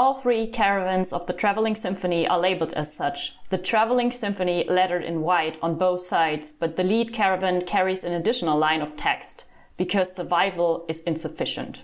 All 0.00 0.14
three 0.14 0.46
caravans 0.46 1.12
of 1.12 1.26
the 1.26 1.34
Traveling 1.34 1.74
Symphony 1.74 2.26
are 2.26 2.40
labeled 2.40 2.72
as 2.72 2.96
such. 2.96 3.36
The 3.50 3.58
Traveling 3.58 4.10
Symphony 4.10 4.64
lettered 4.66 5.04
in 5.04 5.20
white 5.20 5.58
on 5.60 5.76
both 5.76 6.00
sides, 6.00 6.52
but 6.52 6.78
the 6.78 6.84
lead 6.84 7.12
caravan 7.12 7.60
carries 7.66 8.02
an 8.02 8.14
additional 8.14 8.56
line 8.56 8.80
of 8.80 8.96
text 8.96 9.44
because 9.76 10.16
survival 10.16 10.86
is 10.88 11.02
insufficient. 11.02 11.82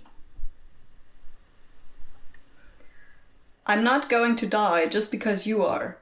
I'm 3.67 3.85
not 3.85 4.08
going 4.08 4.35
to 4.37 4.46
die 4.46 4.87
just 4.87 5.10
because 5.10 5.46
you 5.46 5.62
are. 5.62 5.98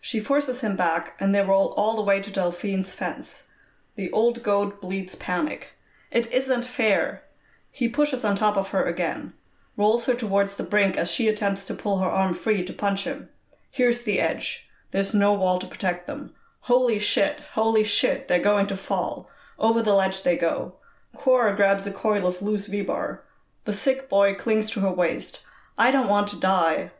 She 0.00 0.18
forces 0.18 0.62
him 0.62 0.74
back, 0.74 1.14
and 1.20 1.32
they 1.32 1.42
roll 1.42 1.68
all 1.76 1.94
the 1.94 2.02
way 2.02 2.20
to 2.20 2.32
Delphine's 2.32 2.92
fence. 2.94 3.46
The 3.94 4.10
old 4.10 4.42
goat 4.42 4.80
bleeds 4.80 5.14
panic. 5.14 5.76
It 6.10 6.32
isn't 6.32 6.64
fair. 6.64 7.22
He 7.70 7.88
pushes 7.88 8.24
on 8.24 8.34
top 8.34 8.56
of 8.56 8.70
her 8.70 8.84
again, 8.84 9.34
rolls 9.78 10.06
her 10.06 10.14
towards 10.14 10.56
the 10.56 10.64
brink 10.64 10.96
as 10.96 11.10
she 11.10 11.28
attempts 11.28 11.64
to 11.64 11.72
pull 11.72 12.00
her 12.00 12.08
arm 12.08 12.34
free 12.34 12.64
to 12.64 12.72
punch 12.72 13.04
him. 13.04 13.28
Here's 13.70 14.02
the 14.02 14.18
edge. 14.18 14.68
There's 14.90 15.14
no 15.14 15.32
wall 15.32 15.60
to 15.60 15.68
protect 15.68 16.08
them. 16.08 16.34
Holy 16.62 16.98
shit, 16.98 17.40
holy 17.52 17.84
shit, 17.84 18.26
they're 18.26 18.40
going 18.40 18.66
to 18.66 18.76
fall. 18.76 19.30
Over 19.56 19.80
the 19.80 19.94
ledge 19.94 20.24
they 20.24 20.36
go. 20.36 20.74
Kora 21.16 21.54
grabs 21.54 21.86
a 21.86 21.92
coil 21.92 22.26
of 22.26 22.42
loose 22.42 22.66
V-bar. 22.66 23.22
The 23.64 23.72
sick 23.72 24.08
boy 24.08 24.34
clings 24.34 24.68
to 24.72 24.80
her 24.80 24.92
waist. 24.92 25.42
I 25.78 25.92
don't 25.92 26.08
want 26.08 26.26
to 26.28 26.40
die. 26.40 26.90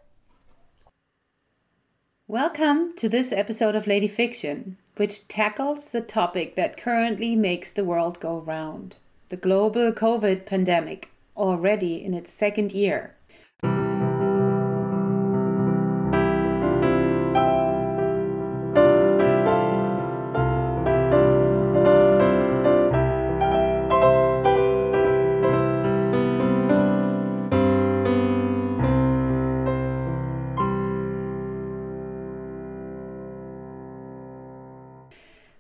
Welcome 2.28 2.94
to 2.96 3.08
this 3.08 3.32
episode 3.32 3.74
of 3.74 3.88
Lady 3.88 4.06
Fiction, 4.06 4.76
which 4.96 5.26
tackles 5.26 5.88
the 5.88 6.00
topic 6.00 6.54
that 6.54 6.76
currently 6.76 7.34
makes 7.34 7.72
the 7.72 7.84
world 7.84 8.20
go 8.20 8.38
round 8.38 8.96
the 9.30 9.36
global 9.36 9.92
COVID 9.92 10.46
pandemic, 10.46 11.10
already 11.38 12.02
in 12.04 12.14
its 12.14 12.32
second 12.32 12.72
year. 12.72 13.17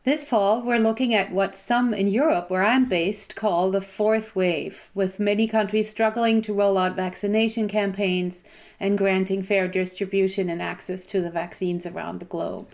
This 0.08 0.24
fall, 0.24 0.62
we're 0.62 0.78
looking 0.78 1.12
at 1.12 1.32
what 1.32 1.54
some 1.54 1.92
in 1.92 2.08
Europe, 2.08 2.48
where 2.48 2.64
I'm 2.64 2.86
based, 2.86 3.36
call 3.36 3.70
the 3.70 3.82
fourth 3.82 4.34
wave, 4.34 4.88
with 4.94 5.20
many 5.20 5.46
countries 5.46 5.90
struggling 5.90 6.40
to 6.40 6.54
roll 6.54 6.78
out 6.78 6.96
vaccination 6.96 7.68
campaigns 7.68 8.42
and 8.80 8.96
granting 8.96 9.42
fair 9.42 9.68
distribution 9.68 10.48
and 10.48 10.62
access 10.62 11.04
to 11.08 11.20
the 11.20 11.30
vaccines 11.30 11.84
around 11.84 12.20
the 12.20 12.24
globe. 12.24 12.68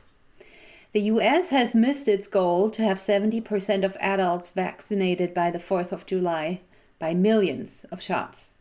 The 0.92 1.00
US 1.00 1.48
has 1.48 1.74
missed 1.74 2.06
its 2.06 2.28
goal 2.28 2.70
to 2.70 2.84
have 2.84 2.98
70% 2.98 3.84
of 3.84 3.96
adults 3.98 4.50
vaccinated 4.50 5.34
by 5.34 5.50
the 5.50 5.58
4th 5.58 5.90
of 5.90 6.06
July 6.06 6.60
by 7.00 7.14
millions 7.14 7.84
of 7.90 8.00
shots. 8.00 8.54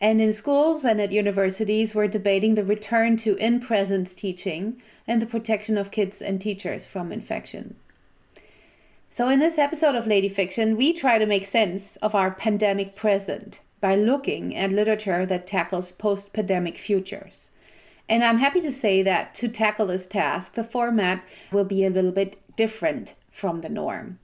And 0.00 0.20
in 0.20 0.32
schools 0.32 0.84
and 0.84 1.00
at 1.00 1.10
universities, 1.10 1.96
we're 1.96 2.06
debating 2.06 2.54
the 2.54 2.62
return 2.62 3.16
to 3.16 3.34
in 3.38 3.58
presence 3.58 4.14
teaching 4.14 4.80
and 5.04 5.20
the 5.20 5.26
protection 5.26 5.76
of 5.76 5.90
kids 5.90 6.22
and 6.22 6.40
teachers 6.40 6.86
from 6.86 7.10
infection. 7.10 7.74
So, 9.14 9.28
in 9.28 9.38
this 9.38 9.58
episode 9.58 9.94
of 9.94 10.08
Lady 10.08 10.28
Fiction, 10.28 10.76
we 10.76 10.92
try 10.92 11.18
to 11.18 11.24
make 11.24 11.46
sense 11.46 11.94
of 12.02 12.16
our 12.16 12.32
pandemic 12.32 12.96
present 12.96 13.60
by 13.80 13.94
looking 13.94 14.56
at 14.56 14.72
literature 14.72 15.24
that 15.24 15.46
tackles 15.46 15.92
post 15.92 16.32
pandemic 16.32 16.76
futures. 16.76 17.52
And 18.08 18.24
I'm 18.24 18.38
happy 18.38 18.60
to 18.62 18.72
say 18.72 19.04
that 19.04 19.32
to 19.34 19.46
tackle 19.46 19.86
this 19.86 20.06
task, 20.06 20.54
the 20.54 20.64
format 20.64 21.22
will 21.52 21.62
be 21.62 21.84
a 21.84 21.90
little 21.90 22.10
bit 22.10 22.38
different 22.56 23.14
from 23.30 23.60
the 23.60 23.68
norm. 23.68 24.18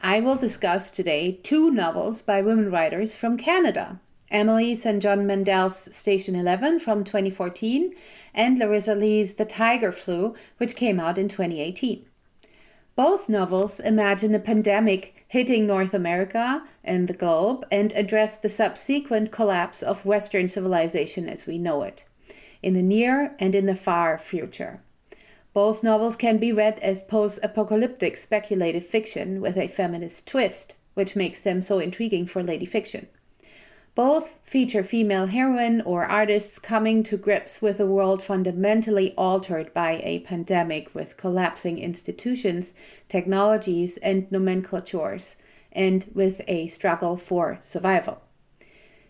I 0.00 0.20
will 0.20 0.36
discuss 0.36 0.92
today 0.92 1.40
two 1.42 1.72
novels 1.72 2.22
by 2.22 2.42
women 2.42 2.70
writers 2.70 3.16
from 3.16 3.36
Canada 3.36 3.98
Emily 4.30 4.76
St. 4.76 5.02
John 5.02 5.26
Mandel's 5.26 5.92
Station 5.92 6.36
11 6.36 6.78
from 6.78 7.02
2014 7.02 7.92
and 8.32 8.56
Larissa 8.56 8.94
Lai's 8.94 9.34
The 9.34 9.44
Tiger 9.44 9.90
Flu, 9.90 10.36
which 10.58 10.76
came 10.76 11.00
out 11.00 11.18
in 11.18 11.26
2018. 11.26 12.06
Both 12.94 13.30
novels 13.30 13.80
imagine 13.80 14.34
a 14.34 14.38
pandemic 14.38 15.24
hitting 15.26 15.66
North 15.66 15.94
America 15.94 16.62
and 16.84 17.08
the 17.08 17.14
globe 17.14 17.64
and 17.70 17.90
address 17.94 18.36
the 18.36 18.50
subsequent 18.50 19.32
collapse 19.32 19.82
of 19.82 20.04
Western 20.04 20.48
civilization 20.48 21.26
as 21.26 21.46
we 21.46 21.56
know 21.56 21.82
it, 21.84 22.04
in 22.62 22.74
the 22.74 22.82
near 22.82 23.34
and 23.38 23.54
in 23.54 23.64
the 23.64 23.74
far 23.74 24.18
future. 24.18 24.82
Both 25.54 25.82
novels 25.82 26.16
can 26.16 26.36
be 26.36 26.52
read 26.52 26.78
as 26.80 27.02
post 27.02 27.38
apocalyptic 27.42 28.18
speculative 28.18 28.84
fiction 28.84 29.40
with 29.40 29.56
a 29.56 29.68
feminist 29.68 30.26
twist, 30.26 30.76
which 30.92 31.16
makes 31.16 31.40
them 31.40 31.62
so 31.62 31.78
intriguing 31.78 32.26
for 32.26 32.42
lady 32.42 32.66
fiction. 32.66 33.08
Both 33.94 34.38
feature 34.42 34.82
female 34.82 35.26
heroine 35.26 35.82
or 35.82 36.06
artists 36.06 36.58
coming 36.58 37.02
to 37.02 37.18
grips 37.18 37.60
with 37.60 37.78
a 37.78 37.86
world 37.86 38.22
fundamentally 38.22 39.12
altered 39.18 39.74
by 39.74 40.00
a 40.02 40.20
pandemic 40.20 40.94
with 40.94 41.18
collapsing 41.18 41.78
institutions, 41.78 42.72
technologies, 43.10 43.98
and 43.98 44.32
nomenclatures, 44.32 45.36
and 45.72 46.06
with 46.14 46.40
a 46.48 46.68
struggle 46.68 47.18
for 47.18 47.58
survival. 47.60 48.22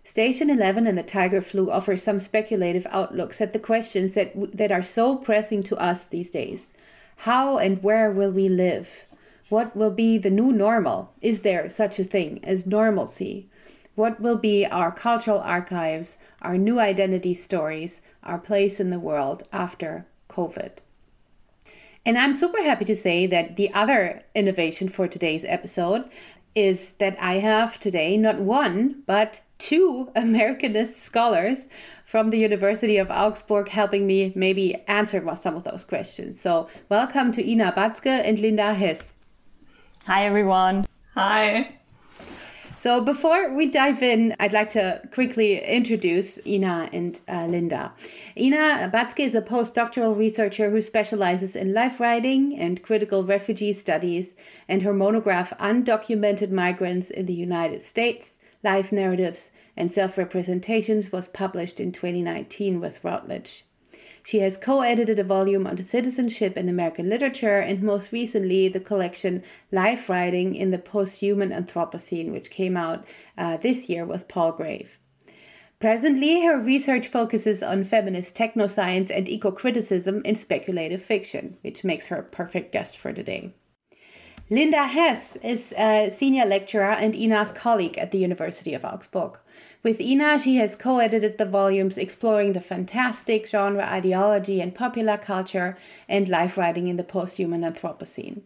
Station 0.03 0.50
11 0.50 0.88
and 0.88 0.99
the 0.99 1.04
Tiger 1.04 1.41
Flu 1.41 1.70
offer 1.70 1.97
some 1.97 2.19
speculative 2.19 2.88
outlooks 2.91 3.41
at 3.41 3.53
the 3.53 3.60
questions 3.60 4.14
that, 4.14 4.32
that 4.53 4.72
are 4.72 4.82
so 4.82 5.14
pressing 5.14 5.62
to 5.62 5.76
us 5.76 6.06
these 6.06 6.28
days. 6.28 6.70
How 7.19 7.56
and 7.56 7.84
where 7.84 8.10
will 8.10 8.32
we 8.32 8.49
live? 8.49 9.06
What 9.49 9.76
will 9.76 9.93
be 9.93 10.19
the 10.19 10.31
new 10.31 10.50
normal? 10.50 11.12
Is 11.20 11.43
there 11.43 11.70
such 11.70 12.00
a 12.00 12.04
thing 12.04 12.41
as 12.43 12.66
normalcy? 12.66 13.49
What 13.95 14.21
will 14.21 14.37
be 14.37 14.65
our 14.65 14.91
cultural 14.91 15.41
archives, 15.41 16.17
our 16.41 16.57
new 16.57 16.81
identity 16.81 17.35
stories, 17.35 18.01
our 18.23 18.39
place 18.39 18.81
in 18.81 18.91
the 18.91 18.99
world 18.99 19.43
after 19.53 20.07
COVID? 20.31 20.79
And 22.05 22.17
I'm 22.19 22.35
super 22.35 22.63
happy 22.63 22.85
to 22.87 22.95
say 22.95 23.27
that 23.27 23.57
the 23.57 23.73
other 23.75 24.23
innovation 24.35 24.89
for 24.89 25.07
today's 25.07 25.45
episode 25.45 26.09
is 26.55 26.95
that 26.95 27.17
I 27.21 27.35
have 27.35 27.79
today 27.79 28.17
not 28.17 28.41
one, 28.41 29.03
but 29.07 29.43
two 29.59 30.11
Americanist 30.17 30.95
scholars 30.95 31.69
from 32.05 32.31
the 32.31 32.39
University 32.39 32.97
of 32.97 33.11
Augsburg 33.11 33.69
helping 33.69 34.07
me 34.07 34.33
maybe 34.35 34.75
answer 34.89 35.23
some 35.37 35.55
of 35.55 35.65
those 35.65 35.85
questions. 35.85 36.41
So, 36.41 36.69
welcome 36.89 37.31
to 37.33 37.49
Ina 37.49 37.75
Batzke 37.77 38.07
and 38.07 38.39
Linda 38.39 38.75
Hess. 38.75 39.13
Hi, 40.07 40.25
everyone. 40.25 40.87
Hi. 41.15 41.79
So 42.82 43.00
before 43.00 43.54
we 43.54 43.70
dive 43.70 44.03
in, 44.03 44.34
I'd 44.41 44.53
like 44.53 44.70
to 44.70 45.03
quickly 45.12 45.65
introduce 45.65 46.44
Ina 46.44 46.91
and 46.93 47.20
uh, 47.28 47.47
Linda. 47.47 47.93
Ina 48.37 48.91
Batzke 48.93 49.20
is 49.20 49.37
a 49.37 49.41
postdoctoral 49.41 50.19
researcher 50.19 50.69
who 50.69 50.82
specializes 50.82 51.54
in 51.54 51.72
life 51.72 52.00
writing 52.00 52.59
and 52.59 52.82
critical 52.82 53.22
refugee 53.25 53.72
studies, 53.72 54.34
and 54.66 54.82
her 54.82 54.93
monograph 54.93 55.56
Undocumented 55.60 56.50
Migrants 56.50 57.09
in 57.09 57.26
the 57.26 57.34
United 57.34 57.82
States, 57.82 58.38
Life 58.65 58.91
Narratives 58.91 59.53
and 59.76 59.93
Self-Representations 59.93 61.12
was 61.12 61.28
published 61.28 61.78
in 61.78 61.93
2019 61.93 62.81
with 62.81 62.99
Routledge. 63.04 63.64
She 64.25 64.38
has 64.38 64.56
co 64.56 64.81
edited 64.81 65.19
a 65.19 65.25
volume 65.25 65.66
on 65.66 65.83
citizenship 65.83 66.56
in 66.56 66.69
American 66.69 67.09
literature 67.09 67.59
and 67.59 67.83
most 67.83 68.12
recently 68.12 68.69
the 68.69 68.81
collection 68.81 69.43
Life 69.71 70.09
Writing 70.09 70.55
in 70.55 70.71
the 70.71 70.78
Posthuman 70.78 71.53
Anthropocene, 71.53 72.32
which 72.32 72.50
came 72.50 72.77
out 72.77 73.05
uh, 73.37 73.56
this 73.56 73.88
year 73.88 74.05
with 74.05 74.28
Palgrave. 74.28 74.99
Presently, 75.81 76.43
her 76.43 76.61
research 76.61 77.08
focuses 77.08 77.61
on 77.61 77.82
feminist 77.82 78.37
technoscience 78.37 79.11
and 79.11 79.29
eco 79.29 79.50
criticism 79.50 80.23
in 80.25 80.37
speculative 80.37 81.02
fiction, 81.02 81.56
which 81.62 81.82
makes 81.82 82.06
her 82.06 82.19
a 82.19 82.23
perfect 82.23 82.70
guest 82.73 82.97
for 82.97 83.12
today. 83.12 83.52
Linda 84.49 84.87
Hess 84.87 85.37
is 85.43 85.73
a 85.76 86.11
senior 86.11 86.44
lecturer 86.44 86.93
and 86.93 87.17
Ina's 87.17 87.50
colleague 87.50 87.99
at 87.99 88.12
the 88.12 88.19
University 88.19 88.75
of 88.75 88.85
Augsburg. 88.85 89.38
With 89.82 90.00
Ina, 90.00 90.38
she 90.38 90.56
has 90.56 90.76
co 90.76 90.99
edited 90.99 91.38
the 91.38 91.44
volumes 91.44 91.99
exploring 91.99 92.52
the 92.52 92.61
fantastic 92.61 93.49
genre 93.49 93.82
ideology 93.84 94.61
and 94.61 94.73
popular 94.73 95.17
culture 95.17 95.76
and 96.08 96.29
life 96.29 96.56
writing 96.56 96.87
in 96.87 96.96
the 96.96 97.05
posthuman 97.05 97.64
Anthropocene. 97.64 98.43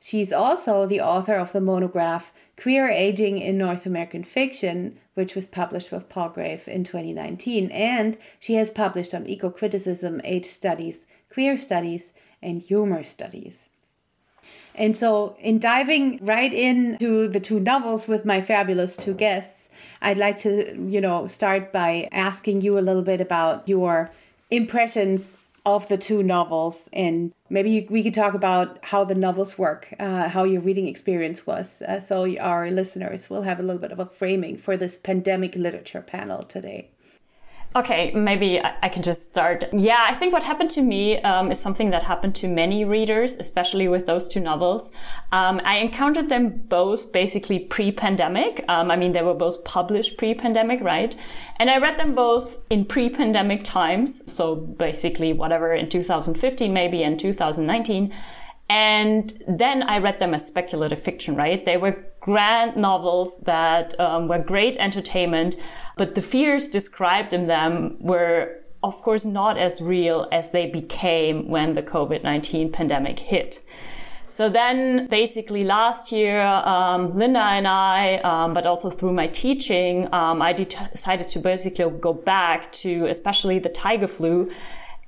She's 0.00 0.32
also 0.32 0.86
the 0.86 1.00
author 1.00 1.34
of 1.34 1.52
the 1.52 1.60
monograph 1.60 2.32
Queer 2.56 2.88
Aging 2.88 3.38
in 3.38 3.58
North 3.58 3.84
American 3.84 4.24
Fiction, 4.24 4.98
which 5.14 5.34
was 5.34 5.46
published 5.46 5.92
with 5.92 6.08
Palgrave 6.08 6.66
in 6.66 6.84
2019, 6.84 7.70
and 7.70 8.16
she 8.38 8.54
has 8.54 8.70
published 8.70 9.12
on 9.12 9.26
eco 9.26 9.50
criticism, 9.50 10.22
age 10.24 10.46
studies, 10.46 11.04
queer 11.30 11.58
studies, 11.58 12.12
and 12.40 12.62
humor 12.62 13.02
studies. 13.02 13.68
And 14.78 14.96
so, 14.96 15.36
in 15.40 15.58
diving 15.58 16.20
right 16.22 16.54
into 16.54 17.26
the 17.26 17.40
two 17.40 17.58
novels 17.58 18.06
with 18.06 18.24
my 18.24 18.40
fabulous 18.40 18.96
two 18.96 19.12
guests, 19.12 19.68
I'd 20.00 20.18
like 20.18 20.38
to, 20.38 20.80
you 20.88 21.00
know, 21.00 21.26
start 21.26 21.72
by 21.72 22.08
asking 22.12 22.60
you 22.60 22.78
a 22.78 22.80
little 22.80 23.02
bit 23.02 23.20
about 23.20 23.68
your 23.68 24.12
impressions 24.52 25.44
of 25.66 25.88
the 25.88 25.98
two 25.98 26.22
novels. 26.22 26.88
And 26.92 27.32
maybe 27.50 27.88
we 27.90 28.04
could 28.04 28.14
talk 28.14 28.34
about 28.34 28.78
how 28.84 29.02
the 29.02 29.16
novels 29.16 29.58
work 29.58 29.92
uh, 29.98 30.28
how 30.28 30.44
your 30.44 30.60
reading 30.60 30.86
experience 30.86 31.44
was. 31.44 31.82
Uh, 31.82 31.98
so 31.98 32.38
our 32.38 32.70
listeners 32.70 33.28
will 33.28 33.42
have 33.42 33.58
a 33.58 33.64
little 33.64 33.82
bit 33.82 33.90
of 33.90 33.98
a 33.98 34.06
framing 34.06 34.56
for 34.56 34.76
this 34.76 34.96
pandemic 34.96 35.56
literature 35.56 36.02
panel 36.02 36.44
today 36.44 36.88
Okay, 37.76 38.12
maybe 38.12 38.60
I 38.62 38.88
can 38.88 39.02
just 39.02 39.26
start. 39.26 39.64
Yeah, 39.74 40.06
I 40.08 40.14
think 40.14 40.32
what 40.32 40.42
happened 40.42 40.70
to 40.70 40.82
me 40.82 41.20
um, 41.20 41.50
is 41.50 41.60
something 41.60 41.90
that 41.90 42.04
happened 42.04 42.34
to 42.36 42.48
many 42.48 42.82
readers, 42.82 43.36
especially 43.36 43.88
with 43.88 44.06
those 44.06 44.26
two 44.26 44.40
novels. 44.40 44.90
Um, 45.32 45.60
I 45.64 45.76
encountered 45.76 46.30
them 46.30 46.62
both 46.68 47.12
basically 47.12 47.58
pre-pandemic. 47.58 48.64
Um, 48.68 48.90
I 48.90 48.96
mean, 48.96 49.12
they 49.12 49.20
were 49.20 49.34
both 49.34 49.64
published 49.64 50.16
pre-pandemic, 50.16 50.80
right? 50.80 51.14
And 51.56 51.68
I 51.68 51.76
read 51.76 51.98
them 51.98 52.14
both 52.14 52.64
in 52.70 52.86
pre-pandemic 52.86 53.64
times. 53.64 54.32
So 54.32 54.54
basically, 54.54 55.34
whatever 55.34 55.74
in 55.74 55.90
2015, 55.90 56.72
maybe 56.72 57.02
in 57.02 57.18
2019. 57.18 58.14
And 58.70 59.42
then 59.46 59.82
I 59.82 59.98
read 59.98 60.18
them 60.20 60.32
as 60.34 60.46
speculative 60.46 61.02
fiction, 61.02 61.36
right? 61.36 61.64
They 61.64 61.76
were 61.76 62.04
grand 62.28 62.76
novels 62.76 63.40
that 63.52 63.98
um, 63.98 64.28
were 64.28 64.38
great 64.38 64.76
entertainment, 64.76 65.56
but 65.96 66.14
the 66.14 66.20
fears 66.20 66.68
described 66.68 67.32
in 67.32 67.46
them 67.46 67.96
were, 68.00 68.38
of 68.82 69.00
course, 69.00 69.24
not 69.24 69.56
as 69.56 69.80
real 69.80 70.28
as 70.30 70.50
they 70.50 70.66
became 70.66 71.48
when 71.48 71.72
the 71.72 71.82
COVID-19 71.82 72.70
pandemic 72.70 73.18
hit. 73.32 73.62
So 74.26 74.50
then 74.50 75.06
basically 75.06 75.64
last 75.64 76.12
year, 76.12 76.42
um, 76.42 77.16
Linda 77.16 77.40
and 77.58 77.66
I, 77.66 78.16
um, 78.32 78.52
but 78.52 78.66
also 78.66 78.90
through 78.90 79.14
my 79.14 79.26
teaching, 79.26 80.06
um, 80.12 80.42
I 80.42 80.52
de- 80.52 80.66
decided 80.92 81.28
to 81.30 81.38
basically 81.38 81.88
go 82.08 82.12
back 82.12 82.70
to 82.84 83.06
especially 83.06 83.58
the 83.58 83.70
tiger 83.70 84.06
flu 84.06 84.50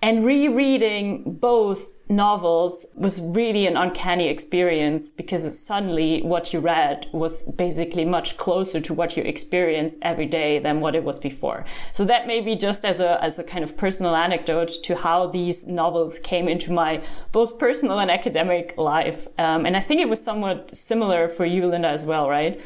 and 0.02 0.24
rereading 0.24 1.34
both 1.34 2.08
novels 2.08 2.86
was 2.94 3.20
really 3.20 3.66
an 3.66 3.76
uncanny 3.76 4.28
experience 4.28 5.10
because 5.10 5.62
suddenly 5.62 6.22
what 6.22 6.54
you 6.54 6.58
read 6.60 7.06
was 7.12 7.44
basically 7.52 8.06
much 8.06 8.38
closer 8.38 8.80
to 8.80 8.94
what 8.94 9.18
you 9.18 9.22
experience 9.22 9.98
every 10.00 10.24
day 10.24 10.58
than 10.58 10.80
what 10.80 10.94
it 10.94 11.04
was 11.04 11.20
before. 11.20 11.66
So 11.92 12.06
that 12.06 12.26
may 12.26 12.40
be 12.40 12.56
just 12.56 12.82
as 12.86 12.98
a, 12.98 13.22
as 13.22 13.38
a 13.38 13.44
kind 13.44 13.62
of 13.62 13.76
personal 13.76 14.16
anecdote 14.16 14.70
to 14.84 14.96
how 14.96 15.26
these 15.26 15.68
novels 15.68 16.18
came 16.18 16.48
into 16.48 16.72
my 16.72 17.02
both 17.30 17.58
personal 17.58 17.98
and 17.98 18.10
academic 18.10 18.78
life. 18.78 19.28
Um, 19.38 19.66
and 19.66 19.76
I 19.76 19.80
think 19.80 20.00
it 20.00 20.08
was 20.08 20.24
somewhat 20.24 20.74
similar 20.74 21.28
for 21.28 21.44
you, 21.44 21.66
Linda, 21.66 21.88
as 21.88 22.06
well, 22.06 22.30
right? 22.30 22.58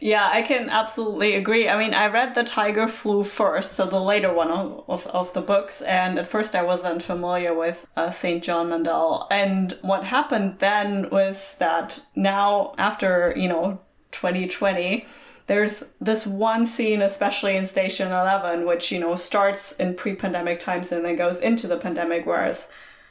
Yeah, 0.00 0.28
I 0.30 0.42
can 0.42 0.68
absolutely 0.70 1.34
agree. 1.34 1.68
I 1.68 1.78
mean, 1.78 1.94
I 1.94 2.08
read 2.08 2.34
The 2.34 2.44
Tiger 2.44 2.88
Flu 2.88 3.22
first, 3.22 3.74
so 3.74 3.86
the 3.86 4.00
later 4.00 4.32
one 4.32 4.50
of, 4.50 4.84
of, 4.88 5.06
of 5.06 5.32
the 5.32 5.40
books, 5.40 5.82
and 5.82 6.18
at 6.18 6.28
first 6.28 6.54
I 6.54 6.62
wasn't 6.62 7.02
familiar 7.02 7.54
with 7.54 7.86
uh, 7.96 8.10
St. 8.10 8.42
John 8.42 8.68
Mandel. 8.70 9.26
And 9.30 9.78
what 9.82 10.04
happened 10.04 10.56
then 10.58 11.08
was 11.10 11.56
that 11.58 12.00
now, 12.16 12.74
after, 12.76 13.32
you 13.36 13.48
know, 13.48 13.80
2020, 14.10 15.06
there's 15.46 15.84
this 16.00 16.26
one 16.26 16.66
scene, 16.66 17.00
especially 17.00 17.56
in 17.56 17.66
Station 17.66 18.08
11, 18.10 18.66
which, 18.66 18.90
you 18.90 18.98
know, 18.98 19.14
starts 19.14 19.72
in 19.72 19.94
pre 19.94 20.14
pandemic 20.14 20.60
times 20.60 20.90
and 20.90 21.04
then 21.04 21.16
goes 21.16 21.40
into 21.40 21.66
the 21.66 21.76
pandemic, 21.76 22.26
whereas 22.26 22.70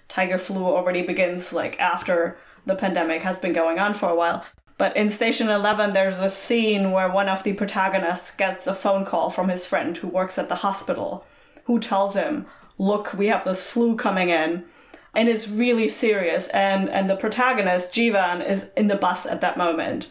Tiger 0.09 0.38
Flu 0.38 0.65
already 0.65 1.01
begins 1.03 1.53
like 1.53 1.80
after 1.80 2.38
the 2.65 2.75
pandemic 2.75 3.21
has 3.21 3.39
been 3.39 3.53
going 3.53 3.80
on 3.80 3.94
for 3.94 4.09
a 4.09 4.15
while. 4.15 4.45
But 4.77 4.95
in 4.97 5.09
Station 5.09 5.49
11, 5.49 5.93
there's 5.93 6.19
a 6.19 6.29
scene 6.29 6.91
where 6.91 7.09
one 7.09 7.29
of 7.29 7.43
the 7.43 7.53
protagonists 7.53 8.35
gets 8.35 8.67
a 8.67 8.73
phone 8.73 9.05
call 9.05 9.29
from 9.29 9.49
his 9.49 9.65
friend 9.65 9.95
who 9.97 10.07
works 10.07 10.37
at 10.37 10.49
the 10.49 10.55
hospital, 10.55 11.25
who 11.65 11.79
tells 11.79 12.15
him, 12.15 12.47
Look, 12.79 13.13
we 13.13 13.27
have 13.27 13.45
this 13.45 13.67
flu 13.67 13.95
coming 13.95 14.29
in. 14.29 14.65
And 15.13 15.29
it's 15.29 15.47
really 15.47 15.87
serious. 15.87 16.49
And, 16.49 16.89
and 16.89 17.07
the 17.07 17.15
protagonist, 17.15 17.93
Jeevan, 17.93 18.47
is 18.47 18.71
in 18.75 18.87
the 18.87 18.95
bus 18.95 19.27
at 19.27 19.41
that 19.41 19.57
moment. 19.57 20.09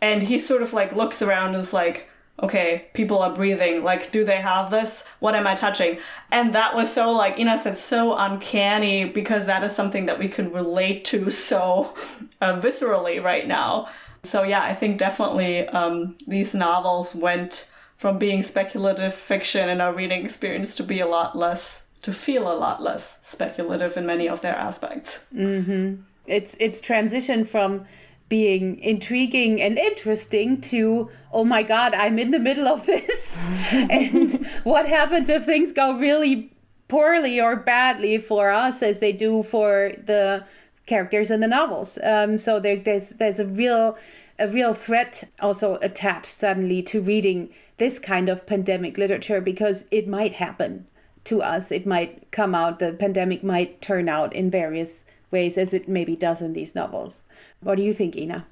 And 0.00 0.22
he 0.22 0.38
sort 0.38 0.62
of 0.62 0.72
like 0.72 0.96
looks 0.96 1.20
around 1.20 1.48
and 1.48 1.58
is 1.58 1.74
like, 1.74 2.08
okay, 2.42 2.86
people 2.94 3.18
are 3.18 3.34
breathing. 3.34 3.84
Like, 3.84 4.12
do 4.12 4.24
they 4.24 4.38
have 4.38 4.70
this? 4.70 5.04
What 5.18 5.34
am 5.34 5.46
I 5.46 5.54
touching? 5.54 5.98
And 6.30 6.54
that 6.54 6.74
was 6.74 6.92
so, 6.92 7.10
like, 7.10 7.38
Ina 7.38 7.58
said, 7.58 7.78
so 7.78 8.16
uncanny 8.16 9.04
because 9.04 9.46
that 9.46 9.62
is 9.62 9.74
something 9.74 10.06
that 10.06 10.18
we 10.18 10.28
can 10.28 10.52
relate 10.52 11.04
to 11.06 11.30
so 11.30 11.94
uh, 12.40 12.60
viscerally 12.60 13.22
right 13.22 13.46
now. 13.46 13.88
So, 14.22 14.42
yeah, 14.42 14.62
I 14.62 14.74
think 14.74 14.98
definitely 14.98 15.66
um, 15.68 16.16
these 16.26 16.54
novels 16.54 17.14
went 17.14 17.70
from 17.96 18.18
being 18.18 18.42
speculative 18.42 19.14
fiction 19.14 19.68
in 19.68 19.80
our 19.80 19.92
reading 19.92 20.24
experience 20.24 20.74
to 20.76 20.82
be 20.82 21.00
a 21.00 21.06
lot 21.06 21.36
less, 21.36 21.86
to 22.02 22.12
feel 22.12 22.50
a 22.50 22.56
lot 22.56 22.82
less 22.82 23.20
speculative 23.22 23.96
in 23.96 24.06
many 24.06 24.28
of 24.28 24.40
their 24.40 24.54
aspects. 24.54 25.26
Mm-hmm. 25.34 26.02
It's, 26.26 26.56
it's 26.58 26.80
transition 26.80 27.44
from 27.44 27.86
being 28.30 28.78
intriguing 28.78 29.60
and 29.60 29.76
interesting 29.76 30.60
to 30.60 31.10
oh 31.32 31.44
my 31.44 31.64
god 31.64 31.92
i'm 31.94 32.16
in 32.16 32.30
the 32.30 32.38
middle 32.38 32.68
of 32.68 32.86
this 32.86 33.72
and 33.72 34.46
what 34.62 34.88
happens 34.88 35.28
if 35.28 35.44
things 35.44 35.72
go 35.72 35.98
really 35.98 36.52
poorly 36.86 37.40
or 37.40 37.56
badly 37.56 38.18
for 38.18 38.50
us 38.50 38.82
as 38.84 39.00
they 39.00 39.12
do 39.12 39.42
for 39.42 39.92
the 40.06 40.44
characters 40.90 41.30
in 41.30 41.40
the 41.40 41.46
novels. 41.46 41.98
Um, 42.02 42.36
so 42.36 42.60
there, 42.60 42.76
there's 42.76 43.10
there's 43.10 43.38
a 43.38 43.46
real 43.46 43.96
a 44.38 44.48
real 44.48 44.72
threat 44.72 45.24
also 45.40 45.78
attached 45.80 46.34
suddenly 46.44 46.82
to 46.82 47.00
reading 47.00 47.50
this 47.76 47.98
kind 47.98 48.28
of 48.28 48.46
pandemic 48.46 48.98
literature 48.98 49.40
because 49.40 49.84
it 49.90 50.08
might 50.08 50.34
happen 50.34 50.86
to 51.24 51.42
us. 51.42 51.70
It 51.70 51.86
might 51.86 52.30
come 52.32 52.54
out 52.54 52.80
the 52.80 52.92
pandemic 52.92 53.44
might 53.44 53.80
turn 53.80 54.08
out 54.08 54.34
in 54.34 54.50
various 54.50 55.04
ways 55.30 55.56
as 55.56 55.72
it 55.72 55.88
maybe 55.88 56.16
does 56.16 56.42
in 56.42 56.54
these 56.54 56.74
novels. 56.74 57.22
What 57.60 57.76
do 57.76 57.82
you 57.82 57.94
think 57.94 58.16
ina 58.16 58.46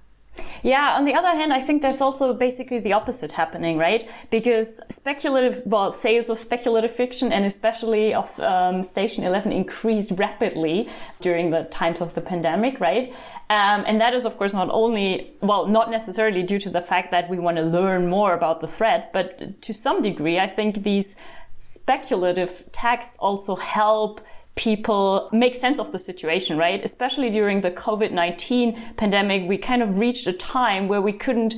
yeah, 0.62 0.94
on 0.96 1.04
the 1.04 1.14
other 1.14 1.28
hand, 1.28 1.52
I 1.52 1.60
think 1.60 1.82
there's 1.82 2.00
also 2.00 2.34
basically 2.34 2.78
the 2.78 2.92
opposite 2.92 3.32
happening, 3.32 3.78
right? 3.78 4.08
Because 4.30 4.80
speculative, 4.90 5.62
well, 5.66 5.92
sales 5.92 6.30
of 6.30 6.38
speculative 6.38 6.90
fiction 6.90 7.32
and 7.32 7.44
especially 7.44 8.14
of 8.14 8.38
um, 8.40 8.82
Station 8.82 9.24
11 9.24 9.52
increased 9.52 10.12
rapidly 10.16 10.88
during 11.20 11.50
the 11.50 11.64
times 11.64 12.00
of 12.00 12.14
the 12.14 12.20
pandemic, 12.20 12.80
right? 12.80 13.12
Um, 13.50 13.84
and 13.86 14.00
that 14.00 14.14
is, 14.14 14.24
of 14.24 14.36
course, 14.36 14.54
not 14.54 14.68
only, 14.70 15.32
well, 15.40 15.66
not 15.66 15.90
necessarily 15.90 16.42
due 16.42 16.58
to 16.58 16.70
the 16.70 16.82
fact 16.82 17.10
that 17.10 17.28
we 17.28 17.38
want 17.38 17.56
to 17.56 17.62
learn 17.62 18.08
more 18.08 18.34
about 18.34 18.60
the 18.60 18.66
threat, 18.66 19.12
but 19.12 19.62
to 19.62 19.72
some 19.72 20.02
degree, 20.02 20.38
I 20.38 20.46
think 20.46 20.82
these 20.82 21.16
speculative 21.58 22.64
texts 22.72 23.16
also 23.20 23.56
help 23.56 24.20
people 24.58 25.30
make 25.32 25.54
sense 25.54 25.78
of 25.78 25.92
the 25.92 25.98
situation, 26.00 26.58
right? 26.58 26.84
Especially 26.84 27.30
during 27.30 27.60
the 27.60 27.70
COVID-19 27.70 28.96
pandemic, 28.96 29.48
we 29.48 29.56
kind 29.56 29.82
of 29.82 30.00
reached 30.00 30.26
a 30.26 30.32
time 30.32 30.88
where 30.88 31.00
we 31.00 31.12
couldn't 31.12 31.54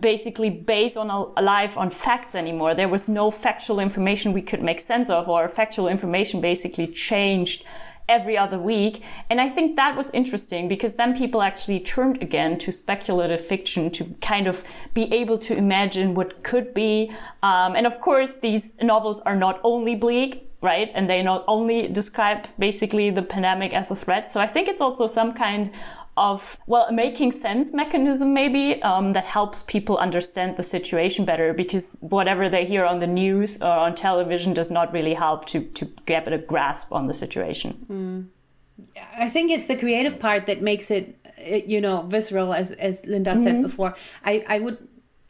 basically 0.00 0.48
base 0.48 0.96
on 0.96 1.10
a 1.10 1.42
life 1.42 1.76
on 1.76 1.90
facts 1.90 2.36
anymore. 2.36 2.72
There 2.72 2.88
was 2.88 3.08
no 3.08 3.32
factual 3.32 3.80
information 3.80 4.32
we 4.32 4.42
could 4.42 4.62
make 4.62 4.78
sense 4.78 5.10
of 5.10 5.28
or 5.28 5.48
factual 5.48 5.88
information 5.88 6.40
basically 6.40 6.86
changed 6.86 7.64
every 8.08 8.38
other 8.38 8.58
week. 8.58 9.02
And 9.28 9.40
I 9.40 9.48
think 9.48 9.74
that 9.74 9.96
was 9.96 10.12
interesting 10.12 10.68
because 10.68 10.94
then 10.94 11.16
people 11.16 11.42
actually 11.42 11.80
turned 11.80 12.22
again 12.22 12.58
to 12.58 12.70
speculative 12.70 13.44
fiction 13.44 13.90
to 13.92 14.04
kind 14.20 14.46
of 14.46 14.62
be 14.94 15.12
able 15.12 15.38
to 15.38 15.56
imagine 15.56 16.14
what 16.14 16.44
could 16.44 16.72
be. 16.72 17.10
Um, 17.42 17.74
and 17.74 17.86
of 17.86 18.00
course, 18.00 18.36
these 18.36 18.76
novels 18.80 19.20
are 19.22 19.34
not 19.34 19.60
only 19.64 19.96
bleak 19.96 20.45
right? 20.60 20.90
And 20.94 21.08
they 21.08 21.22
not 21.22 21.44
only 21.46 21.88
describe 21.88 22.46
basically 22.58 23.10
the 23.10 23.22
pandemic 23.22 23.72
as 23.72 23.90
a 23.90 23.96
threat. 23.96 24.30
So 24.30 24.40
I 24.40 24.46
think 24.46 24.68
it's 24.68 24.80
also 24.80 25.06
some 25.06 25.32
kind 25.32 25.70
of 26.16 26.58
well 26.66 26.90
making 26.90 27.30
sense 27.30 27.74
mechanism 27.74 28.32
maybe 28.32 28.82
um, 28.82 29.12
that 29.12 29.24
helps 29.24 29.62
people 29.64 29.98
understand 29.98 30.56
the 30.56 30.62
situation 30.62 31.24
better 31.24 31.52
because 31.52 31.98
whatever 32.00 32.48
they 32.48 32.64
hear 32.64 32.86
on 32.86 33.00
the 33.00 33.06
news 33.06 33.60
or 33.60 33.68
on 33.68 33.94
television 33.94 34.54
does 34.54 34.70
not 34.70 34.92
really 34.92 35.14
help 35.14 35.44
to 35.44 35.60
to 35.60 35.84
get 36.06 36.32
a 36.32 36.38
grasp 36.38 36.92
on 36.92 37.06
the 37.06 37.12
situation 37.14 37.86
mm. 37.90 38.94
i 39.18 39.28
think 39.28 39.50
it's 39.50 39.66
the 39.66 39.76
creative 39.76 40.18
part 40.18 40.46
that 40.46 40.62
makes 40.62 40.90
it 40.90 41.18
you 41.66 41.80
know 41.80 42.02
visceral 42.08 42.54
as 42.54 42.72
as 42.72 43.04
linda 43.04 43.32
mm 43.32 43.36
-hmm. 43.36 43.42
said 43.44 43.52
mm-hmm. 43.52 43.62
before 43.62 43.94
i 44.24 44.44
i 44.48 44.58
would 44.58 44.78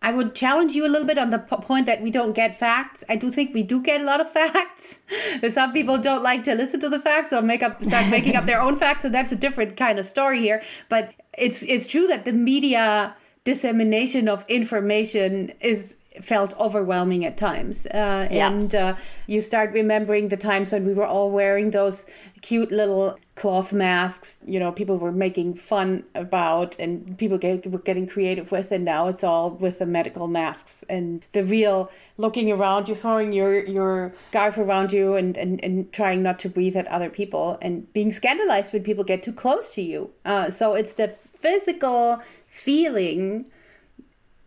I 0.06 0.12
would 0.12 0.36
challenge 0.36 0.76
you 0.76 0.86
a 0.86 0.92
little 0.92 1.04
bit 1.04 1.18
on 1.18 1.30
the 1.30 1.40
point 1.40 1.86
that 1.86 2.00
we 2.00 2.12
don't 2.12 2.32
get 2.32 2.56
facts. 2.56 3.02
I 3.08 3.16
do 3.16 3.32
think 3.32 3.52
we 3.52 3.64
do 3.64 3.82
get 3.82 4.00
a 4.00 4.04
lot 4.04 4.20
of 4.20 4.30
facts. 4.38 5.00
Some 5.48 5.72
people 5.72 5.98
don't 5.98 6.22
like 6.22 6.44
to 6.44 6.54
listen 6.54 6.78
to 6.78 6.88
the 6.88 7.00
facts 7.00 7.32
or 7.32 7.42
make 7.42 7.60
up 7.60 7.82
start 7.82 8.08
making 8.08 8.36
up 8.36 8.46
their 8.46 8.60
own 8.60 8.76
facts, 8.76 9.04
and 9.04 9.12
that's 9.12 9.32
a 9.32 9.36
different 9.36 9.76
kind 9.76 9.98
of 9.98 10.06
story 10.06 10.38
here. 10.38 10.62
But 10.88 11.12
it's 11.36 11.64
it's 11.64 11.88
true 11.88 12.06
that 12.06 12.24
the 12.24 12.32
media 12.32 13.16
dissemination 13.42 14.28
of 14.28 14.44
information 14.46 15.52
is 15.60 15.96
felt 16.20 16.56
overwhelming 16.56 17.24
at 17.24 17.36
times. 17.36 17.86
Uh, 17.86 18.28
yeah. 18.30 18.48
And 18.48 18.74
uh, 18.76 18.94
you 19.26 19.40
start 19.40 19.72
remembering 19.72 20.28
the 20.28 20.36
times 20.36 20.70
when 20.70 20.86
we 20.86 20.94
were 20.94 21.06
all 21.06 21.32
wearing 21.32 21.70
those 21.70 22.06
cute 22.42 22.70
little 22.70 23.18
cloth 23.36 23.70
masks, 23.70 24.38
you 24.46 24.58
know, 24.58 24.72
people 24.72 24.96
were 24.96 25.12
making 25.12 25.54
fun 25.54 26.04
about 26.14 26.76
and 26.78 27.16
people 27.18 27.36
get, 27.36 27.70
were 27.70 27.78
getting 27.78 28.06
creative 28.06 28.50
with. 28.50 28.72
And 28.72 28.84
now 28.84 29.08
it's 29.08 29.22
all 29.22 29.50
with 29.50 29.78
the 29.78 29.84
medical 29.84 30.26
masks 30.26 30.84
and 30.88 31.22
the 31.32 31.44
real 31.44 31.90
looking 32.16 32.50
around 32.50 32.88
you, 32.88 32.94
throwing 32.94 33.34
your, 33.34 33.62
your 33.66 34.14
scarf 34.30 34.56
around 34.56 34.90
you 34.90 35.14
and, 35.16 35.36
and, 35.36 35.62
and 35.62 35.92
trying 35.92 36.22
not 36.22 36.38
to 36.40 36.48
breathe 36.48 36.76
at 36.76 36.88
other 36.88 37.10
people 37.10 37.58
and 37.60 37.92
being 37.92 38.10
scandalized 38.10 38.72
when 38.72 38.82
people 38.82 39.04
get 39.04 39.22
too 39.22 39.34
close 39.34 39.70
to 39.74 39.82
you. 39.82 40.10
Uh, 40.24 40.48
so 40.48 40.74
it's 40.74 40.94
the 40.94 41.14
physical 41.34 42.22
feeling 42.48 43.44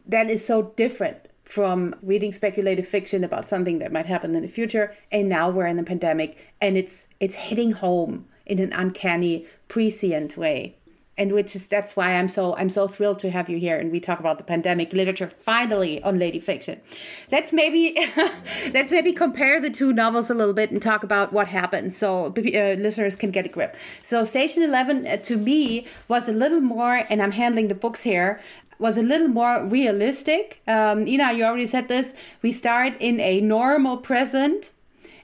that 0.07 0.31
is 0.31 0.43
so 0.43 0.73
different 0.75 1.27
from 1.43 1.95
reading 2.01 2.33
speculative 2.33 2.87
fiction 2.87 3.23
about 3.23 3.47
something 3.47 3.77
that 3.79 3.91
might 3.91 4.07
happen 4.07 4.35
in 4.35 4.41
the 4.41 4.47
future 4.47 4.95
and 5.11 5.29
now 5.29 5.49
we're 5.49 5.65
in 5.65 5.77
the 5.77 5.83
pandemic 5.83 6.37
and 6.61 6.77
it's 6.77 7.07
it's 7.19 7.35
hitting 7.35 7.71
home 7.71 8.27
in 8.49 8.59
an 8.59 8.73
uncanny 8.73 9.45
prescient 9.67 10.35
way 10.35 10.75
and 11.19 11.33
which 11.33 11.55
is 11.55 11.67
that's 11.67 11.95
why 11.95 12.13
i'm 12.13 12.29
so 12.29 12.55
i'm 12.55 12.69
so 12.69 12.87
thrilled 12.87 13.19
to 13.19 13.29
have 13.29 13.49
you 13.49 13.59
here 13.59 13.77
and 13.77 13.91
we 13.91 13.99
talk 13.99 14.19
about 14.19 14.37
the 14.37 14.43
pandemic 14.43 14.93
literature 14.93 15.27
finally 15.27 16.01
on 16.01 16.17
lady 16.17 16.39
fiction 16.39 16.79
let's 17.31 17.51
maybe 17.51 17.95
let's 18.73 18.91
maybe 18.91 19.11
compare 19.11 19.59
the 19.59 19.69
two 19.69 19.91
novels 19.93 20.31
a 20.31 20.33
little 20.33 20.53
bit 20.53 20.71
and 20.71 20.81
talk 20.81 21.03
about 21.03 21.31
what 21.31 21.49
happened 21.49 21.93
so 21.93 22.27
uh, 22.37 22.73
listeners 22.79 23.15
can 23.15 23.29
get 23.29 23.45
a 23.45 23.49
grip 23.49 23.75
so 24.01 24.23
station 24.23 24.63
11 24.63 25.05
uh, 25.05 25.17
to 25.17 25.37
me 25.37 25.85
was 26.07 26.27
a 26.27 26.33
little 26.33 26.61
more 26.61 27.03
and 27.09 27.21
i'm 27.21 27.31
handling 27.31 27.67
the 27.67 27.75
books 27.75 28.03
here 28.03 28.41
was 28.79 28.97
a 28.97 29.01
little 29.01 29.27
more 29.27 29.65
realistic. 29.65 30.61
Um, 30.65 31.05
Ina, 31.05 31.33
you 31.33 31.43
already 31.43 31.65
said 31.65 31.89
this. 31.89 32.13
We 32.41 32.53
start 32.53 32.93
in 33.01 33.19
a 33.19 33.41
normal 33.41 33.97
present 33.97 34.71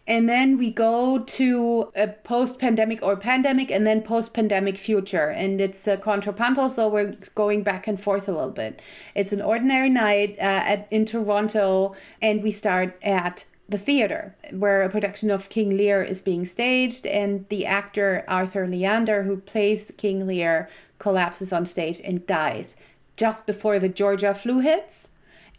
and 0.07 0.29
then 0.29 0.57
we 0.57 0.69
go 0.69 1.19
to 1.19 1.91
a 1.95 2.07
post-pandemic 2.07 3.01
or 3.01 3.15
pandemic 3.15 3.71
and 3.71 3.87
then 3.87 4.03
post-pandemic 4.03 4.77
future. 4.77 5.29
And 5.29 5.59
it's 5.59 5.87
a 5.87 5.97
contrapuntal 5.97 6.69
so 6.69 6.87
we're 6.87 7.17
going 7.33 7.63
back 7.63 7.87
and 7.87 7.99
forth 7.99 8.27
a 8.27 8.31
little 8.31 8.51
bit. 8.51 8.81
It's 9.15 9.33
an 9.33 9.41
ordinary 9.41 9.89
night 9.89 10.37
uh, 10.37 10.61
at, 10.63 10.87
in 10.91 11.05
toronto 11.05 11.95
and 12.21 12.43
we 12.43 12.51
start 12.51 12.99
at 13.01 13.45
the 13.67 13.79
theater 13.79 14.35
where 14.51 14.83
a 14.83 14.89
production 14.89 15.31
of 15.31 15.49
king 15.49 15.75
lear 15.75 16.03
is 16.03 16.21
being 16.21 16.45
staged. 16.45 17.07
And 17.07 17.47
the 17.49 17.65
actor 17.65 18.23
arthur 18.27 18.67
leander 18.67 19.23
who 19.23 19.37
plays 19.37 19.91
king 19.97 20.27
lear 20.27 20.69
collapses 20.99 21.51
on 21.51 21.65
stage 21.65 21.99
and 22.03 22.27
dies 22.27 22.75
just 23.17 23.47
before 23.47 23.79
the 23.79 23.89
Georgia 23.89 24.35
flu 24.35 24.59
hits. 24.59 25.09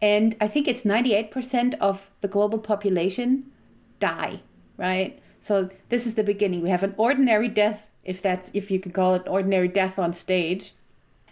And 0.01 0.37
I 0.39 0.47
think 0.47 0.69
it's 0.69 0.83
98% 0.83 1.73
of 1.81 2.09
the 2.21 2.27
global 2.29 2.59
population 2.59 3.51
die, 3.99 4.41
right? 4.77 5.19
So 5.39 5.69
this 5.89 6.05
is 6.05 6.15
the 6.15 6.23
beginning. 6.23 6.61
We 6.61 6.69
have 6.69 6.83
an 6.83 6.95
ordinary 6.97 7.47
death, 7.47 7.89
if 8.03 8.21
that's 8.21 8.51
if 8.53 8.71
you 8.71 8.79
could 8.79 8.93
call 8.93 9.15
it 9.15 9.23
ordinary 9.27 9.67
death 9.67 9.97
on 9.99 10.13
stage. 10.13 10.73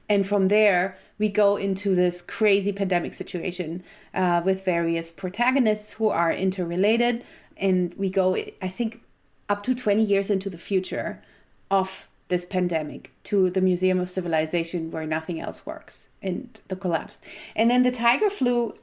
And 0.07 0.27
from 0.27 0.47
there, 0.47 0.97
we 1.17 1.29
go 1.29 1.57
into 1.57 1.95
this 1.95 2.21
crazy 2.21 2.71
pandemic 2.71 3.13
situation 3.13 3.83
uh, 4.13 4.41
with 4.45 4.65
various 4.65 5.11
protagonists 5.11 5.93
who 5.93 6.09
are 6.09 6.31
interrelated. 6.31 7.23
And 7.57 7.93
we 7.95 8.09
go, 8.09 8.35
I 8.35 8.67
think, 8.67 9.01
up 9.49 9.63
to 9.63 9.75
20 9.75 10.03
years 10.03 10.29
into 10.29 10.49
the 10.49 10.57
future 10.57 11.21
of 11.71 12.07
this 12.27 12.45
pandemic 12.45 13.11
to 13.23 13.49
the 13.49 13.61
Museum 13.61 13.99
of 13.99 14.09
Civilization 14.09 14.91
where 14.91 15.05
nothing 15.05 15.39
else 15.39 15.65
works 15.65 16.09
and 16.21 16.59
the 16.67 16.75
collapse. 16.75 17.21
And 17.55 17.69
then 17.69 17.83
the 17.83 17.91
tiger 17.91 18.29
flu 18.29 18.75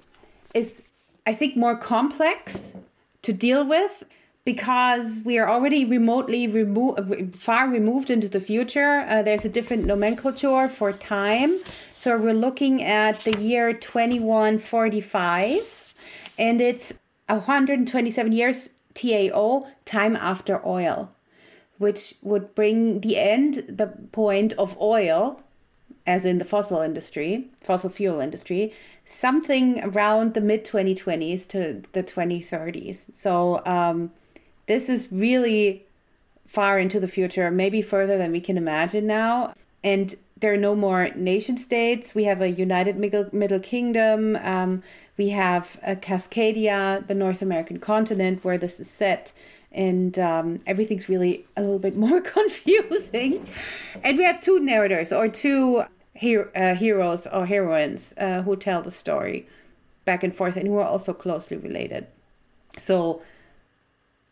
is, 0.54 0.82
I 1.26 1.34
think, 1.34 1.56
more 1.56 1.76
complex 1.76 2.74
to 3.22 3.32
deal 3.32 3.66
with 3.66 4.04
because 4.44 5.22
we 5.24 5.38
are 5.38 5.48
already 5.48 5.84
remotely 5.84 6.46
remo- 6.46 6.96
far 7.32 7.68
removed 7.68 8.10
into 8.10 8.28
the 8.28 8.40
future. 8.40 9.04
Uh, 9.08 9.22
there's 9.22 9.44
a 9.44 9.48
different 9.48 9.84
nomenclature 9.84 10.68
for 10.68 10.92
time. 10.92 11.58
So 11.94 12.18
we're 12.18 12.34
looking 12.34 12.82
at 12.82 13.22
the 13.22 13.36
year 13.36 13.72
2145 13.72 15.94
and 16.38 16.60
it's 16.60 16.92
127 17.28 18.32
years 18.32 18.70
TAO, 18.94 19.68
time 19.84 20.16
after 20.16 20.66
oil 20.66 21.12
which 21.82 22.14
would 22.22 22.54
bring 22.54 23.00
the 23.00 23.18
end, 23.18 23.64
the 23.68 23.88
point 24.12 24.52
of 24.52 24.80
oil, 24.80 25.41
as 26.06 26.24
in 26.24 26.38
the 26.38 26.44
fossil 26.44 26.80
industry, 26.80 27.46
fossil 27.60 27.90
fuel 27.90 28.20
industry, 28.20 28.72
something 29.04 29.82
around 29.82 30.34
the 30.34 30.40
mid 30.40 30.64
2020s 30.64 31.46
to 31.48 31.82
the 31.92 32.02
2030s. 32.02 33.12
So 33.14 33.64
um, 33.66 34.12
this 34.66 34.88
is 34.88 35.08
really 35.10 35.86
far 36.46 36.78
into 36.78 37.00
the 37.00 37.08
future, 37.08 37.50
maybe 37.50 37.82
further 37.82 38.18
than 38.18 38.32
we 38.32 38.40
can 38.40 38.56
imagine 38.56 39.06
now. 39.06 39.54
And 39.82 40.14
there 40.38 40.52
are 40.52 40.58
no 40.58 40.74
more 40.74 41.10
nation 41.14 41.56
states. 41.56 42.14
We 42.14 42.24
have 42.24 42.40
a 42.40 42.48
united 42.48 42.96
middle, 42.96 43.28
middle 43.32 43.60
kingdom. 43.60 44.36
Um, 44.36 44.82
we 45.16 45.30
have 45.30 45.78
a 45.82 45.94
Cascadia, 45.94 47.06
the 47.06 47.14
North 47.14 47.42
American 47.42 47.78
continent, 47.78 48.44
where 48.44 48.58
this 48.58 48.80
is 48.80 48.90
set 48.90 49.32
and 49.72 50.18
um, 50.18 50.60
everything's 50.66 51.08
really 51.08 51.46
a 51.56 51.62
little 51.62 51.78
bit 51.78 51.96
more 51.96 52.20
confusing. 52.36 53.46
And 54.02 54.18
we 54.18 54.24
have 54.24 54.40
two 54.40 54.60
narrators 54.60 55.12
or 55.12 55.28
two 55.28 55.84
her- 56.20 56.50
uh, 56.56 56.74
heroes 56.74 57.26
or 57.26 57.46
heroines 57.46 58.14
uh, 58.18 58.42
who 58.42 58.56
tell 58.56 58.82
the 58.82 58.90
story 58.90 59.46
back 60.04 60.22
and 60.22 60.34
forth 60.34 60.56
and 60.56 60.66
who 60.66 60.76
are 60.76 60.86
also 60.86 61.12
closely 61.12 61.56
related. 61.56 62.06
So, 62.78 63.22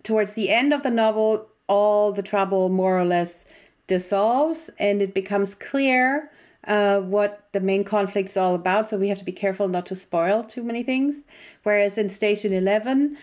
towards 0.03 0.35
the 0.35 0.49
end 0.49 0.73
of 0.73 0.83
the 0.83 0.91
novel, 0.91 1.49
all 1.67 2.13
the 2.13 2.23
trouble 2.23 2.69
more 2.69 2.99
or 2.99 3.05
less 3.05 3.45
dissolves 3.87 4.71
and 4.79 5.03
it 5.03 5.15
becomes 5.15 5.55
clear 5.55 6.31
uh, 6.67 7.01
what 7.01 7.49
the 7.53 7.61
main 7.61 7.85
conflict 7.85 8.31
is 8.31 8.37
all 8.37 8.55
about. 8.55 8.89
So, 8.89 8.97
we 8.97 9.09
have 9.09 9.19
to 9.19 9.25
be 9.25 9.33
careful 9.33 9.69
not 9.69 9.87
to 9.87 9.97
spoil 9.97 10.43
too 10.43 10.63
many 10.63 10.83
things. 10.83 11.25
Whereas 11.63 11.99
in 11.99 12.11
Station 12.11 12.53
11, 12.53 13.17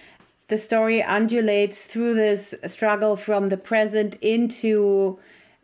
the 0.48 0.58
story 0.58 1.04
undulates 1.04 1.86
through 1.86 2.14
this 2.14 2.56
struggle 2.68 3.16
from 3.16 3.50
the 3.50 3.58
present 3.58 4.16
into 4.22 5.20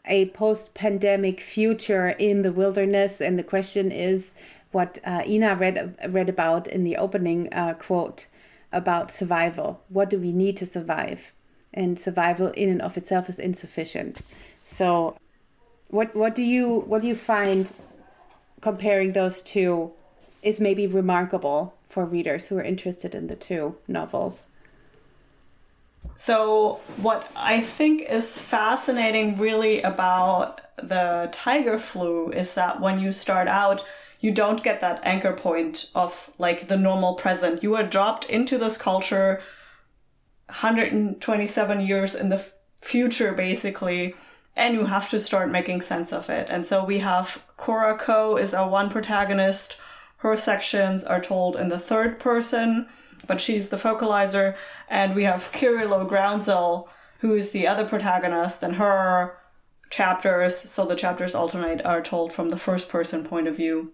a 0.06 0.26
post 0.28 0.74
pandemic 0.74 1.40
future 1.40 2.10
in 2.10 2.42
the 2.42 2.52
wilderness. 2.52 3.22
And 3.22 3.40
the 3.40 3.44
question 3.44 3.92
is 3.92 4.36
what 4.72 5.00
uh, 5.06 5.24
Ina 5.26 5.56
read, 5.56 5.96
read 6.10 6.28
about 6.28 6.68
in 6.68 6.84
the 6.84 6.98
opening 6.98 7.48
uh, 7.54 7.76
quote 7.76 8.28
about 8.74 9.12
survival. 9.12 9.82
What 9.88 10.10
do 10.10 10.20
we 10.20 10.34
need 10.34 10.58
to 10.58 10.66
survive? 10.66 11.32
And 11.74 11.98
survival 11.98 12.48
in 12.50 12.70
and 12.70 12.82
of 12.82 12.98
itself 12.98 13.30
is 13.30 13.40
insufficient. 13.40 14.22
So, 14.66 15.18
what, 15.88 16.16
what 16.16 16.36
do 16.36 16.44
you 16.44 16.82
what 16.82 17.02
do 17.02 17.08
you 17.08 17.16
find 17.16 17.72
comparing 18.62 19.14
those 19.14 19.42
two 19.42 19.92
is 20.42 20.60
maybe 20.60 20.88
remarkable 20.88 21.76
for 21.88 22.06
readers 22.06 22.48
who 22.48 22.58
are 22.58 22.64
interested 22.64 23.16
in 23.16 23.28
the 23.28 23.36
two 23.36 23.76
novels? 23.88 24.48
So, 26.18 26.80
what 26.98 27.30
I 27.36 27.60
think 27.60 28.04
is 28.04 28.40
fascinating 28.40 29.38
really 29.38 29.82
about 29.82 30.62
the 30.78 31.30
tiger 31.32 31.78
flu 31.78 32.32
is 32.32 32.54
that 32.54 32.80
when 32.80 33.00
you 33.00 33.12
start 33.12 33.48
out, 33.48 33.84
you 34.20 34.32
don't 34.32 34.64
get 34.64 34.80
that 34.80 35.02
anchor 35.04 35.34
point 35.34 35.92
of 35.94 36.32
like 36.38 36.70
the 36.70 36.78
normal 36.78 37.16
present. 37.16 37.62
You 37.62 37.76
are 37.76 37.84
dropped 37.84 38.30
into 38.30 38.58
this 38.58 38.78
culture 38.78 39.42
127 40.48 41.82
years 41.82 42.16
in 42.16 42.30
the 42.30 42.46
future, 42.82 43.34
basically, 43.34 44.16
and 44.56 44.76
you 44.76 44.86
have 44.86 45.10
to 45.10 45.20
start 45.20 45.52
making 45.52 45.82
sense 45.82 46.14
of 46.14 46.30
it. 46.30 46.48
And 46.50 46.66
so 46.66 46.86
we 46.86 47.00
have 47.00 47.46
Kora 47.58 47.98
Ko 47.98 48.38
is 48.38 48.54
our 48.54 48.70
one 48.70 48.90
protagonist. 48.90 49.78
Her 50.18 50.38
sections 50.38 51.04
are 51.04 51.20
told 51.20 51.56
in 51.56 51.70
the 51.70 51.80
third 51.80 52.20
person 52.20 52.88
but 53.28 53.42
she's 53.42 53.70
the 53.70 53.78
focalizer. 53.78 54.56
And 54.90 55.16
we 55.16 55.24
have 55.24 55.52
Kirilow 55.52 56.10
Groundsel, 56.10 56.88
who 57.20 57.36
is 57.36 57.52
the 57.52 57.68
other 57.68 57.86
protagonist, 57.86 58.64
and 58.64 58.76
her 58.76 59.38
chapters, 59.90 60.58
so 60.58 60.86
the 60.86 60.96
chapters 60.96 61.36
alternate, 61.36 61.86
are 61.86 62.02
told 62.02 62.34
from 62.34 62.50
the 62.50 62.58
first 62.58 62.90
person 62.90 63.24
point 63.24 63.48
of 63.48 63.56
view. 63.56 63.94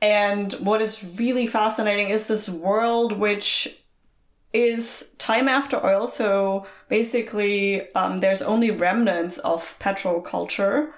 And 0.00 0.52
what 0.54 0.82
is 0.82 1.12
really 1.16 1.46
fascinating 1.46 2.10
is 2.10 2.26
this 2.26 2.48
world 2.48 3.12
which 3.12 3.82
is 4.52 5.10
time 5.18 5.48
after 5.48 5.84
oil. 5.84 6.08
So 6.08 6.66
basically, 6.88 7.92
um, 7.94 8.20
there's 8.20 8.42
only 8.42 8.70
remnants 8.70 9.38
of 9.38 9.76
petrol 9.78 10.20
culture 10.20 10.94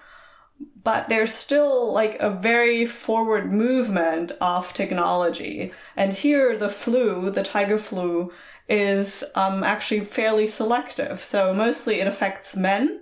but 0.82 1.08
there's 1.08 1.34
still 1.34 1.92
like 1.92 2.16
a 2.18 2.30
very 2.30 2.86
forward 2.86 3.52
movement 3.52 4.32
of 4.40 4.72
technology. 4.72 5.72
And 5.96 6.12
here, 6.12 6.56
the 6.56 6.70
flu, 6.70 7.30
the 7.30 7.42
tiger 7.42 7.78
flu, 7.78 8.32
is 8.68 9.24
um, 9.34 9.64
actually 9.64 10.00
fairly 10.00 10.46
selective. 10.46 11.20
So 11.20 11.54
mostly 11.54 12.00
it 12.00 12.06
affects 12.06 12.56
men. 12.56 13.00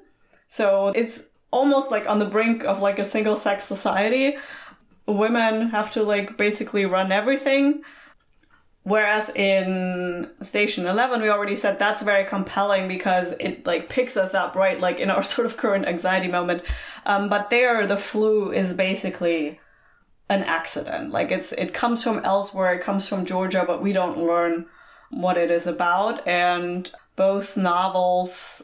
So 0.48 0.88
it's 0.88 1.24
almost 1.50 1.90
like 1.90 2.08
on 2.08 2.18
the 2.18 2.26
brink 2.26 2.64
of 2.64 2.80
like 2.80 2.98
a 2.98 3.04
single 3.04 3.36
sex 3.36 3.64
society. 3.64 4.36
Women 5.06 5.70
have 5.70 5.90
to 5.92 6.02
like 6.02 6.36
basically 6.36 6.86
run 6.86 7.12
everything. 7.12 7.82
Whereas 8.86 9.30
in 9.30 10.30
Station 10.42 10.86
11, 10.86 11.20
we 11.20 11.28
already 11.28 11.56
said 11.56 11.76
that's 11.76 12.04
very 12.04 12.24
compelling 12.24 12.86
because 12.86 13.34
it 13.40 13.66
like 13.66 13.88
picks 13.88 14.16
us 14.16 14.32
up, 14.32 14.54
right? 14.54 14.78
Like 14.78 15.00
in 15.00 15.10
our 15.10 15.24
sort 15.34 15.44
of 15.44 15.56
current 15.56 15.86
anxiety 15.86 16.28
moment. 16.28 16.62
Um, 17.04 17.28
but 17.28 17.50
there, 17.50 17.84
the 17.88 17.96
flu 17.96 18.52
is 18.52 18.74
basically 18.74 19.58
an 20.28 20.44
accident. 20.44 21.10
Like 21.10 21.32
it's, 21.32 21.50
it 21.54 21.74
comes 21.74 22.04
from 22.04 22.20
elsewhere. 22.20 22.74
It 22.74 22.84
comes 22.84 23.08
from 23.08 23.26
Georgia, 23.26 23.64
but 23.66 23.82
we 23.82 23.92
don't 23.92 24.24
learn 24.24 24.66
what 25.10 25.36
it 25.36 25.50
is 25.50 25.66
about. 25.66 26.24
And 26.24 26.88
both 27.16 27.56
novels, 27.56 28.62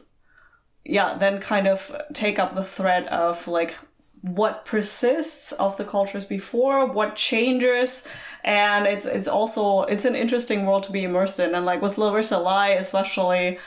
yeah, 0.85 1.17
then 1.17 1.41
kind 1.41 1.67
of 1.67 1.93
take 2.13 2.39
up 2.39 2.55
the 2.55 2.63
thread 2.63 3.07
of 3.07 3.45
like 3.45 3.75
what 4.23 4.65
persists 4.65 5.51
of 5.51 5.75
the 5.75 5.83
cultures 5.83 6.23
before, 6.23 6.89
what 6.89 7.17
changes, 7.17 8.07
and 8.45 8.87
it's 8.87 9.05
it's 9.05 9.27
also 9.27 9.81
it's 9.83 10.05
an 10.05 10.15
interesting 10.15 10.65
world 10.65 10.83
to 10.83 10.93
be 10.93 11.03
immersed 11.03 11.39
in. 11.39 11.53
And 11.53 11.65
like 11.65 11.81
with 11.81 11.97
Larissa 11.97 12.37
Lai, 12.37 12.69
especially, 12.69 13.59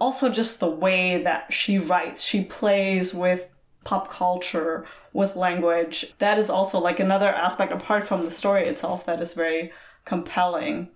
also 0.00 0.28
just 0.28 0.58
the 0.58 0.68
way 0.68 1.22
that 1.22 1.52
she 1.52 1.78
writes, 1.78 2.24
she 2.24 2.42
plays 2.42 3.14
with 3.14 3.48
pop 3.84 4.10
culture, 4.10 4.84
with 5.12 5.36
language. 5.36 6.12
That 6.18 6.38
is 6.38 6.50
also 6.50 6.80
like 6.80 6.98
another 6.98 7.28
aspect 7.28 7.72
apart 7.72 8.06
from 8.06 8.22
the 8.22 8.32
story 8.32 8.66
itself 8.66 9.06
that 9.06 9.22
is 9.22 9.34
very 9.34 9.70
compelling. 10.04 10.88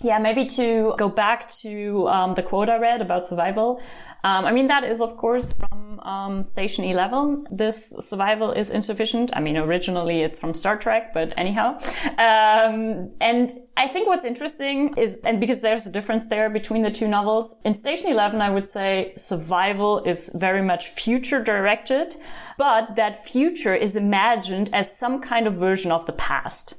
Yeah, 0.00 0.18
maybe 0.18 0.46
to 0.46 0.94
go 0.96 1.08
back 1.08 1.48
to 1.62 2.06
um, 2.08 2.34
the 2.34 2.42
quote 2.42 2.68
I 2.68 2.78
read 2.78 3.02
about 3.02 3.26
survival. 3.26 3.82
Um, 4.22 4.46
I 4.46 4.52
mean, 4.52 4.68
that 4.68 4.84
is, 4.84 5.00
of 5.00 5.16
course, 5.16 5.52
from 5.52 6.00
um, 6.00 6.44
Station 6.44 6.84
11. 6.84 7.48
This 7.50 7.94
survival 7.98 8.52
is 8.52 8.70
insufficient. 8.70 9.30
I 9.34 9.40
mean, 9.40 9.56
originally 9.56 10.22
it's 10.22 10.38
from 10.38 10.54
Star 10.54 10.76
Trek, 10.76 11.12
but 11.14 11.32
anyhow. 11.36 11.78
Um, 12.18 13.12
and 13.20 13.50
I 13.76 13.86
think 13.88 14.06
what's 14.08 14.24
interesting 14.24 14.94
is, 14.96 15.20
and 15.24 15.40
because 15.40 15.60
there's 15.60 15.86
a 15.86 15.92
difference 15.92 16.28
there 16.28 16.50
between 16.50 16.82
the 16.82 16.90
two 16.90 17.08
novels, 17.08 17.56
in 17.64 17.74
Station 17.74 18.08
11, 18.08 18.40
I 18.40 18.50
would 18.50 18.68
say 18.68 19.12
survival 19.16 20.00
is 20.04 20.30
very 20.34 20.62
much 20.62 20.88
future 20.88 21.42
directed, 21.42 22.14
but 22.56 22.96
that 22.96 23.16
future 23.16 23.74
is 23.74 23.96
imagined 23.96 24.70
as 24.72 24.96
some 24.96 25.20
kind 25.20 25.46
of 25.46 25.54
version 25.54 25.90
of 25.90 26.06
the 26.06 26.12
past 26.12 26.74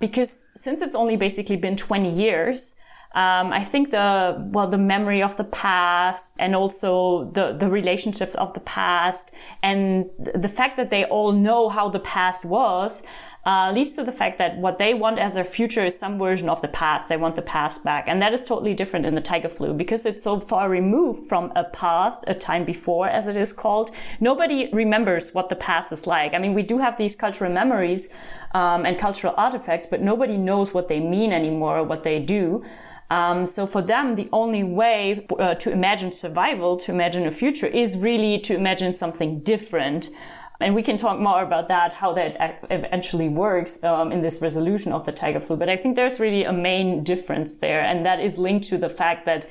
because 0.00 0.46
since 0.54 0.82
it's 0.82 0.94
only 0.94 1.16
basically 1.16 1.56
been 1.56 1.76
20 1.76 2.10
years, 2.10 2.76
um, 3.14 3.50
I 3.50 3.64
think 3.64 3.92
the 3.92 4.36
well 4.52 4.68
the 4.68 4.76
memory 4.76 5.22
of 5.22 5.36
the 5.36 5.44
past 5.44 6.36
and 6.38 6.54
also 6.54 7.30
the 7.32 7.52
the 7.52 7.70
relationships 7.70 8.34
of 8.34 8.52
the 8.52 8.60
past 8.60 9.34
and 9.62 10.10
the 10.18 10.50
fact 10.50 10.76
that 10.76 10.90
they 10.90 11.06
all 11.06 11.32
know 11.32 11.70
how 11.70 11.88
the 11.88 12.00
past 12.00 12.44
was 12.44 13.04
uh, 13.46 13.70
leads 13.72 13.94
to 13.94 14.02
the 14.02 14.10
fact 14.12 14.38
that 14.38 14.58
what 14.58 14.78
they 14.78 14.92
want 14.92 15.20
as 15.20 15.34
their 15.34 15.44
future 15.44 15.84
is 15.84 15.96
some 15.96 16.18
version 16.18 16.48
of 16.48 16.60
the 16.62 16.68
past. 16.68 17.08
They 17.08 17.16
want 17.16 17.36
the 17.36 17.42
past 17.42 17.84
back. 17.84 18.08
And 18.08 18.20
that 18.20 18.34
is 18.34 18.44
totally 18.44 18.74
different 18.74 19.06
in 19.06 19.14
the 19.14 19.20
tiger 19.20 19.48
flu 19.48 19.72
because 19.72 20.04
it's 20.04 20.24
so 20.24 20.40
far 20.40 20.68
removed 20.68 21.28
from 21.28 21.52
a 21.54 21.62
past, 21.62 22.24
a 22.26 22.34
time 22.34 22.64
before, 22.64 23.08
as 23.08 23.28
it 23.28 23.36
is 23.36 23.52
called. 23.52 23.92
Nobody 24.18 24.68
remembers 24.72 25.32
what 25.32 25.48
the 25.48 25.54
past 25.54 25.92
is 25.92 26.08
like. 26.08 26.34
I 26.34 26.38
mean, 26.38 26.54
we 26.54 26.64
do 26.64 26.78
have 26.78 26.98
these 26.98 27.14
cultural 27.14 27.52
memories 27.52 28.12
um, 28.52 28.84
and 28.84 28.98
cultural 28.98 29.32
artifacts, 29.36 29.86
but 29.86 30.02
nobody 30.02 30.36
knows 30.36 30.74
what 30.74 30.88
they 30.88 30.98
mean 30.98 31.32
anymore, 31.32 31.84
what 31.84 32.02
they 32.02 32.18
do. 32.18 32.64
Um, 33.08 33.46
so 33.46 33.68
for 33.68 33.82
them, 33.82 34.16
the 34.16 34.28
only 34.32 34.64
way 34.64 35.24
uh, 35.38 35.54
to 35.54 35.70
imagine 35.70 36.12
survival, 36.12 36.76
to 36.78 36.90
imagine 36.90 37.24
a 37.26 37.30
future, 37.30 37.66
is 37.66 37.96
really 37.96 38.40
to 38.40 38.56
imagine 38.56 38.94
something 38.94 39.38
different. 39.40 40.10
And 40.60 40.74
we 40.74 40.82
can 40.82 40.96
talk 40.96 41.18
more 41.18 41.42
about 41.42 41.68
that, 41.68 41.94
how 41.94 42.12
that 42.14 42.60
eventually 42.70 43.28
works 43.28 43.84
um, 43.84 44.10
in 44.10 44.22
this 44.22 44.40
resolution 44.40 44.92
of 44.92 45.04
the 45.04 45.12
tiger 45.12 45.40
flu. 45.40 45.56
But 45.56 45.68
I 45.68 45.76
think 45.76 45.96
there's 45.96 46.18
really 46.18 46.44
a 46.44 46.52
main 46.52 47.04
difference 47.04 47.58
there. 47.58 47.80
And 47.80 48.06
that 48.06 48.20
is 48.20 48.38
linked 48.38 48.66
to 48.68 48.78
the 48.78 48.88
fact 48.88 49.26
that 49.26 49.48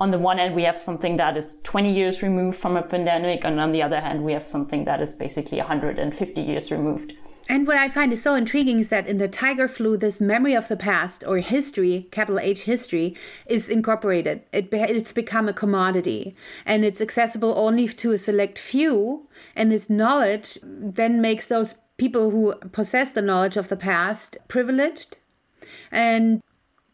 on 0.00 0.10
the 0.10 0.18
one 0.18 0.38
hand, 0.38 0.54
we 0.54 0.64
have 0.64 0.78
something 0.78 1.16
that 1.16 1.36
is 1.36 1.60
20 1.62 1.92
years 1.92 2.22
removed 2.22 2.58
from 2.58 2.76
a 2.76 2.82
pandemic. 2.82 3.44
And 3.44 3.60
on 3.60 3.72
the 3.72 3.82
other 3.82 4.00
hand, 4.00 4.24
we 4.24 4.32
have 4.32 4.46
something 4.46 4.84
that 4.84 5.00
is 5.00 5.12
basically 5.12 5.58
150 5.58 6.42
years 6.42 6.70
removed. 6.70 7.14
And 7.46 7.66
what 7.66 7.76
I 7.76 7.90
find 7.90 8.10
is 8.12 8.22
so 8.22 8.34
intriguing 8.34 8.80
is 8.80 8.88
that 8.88 9.06
in 9.06 9.18
the 9.18 9.28
tiger 9.28 9.68
flu, 9.68 9.98
this 9.98 10.18
memory 10.18 10.54
of 10.54 10.68
the 10.68 10.76
past 10.76 11.22
or 11.26 11.38
history, 11.38 12.08
capital 12.10 12.38
H 12.38 12.62
history, 12.62 13.14
is 13.46 13.68
incorporated. 13.68 14.42
It, 14.50 14.68
it's 14.72 15.12
become 15.12 15.46
a 15.46 15.52
commodity 15.52 16.34
and 16.64 16.86
it's 16.86 17.02
accessible 17.02 17.52
only 17.56 17.86
to 17.88 18.12
a 18.12 18.18
select 18.18 18.58
few. 18.58 19.28
And 19.56 19.70
this 19.70 19.88
knowledge 19.88 20.58
then 20.62 21.20
makes 21.20 21.46
those 21.46 21.74
people 21.96 22.30
who 22.30 22.54
possess 22.72 23.12
the 23.12 23.22
knowledge 23.22 23.56
of 23.56 23.68
the 23.68 23.76
past 23.76 24.36
privileged. 24.48 25.16
And 25.90 26.42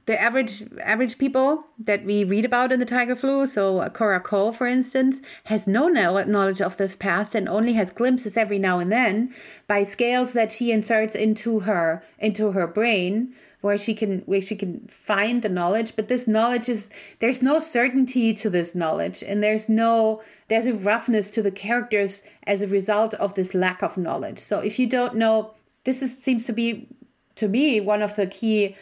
the 0.06 0.20
average 0.20 0.64
average 0.82 1.18
people 1.18 1.64
that 1.78 2.04
we 2.04 2.24
read 2.24 2.44
about 2.44 2.72
in 2.72 2.80
the 2.80 2.86
tiger 2.86 3.14
flu 3.14 3.46
so 3.46 3.88
Kora 3.90 4.18
Ko 4.18 4.50
for 4.50 4.66
instance 4.66 5.20
has 5.44 5.68
no 5.68 5.86
knowledge 5.86 6.60
of 6.60 6.76
this 6.78 6.96
past 6.96 7.34
and 7.34 7.48
only 7.48 7.74
has 7.74 7.92
glimpses 7.92 8.36
every 8.36 8.58
now 8.58 8.80
and 8.80 8.90
then 8.90 9.32
by 9.68 9.84
scales 9.84 10.32
that 10.32 10.50
she 10.50 10.72
inserts 10.72 11.14
into 11.14 11.60
her 11.60 12.02
into 12.18 12.52
her 12.52 12.66
brain 12.66 13.32
where 13.60 13.78
she 13.78 13.94
can 13.94 14.20
where 14.20 14.40
she 14.40 14.56
can 14.56 14.86
find 14.88 15.42
the 15.42 15.48
knowledge 15.48 15.94
but 15.96 16.08
this 16.08 16.26
knowledge 16.26 16.68
is 16.68 16.90
there's 17.18 17.42
no 17.42 17.58
certainty 17.58 18.32
to 18.32 18.48
this 18.48 18.74
knowledge 18.74 19.22
and 19.22 19.42
there's 19.42 19.68
no 19.68 20.22
there's 20.48 20.66
a 20.66 20.74
roughness 20.74 21.30
to 21.30 21.42
the 21.42 21.50
characters 21.50 22.22
as 22.46 22.62
a 22.62 22.68
result 22.68 23.14
of 23.14 23.34
this 23.34 23.54
lack 23.54 23.82
of 23.82 23.96
knowledge 23.96 24.38
so 24.38 24.60
if 24.60 24.78
you 24.78 24.86
don't 24.86 25.14
know 25.14 25.54
this 25.84 26.02
is 26.02 26.16
seems 26.16 26.46
to 26.46 26.52
be 26.52 26.88
to 27.34 27.48
me 27.48 27.80
one 27.80 28.02
of 28.02 28.16
the 28.16 28.26
key 28.26 28.76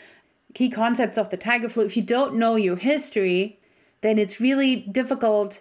key 0.54 0.70
concepts 0.70 1.18
of 1.18 1.30
the 1.30 1.36
tiger 1.36 1.68
flu, 1.68 1.84
if 1.84 1.96
you 1.96 2.02
don't 2.02 2.34
know 2.34 2.56
your 2.56 2.76
history, 2.76 3.58
then 4.00 4.18
it's 4.18 4.40
really 4.40 4.76
difficult. 4.76 5.60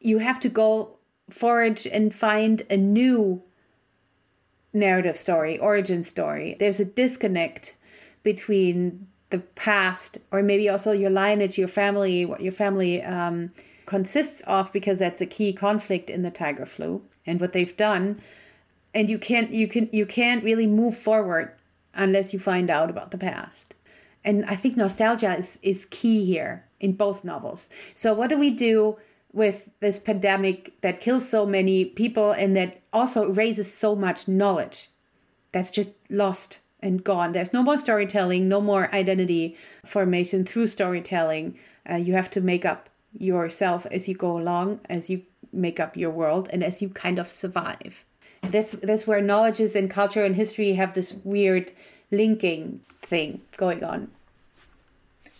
You 0.00 0.18
have 0.18 0.40
to 0.40 0.48
go 0.48 0.96
forage 1.30 1.86
and 1.86 2.14
find 2.14 2.62
a 2.70 2.76
new 2.76 3.42
narrative 4.72 5.16
story, 5.16 5.58
origin 5.58 6.02
story. 6.02 6.56
There's 6.58 6.80
a 6.80 6.84
disconnect 6.84 7.74
between 8.22 9.06
the 9.30 9.38
past, 9.38 10.18
or 10.30 10.42
maybe 10.42 10.68
also 10.68 10.92
your 10.92 11.10
lineage, 11.10 11.58
your 11.58 11.68
family, 11.68 12.24
what 12.24 12.40
your 12.40 12.52
family 12.52 13.02
um, 13.02 13.50
consists 13.86 14.42
of, 14.42 14.72
because 14.72 14.98
that's 14.98 15.20
a 15.20 15.26
key 15.26 15.52
conflict 15.52 16.10
in 16.10 16.22
the 16.22 16.30
tiger 16.30 16.66
flu 16.66 17.02
and 17.26 17.40
what 17.40 17.52
they've 17.52 17.76
done. 17.76 18.20
And 18.94 19.08
you 19.08 19.18
can't 19.18 19.50
you 19.52 19.66
can 19.68 19.88
you 19.90 20.04
can't 20.04 20.44
really 20.44 20.66
move 20.66 20.96
forward 20.96 21.52
unless 21.94 22.32
you 22.32 22.38
find 22.38 22.70
out 22.70 22.90
about 22.90 23.10
the 23.10 23.18
past. 23.18 23.74
And 24.24 24.44
I 24.44 24.54
think 24.54 24.76
nostalgia 24.76 25.36
is, 25.36 25.58
is 25.62 25.86
key 25.86 26.24
here 26.24 26.64
in 26.78 26.92
both 26.92 27.24
novels. 27.24 27.68
So, 27.94 28.14
what 28.14 28.28
do 28.28 28.38
we 28.38 28.50
do 28.50 28.96
with 29.32 29.70
this 29.80 29.98
pandemic 29.98 30.80
that 30.82 31.00
kills 31.00 31.28
so 31.28 31.46
many 31.46 31.84
people 31.84 32.32
and 32.32 32.54
that 32.54 32.82
also 32.92 33.30
raises 33.30 33.72
so 33.72 33.96
much 33.96 34.28
knowledge 34.28 34.90
that's 35.52 35.70
just 35.70 35.94
lost 36.10 36.60
and 36.82 37.04
gone? 37.04 37.32
There's 37.32 37.52
no 37.52 37.62
more 37.62 37.78
storytelling, 37.78 38.48
no 38.48 38.60
more 38.60 38.92
identity 38.94 39.56
formation 39.84 40.44
through 40.44 40.66
storytelling. 40.66 41.58
Uh, 41.88 41.96
you 41.96 42.14
have 42.14 42.30
to 42.30 42.40
make 42.40 42.64
up 42.64 42.88
yourself 43.18 43.86
as 43.90 44.08
you 44.08 44.14
go 44.14 44.38
along, 44.38 44.80
as 44.88 45.08
you 45.08 45.22
make 45.52 45.78
up 45.78 45.96
your 45.96 46.10
world, 46.10 46.48
and 46.52 46.64
as 46.64 46.82
you 46.82 46.88
kind 46.88 47.18
of 47.18 47.28
survive. 47.28 48.04
This, 48.42 48.72
this 48.72 49.06
where 49.06 49.20
knowledges 49.20 49.76
and 49.76 49.90
culture 49.90 50.24
and 50.24 50.34
history 50.34 50.72
have 50.72 50.94
this 50.94 51.14
weird 51.24 51.72
linking 52.10 52.80
thing 53.02 53.40
going 53.56 53.84
on. 53.84 54.10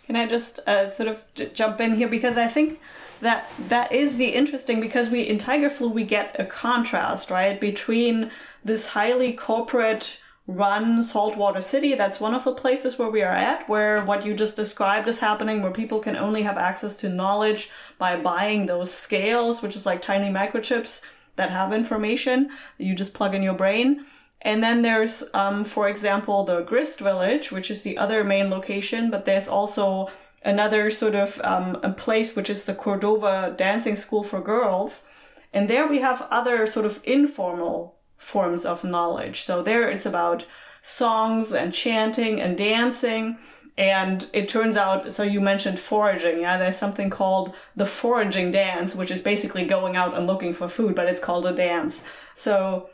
Can 0.05 0.15
I 0.15 0.25
just 0.27 0.59
uh, 0.67 0.91
sort 0.91 1.09
of 1.09 1.25
j- 1.33 1.49
jump 1.53 1.79
in 1.79 1.95
here 1.95 2.07
because 2.07 2.37
I 2.37 2.47
think 2.47 2.79
that 3.21 3.49
that 3.69 3.91
is 3.91 4.17
the 4.17 4.29
interesting 4.29 4.81
because 4.81 5.09
we 5.09 5.21
in 5.21 5.37
Tiger 5.37 5.69
Flu 5.69 5.87
we 5.87 6.03
get 6.03 6.35
a 6.37 6.45
contrast 6.45 7.31
right 7.31 7.59
between 7.59 8.29
this 8.65 8.87
highly 8.87 9.31
corporate 9.31 10.19
run 10.45 11.01
saltwater 11.01 11.61
city 11.61 11.95
that's 11.95 12.19
one 12.19 12.35
of 12.35 12.43
the 12.43 12.53
places 12.53 12.99
where 12.99 13.09
we 13.09 13.21
are 13.21 13.35
at 13.35 13.67
where 13.69 14.03
what 14.03 14.25
you 14.25 14.33
just 14.33 14.57
described 14.57 15.07
is 15.07 15.19
happening 15.19 15.61
where 15.61 15.71
people 15.71 15.99
can 15.99 16.17
only 16.17 16.41
have 16.41 16.57
access 16.57 16.97
to 16.97 17.07
knowledge 17.07 17.71
by 17.97 18.15
buying 18.17 18.65
those 18.65 18.93
scales 18.93 19.61
which 19.61 19.75
is 19.75 19.85
like 19.85 20.01
tiny 20.01 20.29
microchips 20.29 21.05
that 21.37 21.49
have 21.49 21.71
information 21.71 22.49
that 22.77 22.83
you 22.83 22.93
just 22.93 23.13
plug 23.13 23.33
in 23.33 23.41
your 23.41 23.53
brain 23.53 24.05
and 24.43 24.61
then 24.61 24.81
there's, 24.81 25.23
um, 25.33 25.63
for 25.63 25.87
example, 25.87 26.43
the 26.43 26.61
Grist 26.61 26.99
Village, 26.99 27.51
which 27.51 27.71
is 27.71 27.83
the 27.83 27.97
other 27.97 28.23
main 28.23 28.49
location, 28.49 29.09
but 29.09 29.23
there's 29.25 29.47
also 29.47 30.09
another 30.43 30.89
sort 30.89 31.15
of 31.15 31.39
um, 31.43 31.79
a 31.81 31.91
place 31.91 32.35
which 32.35 32.49
is 32.49 32.65
the 32.65 32.75
Cordova 32.75 33.55
Dancing 33.57 33.95
School 33.95 34.23
for 34.23 34.41
Girls. 34.41 35.07
And 35.53 35.69
there 35.69 35.87
we 35.87 35.99
have 35.99 36.27
other 36.29 36.67
sort 36.67 36.85
of 36.85 36.99
informal 37.05 37.95
forms 38.23 38.65
of 38.65 38.83
knowledge. 38.83 39.43
So 39.43 39.61
there 39.61 39.89
it's 39.89 40.05
about 40.05 40.45
songs 40.81 41.53
and 41.53 41.73
chanting 41.73 42.41
and 42.41 42.57
dancing. 42.57 43.37
And 43.77 44.29
it 44.33 44.47
turns 44.49 44.77
out, 44.77 45.11
so 45.11 45.23
you 45.23 45.41
mentioned 45.41 45.79
foraging. 45.79 46.41
Yeah, 46.41 46.57
there's 46.57 46.77
something 46.77 47.09
called 47.09 47.55
the 47.75 47.85
foraging 47.85 48.51
dance, 48.51 48.95
which 48.95 49.11
is 49.11 49.21
basically 49.21 49.65
going 49.65 49.95
out 49.95 50.15
and 50.15 50.27
looking 50.27 50.53
for 50.53 50.69
food, 50.69 50.95
but 50.95 51.07
it's 51.07 51.21
called 51.21 51.45
a 51.45 51.55
dance. 51.55 52.03
So 52.37 52.89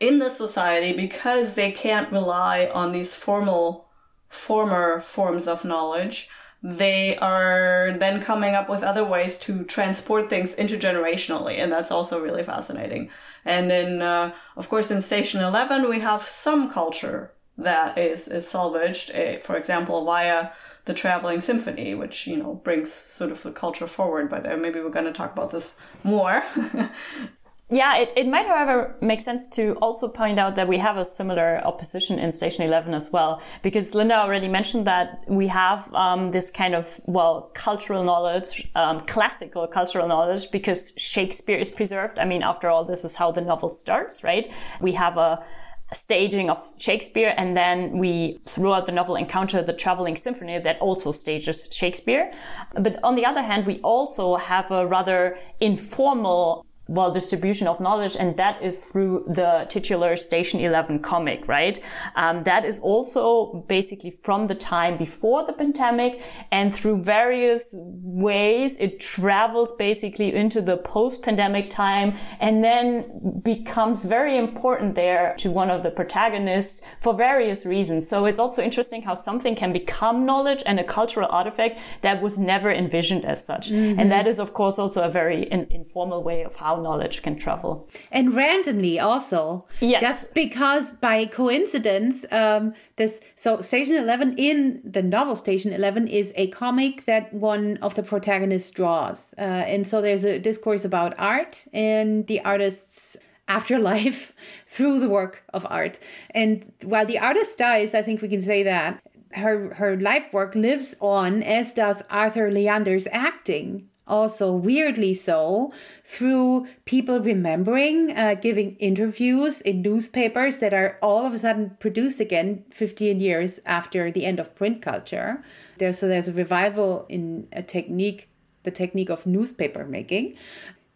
in 0.00 0.18
the 0.18 0.30
society 0.30 0.92
because 0.92 1.54
they 1.54 1.70
can't 1.70 2.12
rely 2.12 2.66
on 2.66 2.92
these 2.92 3.14
formal 3.14 3.88
former 4.28 5.00
forms 5.00 5.46
of 5.46 5.64
knowledge, 5.64 6.28
they 6.62 7.16
are 7.18 7.94
then 7.98 8.22
coming 8.22 8.54
up 8.54 8.68
with 8.68 8.82
other 8.82 9.04
ways 9.04 9.38
to 9.38 9.62
transport 9.64 10.28
things 10.28 10.56
intergenerationally, 10.56 11.58
and 11.58 11.70
that's 11.70 11.92
also 11.92 12.20
really 12.20 12.42
fascinating. 12.42 13.08
And 13.46 13.70
in, 13.70 14.02
uh, 14.02 14.32
of 14.56 14.68
course, 14.68 14.90
in 14.90 15.00
Station 15.00 15.40
Eleven, 15.40 15.88
we 15.88 16.00
have 16.00 16.28
some 16.28 16.70
culture 16.70 17.32
that 17.56 17.96
is 17.96 18.28
is 18.28 18.46
salvaged, 18.46 19.14
uh, 19.14 19.38
for 19.38 19.56
example, 19.56 20.04
via 20.04 20.50
the 20.84 20.92
traveling 20.92 21.40
symphony, 21.40 21.94
which 21.94 22.26
you 22.26 22.36
know 22.36 22.54
brings 22.54 22.92
sort 22.92 23.30
of 23.30 23.42
the 23.42 23.52
culture 23.52 23.86
forward. 23.86 24.28
But 24.28 24.44
maybe 24.58 24.80
we're 24.80 24.90
going 24.90 25.06
to 25.06 25.12
talk 25.12 25.32
about 25.32 25.52
this 25.52 25.74
more. 26.02 26.42
Yeah, 27.68 27.96
it, 27.96 28.12
it 28.16 28.28
might, 28.28 28.46
however, 28.46 28.94
make 29.00 29.20
sense 29.20 29.48
to 29.50 29.72
also 29.82 30.06
point 30.08 30.38
out 30.38 30.54
that 30.54 30.68
we 30.68 30.78
have 30.78 30.96
a 30.96 31.04
similar 31.04 31.60
opposition 31.64 32.16
in 32.16 32.30
Station 32.30 32.62
11 32.62 32.94
as 32.94 33.10
well, 33.12 33.42
because 33.60 33.92
Linda 33.92 34.14
already 34.14 34.46
mentioned 34.46 34.86
that 34.86 35.24
we 35.26 35.48
have 35.48 35.92
um, 35.92 36.30
this 36.30 36.48
kind 36.48 36.76
of, 36.76 37.00
well, 37.06 37.50
cultural 37.54 38.04
knowledge, 38.04 38.70
um, 38.76 39.00
classical 39.00 39.66
cultural 39.66 40.06
knowledge, 40.06 40.52
because 40.52 40.92
Shakespeare 40.96 41.58
is 41.58 41.72
preserved. 41.72 42.20
I 42.20 42.24
mean, 42.24 42.44
after 42.44 42.70
all, 42.70 42.84
this 42.84 43.04
is 43.04 43.16
how 43.16 43.32
the 43.32 43.40
novel 43.40 43.70
starts, 43.70 44.22
right? 44.22 44.48
We 44.80 44.92
have 44.92 45.16
a, 45.16 45.44
staging 45.92 46.50
of 46.50 46.58
Shakespeare, 46.78 47.32
and 47.36 47.56
then 47.56 47.98
we, 47.98 48.40
throughout 48.44 48.86
the 48.86 48.92
novel, 48.92 49.14
encounter 49.14 49.62
the 49.62 49.72
traveling 49.72 50.16
symphony 50.16 50.58
that 50.58 50.78
also 50.80 51.12
stages 51.12 51.68
Shakespeare. 51.72 52.32
But 52.74 52.98
on 53.04 53.14
the 53.14 53.24
other 53.24 53.42
hand, 53.42 53.66
we 53.66 53.78
also 53.80 54.36
have 54.36 54.70
a 54.70 54.86
rather 54.86 55.38
informal 55.60 56.65
well 56.88 57.10
distribution 57.10 57.66
of 57.66 57.80
knowledge 57.80 58.16
and 58.18 58.36
that 58.36 58.62
is 58.62 58.84
through 58.84 59.24
the 59.26 59.66
titular 59.68 60.16
station 60.16 60.60
11 60.60 61.00
comic 61.00 61.48
right? 61.48 61.80
Um, 62.14 62.44
that 62.44 62.64
is 62.64 62.78
also 62.80 63.64
basically 63.68 64.10
from 64.10 64.46
the 64.46 64.54
time 64.54 64.96
before 64.96 65.44
the 65.44 65.52
pandemic 65.52 66.22
and 66.52 66.74
through 66.74 67.02
various 67.02 67.74
ways 67.78 68.76
it 68.78 69.00
travels 69.00 69.74
basically 69.76 70.34
into 70.34 70.62
the 70.62 70.76
post-pandemic 70.76 71.70
time 71.70 72.14
and 72.40 72.62
then 72.62 73.40
becomes 73.42 74.04
very 74.04 74.36
important 74.38 74.94
there 74.94 75.34
to 75.38 75.50
one 75.50 75.70
of 75.70 75.82
the 75.82 75.90
protagonists 75.90 76.82
for 77.00 77.14
various 77.14 77.66
reasons. 77.66 78.08
So 78.08 78.26
it's 78.26 78.38
also 78.40 78.62
interesting 78.62 79.02
how 79.02 79.14
something 79.14 79.54
can 79.56 79.72
become 79.72 80.24
knowledge 80.24 80.62
and 80.66 80.78
a 80.78 80.84
cultural 80.84 81.28
artifact 81.30 81.78
that 82.02 82.22
was 82.22 82.38
never 82.38 82.70
envisioned 82.70 83.24
as 83.24 83.44
such. 83.44 83.70
Mm-hmm. 83.70 83.98
and 83.98 84.12
that 84.12 84.26
is 84.26 84.38
of 84.38 84.52
course 84.52 84.78
also 84.78 85.02
a 85.02 85.08
very 85.10 85.42
in- 85.44 85.66
informal 85.70 86.22
way 86.22 86.42
of 86.42 86.56
how 86.56 86.75
knowledge 86.80 87.22
can 87.22 87.36
travel. 87.36 87.88
And 88.10 88.34
randomly 88.34 88.98
also. 88.98 89.66
Yes. 89.80 90.00
Just 90.00 90.34
because 90.34 90.92
by 90.92 91.26
coincidence, 91.26 92.24
um, 92.30 92.74
this, 92.96 93.20
so 93.34 93.60
Station 93.60 93.96
11 93.96 94.36
in 94.38 94.80
the 94.84 95.02
novel 95.02 95.36
Station 95.36 95.72
11 95.72 96.08
is 96.08 96.32
a 96.36 96.48
comic 96.48 97.04
that 97.04 97.32
one 97.32 97.76
of 97.78 97.94
the 97.94 98.02
protagonists 98.02 98.70
draws. 98.70 99.34
Uh, 99.38 99.42
and 99.42 99.86
so 99.86 100.00
there's 100.00 100.24
a 100.24 100.38
discourse 100.38 100.84
about 100.84 101.14
art 101.18 101.64
and 101.72 102.26
the 102.26 102.40
artist's 102.44 103.16
afterlife 103.48 104.32
through 104.66 105.00
the 105.00 105.08
work 105.08 105.44
of 105.52 105.66
art. 105.70 105.98
And 106.30 106.72
while 106.82 107.06
the 107.06 107.18
artist 107.18 107.58
dies, 107.58 107.94
I 107.94 108.02
think 108.02 108.22
we 108.22 108.28
can 108.28 108.42
say 108.42 108.62
that 108.62 109.02
her 109.32 109.74
her 109.74 109.96
life 110.00 110.32
work 110.32 110.54
lives 110.54 110.96
on, 111.00 111.42
as 111.42 111.72
does 111.72 112.02
Arthur 112.10 112.50
Leander's 112.50 113.06
acting 113.12 113.88
also 114.06 114.52
weirdly 114.52 115.14
so 115.14 115.72
through 116.04 116.66
people 116.84 117.20
remembering 117.20 118.16
uh, 118.16 118.34
giving 118.34 118.76
interviews 118.76 119.60
in 119.62 119.82
newspapers 119.82 120.58
that 120.58 120.72
are 120.72 120.98
all 121.02 121.26
of 121.26 121.34
a 121.34 121.38
sudden 121.38 121.76
produced 121.80 122.20
again 122.20 122.64
15 122.70 123.20
years 123.20 123.60
after 123.66 124.10
the 124.10 124.24
end 124.24 124.38
of 124.38 124.54
print 124.54 124.80
culture. 124.80 125.42
There's 125.78 125.98
so 125.98 126.08
there's 126.08 126.28
a 126.28 126.32
revival 126.32 127.06
in 127.08 127.48
a 127.52 127.62
technique 127.62 128.28
the 128.62 128.70
technique 128.70 129.08
of 129.10 129.26
newspaper 129.26 129.84
making. 129.84 130.36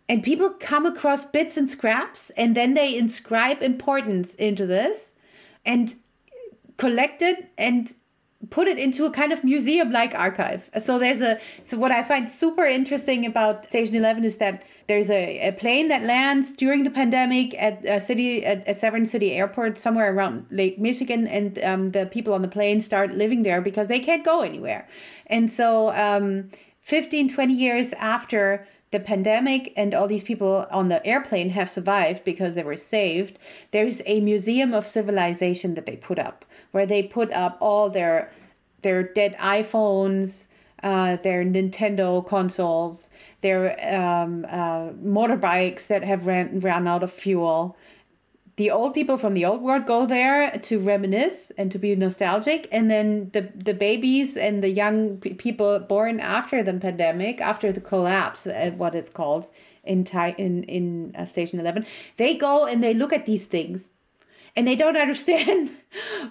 And 0.08 0.24
people 0.24 0.50
come 0.50 0.84
across 0.84 1.24
bits 1.24 1.56
and 1.56 1.70
scraps 1.70 2.30
and 2.30 2.56
then 2.56 2.74
they 2.74 2.98
inscribe 2.98 3.62
importance 3.62 4.34
into 4.34 4.66
this 4.66 5.12
and 5.64 5.94
collect 6.76 7.22
it 7.22 7.50
and 7.56 7.94
put 8.48 8.66
it 8.66 8.78
into 8.78 9.04
a 9.04 9.10
kind 9.10 9.32
of 9.32 9.44
museum 9.44 9.92
like 9.92 10.14
archive. 10.14 10.70
So 10.80 10.98
there's 10.98 11.20
a 11.20 11.38
so 11.62 11.76
what 11.76 11.92
I 11.92 12.02
find 12.02 12.30
super 12.30 12.64
interesting 12.64 13.26
about 13.26 13.66
Station 13.66 13.96
11 13.96 14.24
is 14.24 14.38
that 14.38 14.62
there's 14.86 15.10
a, 15.10 15.48
a 15.48 15.52
plane 15.52 15.88
that 15.88 16.02
lands 16.04 16.54
during 16.54 16.84
the 16.84 16.90
pandemic 16.90 17.54
at 17.60 17.84
a 17.84 18.00
city 18.00 18.44
at, 18.44 18.66
at 18.66 18.80
Severn 18.80 19.04
City 19.04 19.32
Airport 19.32 19.78
somewhere 19.78 20.12
around 20.12 20.46
Lake 20.50 20.78
Michigan 20.78 21.26
and 21.26 21.62
um, 21.62 21.90
the 21.90 22.06
people 22.06 22.32
on 22.32 22.40
the 22.40 22.48
plane 22.48 22.80
start 22.80 23.12
living 23.12 23.42
there 23.42 23.60
because 23.60 23.88
they 23.88 24.00
can't 24.00 24.24
go 24.24 24.40
anywhere. 24.40 24.88
And 25.26 25.52
so 25.52 25.94
um, 25.94 26.50
15 26.80 27.28
20 27.28 27.54
years 27.54 27.92
after 27.94 28.66
the 28.90 28.98
pandemic 28.98 29.72
and 29.76 29.94
all 29.94 30.08
these 30.08 30.24
people 30.24 30.66
on 30.70 30.88
the 30.88 31.04
airplane 31.06 31.50
have 31.50 31.70
survived 31.70 32.24
because 32.24 32.54
they 32.54 32.64
were 32.64 32.76
saved, 32.76 33.38
there's 33.70 34.02
a 34.06 34.20
museum 34.20 34.74
of 34.74 34.86
civilization 34.86 35.74
that 35.74 35.86
they 35.86 35.96
put 35.96 36.18
up 36.18 36.44
where 36.72 36.86
they 36.86 37.02
put 37.02 37.32
up 37.32 37.56
all 37.60 37.90
their 37.90 38.32
their 38.82 39.02
dead 39.02 39.36
iPhones, 39.38 40.46
uh, 40.82 41.16
their 41.16 41.44
Nintendo 41.44 42.26
consoles, 42.26 43.10
their 43.42 43.72
um, 43.94 44.46
uh, 44.48 44.90
motorbikes 45.02 45.86
that 45.86 46.02
have 46.04 46.26
ran 46.26 46.60
ran 46.60 46.86
out 46.86 47.02
of 47.02 47.12
fuel. 47.12 47.76
The 48.56 48.70
old 48.70 48.92
people 48.92 49.16
from 49.16 49.32
the 49.32 49.44
old 49.44 49.62
world 49.62 49.86
go 49.86 50.04
there 50.04 50.50
to 50.50 50.78
reminisce 50.78 51.50
and 51.56 51.72
to 51.72 51.78
be 51.78 51.94
nostalgic, 51.96 52.68
and 52.70 52.90
then 52.90 53.30
the 53.32 53.48
the 53.54 53.74
babies 53.74 54.36
and 54.36 54.62
the 54.62 54.68
young 54.68 55.18
people 55.18 55.78
born 55.80 56.20
after 56.20 56.62
the 56.62 56.74
pandemic, 56.74 57.40
after 57.40 57.72
the 57.72 57.80
collapse, 57.80 58.46
uh, 58.46 58.72
what 58.76 58.94
it's 58.94 59.10
called 59.10 59.48
in 59.84 60.04
in 60.38 60.62
in 60.64 61.14
uh, 61.16 61.24
Station 61.24 61.58
Eleven, 61.58 61.86
they 62.16 62.34
go 62.34 62.66
and 62.66 62.82
they 62.82 62.94
look 62.94 63.12
at 63.12 63.26
these 63.26 63.46
things 63.46 63.94
and 64.56 64.66
they 64.66 64.76
don't 64.76 64.96
understand 65.06 65.72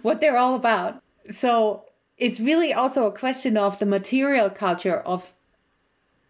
what 0.01 0.21
they're 0.21 0.38
all 0.38 0.55
about. 0.55 1.01
So 1.29 1.86
it's 2.17 2.39
really 2.39 2.73
also 2.73 3.05
a 3.05 3.12
question 3.12 3.58
of 3.58 3.79
the 3.79 3.86
material 3.86 4.49
culture 4.49 4.97
of 4.99 5.34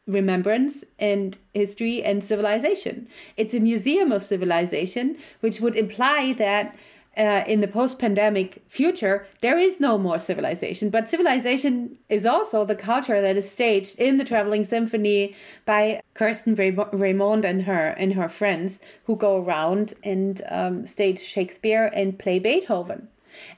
remembrance 0.09 0.83
and 0.97 1.37
history 1.53 2.03
and 2.03 2.23
civilization. 2.23 3.07
It's 3.37 3.53
a 3.53 3.59
museum 3.59 4.11
of 4.11 4.23
civilization, 4.23 5.17
which 5.39 5.61
would 5.61 5.75
imply 5.75 6.33
that 6.33 6.75
uh, 7.19 7.43
in 7.47 7.59
the 7.59 7.67
post-pandemic 7.67 8.63
future 8.67 9.27
there 9.41 9.57
is 9.57 9.79
no 9.79 9.97
more 9.97 10.17
civilization 10.17 10.89
but 10.89 11.09
civilization 11.09 11.97
is 12.07 12.25
also 12.25 12.65
the 12.65 12.75
culture 12.75 13.21
that 13.21 13.35
is 13.35 13.49
staged 13.49 13.99
in 13.99 14.17
the 14.17 14.25
traveling 14.25 14.63
symphony 14.63 15.35
by 15.65 16.01
Kirsten 16.13 16.55
Raymonde 16.55 17.45
and 17.45 17.63
her 17.63 17.89
and 17.89 18.13
her 18.13 18.29
friends 18.29 18.79
who 19.03 19.15
go 19.15 19.37
around 19.37 19.93
and 20.03 20.41
um, 20.49 20.85
stage 20.85 21.19
shakespeare 21.19 21.91
and 21.93 22.17
play 22.17 22.39
beethoven 22.39 23.09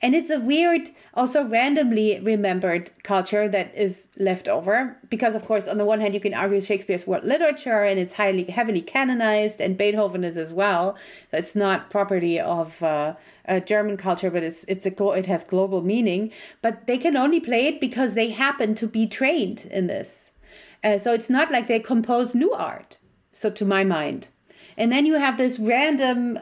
and 0.02 0.16
it's 0.16 0.30
a 0.30 0.40
weird, 0.40 0.90
also 1.14 1.44
randomly 1.44 2.20
remembered 2.20 2.92
culture 3.04 3.48
that 3.50 3.74
is 3.76 4.08
left 4.18 4.48
over. 4.48 4.98
Because, 5.10 5.36
of 5.36 5.46
course, 5.46 5.68
on 5.68 5.78
the 5.78 5.86
one 5.86 6.02
hand, 6.02 6.14
you 6.14 6.20
can 6.20 6.34
argue 6.34 6.62
Shakespeare's 6.62 7.08
world 7.08 7.24
literature 7.24 7.84
and 7.84 8.00
it's 8.00 8.14
highly, 8.14 8.44
heavily 8.46 8.82
canonized, 8.82 9.62
and 9.62 9.78
Beethoven 9.78 10.24
is 10.24 10.38
as 10.38 10.54
well. 10.54 10.98
It's 11.32 11.56
not 11.56 11.90
property 11.90 12.40
of 12.40 12.82
uh, 12.84 13.16
German 13.60 13.98
culture, 13.98 14.30
but 14.30 14.44
it's, 14.44 14.64
it's 14.68 14.86
a, 14.86 15.10
it 15.12 15.26
has 15.26 15.44
global 15.44 15.82
meaning. 15.82 16.32
But 16.62 16.88
they 16.88 16.98
can 16.98 17.18
only 17.18 17.40
play 17.40 17.68
it 17.68 17.80
because 17.80 18.14
they 18.14 18.30
happen 18.30 18.76
to 18.76 18.88
be 18.88 19.08
trained 19.08 19.68
in 19.72 19.88
this. 19.88 20.32
Uh, 20.84 20.98
so 20.98 21.14
it's 21.14 21.30
not 21.30 21.52
like 21.52 21.68
they 21.68 21.80
compose 21.80 22.36
new 22.36 22.52
art. 22.52 22.98
So, 23.34 23.50
to 23.50 23.66
my 23.66 23.84
mind. 23.84 24.28
And 24.78 24.92
then 24.92 25.06
you 25.06 25.16
have 25.16 25.38
this 25.38 25.58
random 25.58 26.40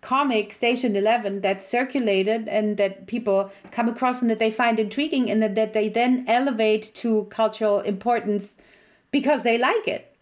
comic 0.00 0.52
Station 0.52 0.96
11 0.96 1.42
that 1.42 1.62
circulated 1.62 2.48
and 2.48 2.76
that 2.76 3.06
people 3.06 3.50
come 3.70 3.88
across 3.88 4.20
and 4.20 4.30
that 4.30 4.38
they 4.38 4.50
find 4.50 4.80
intriguing 4.80 5.30
and 5.30 5.42
that, 5.42 5.54
that 5.54 5.72
they 5.72 5.88
then 5.88 6.24
elevate 6.26 6.92
to 6.94 7.24
cultural 7.30 7.80
importance 7.80 8.56
because 9.10 9.44
they 9.44 9.56
like 9.56 9.86
it. 9.86 10.16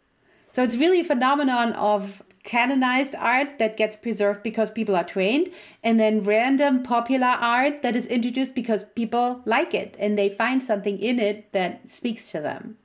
So 0.50 0.62
it's 0.62 0.76
really 0.76 1.00
a 1.00 1.04
phenomenon 1.04 1.72
of 1.72 2.22
canonized 2.42 3.14
art 3.16 3.59
that 3.59 3.76
gets 3.76 3.96
preserved 3.96 4.42
because 4.42 4.70
people 4.70 4.96
are 4.96 5.05
trained 5.05 5.50
and 5.83 6.00
then 6.00 6.24
random 6.24 6.83
popular 6.83 7.26
art 7.26 7.83
that 7.83 7.94
is 7.94 8.07
introduced 8.07 8.55
because 8.55 8.85
people 8.85 9.42
like 9.44 9.74
it 9.74 9.94
and 9.98 10.16
they 10.16 10.29
find 10.29 10.62
something 10.62 10.98
in 10.98 11.18
it 11.18 11.53
that 11.53 11.88
speaks 11.88 12.31
to 12.31 12.40
them. 12.40 12.76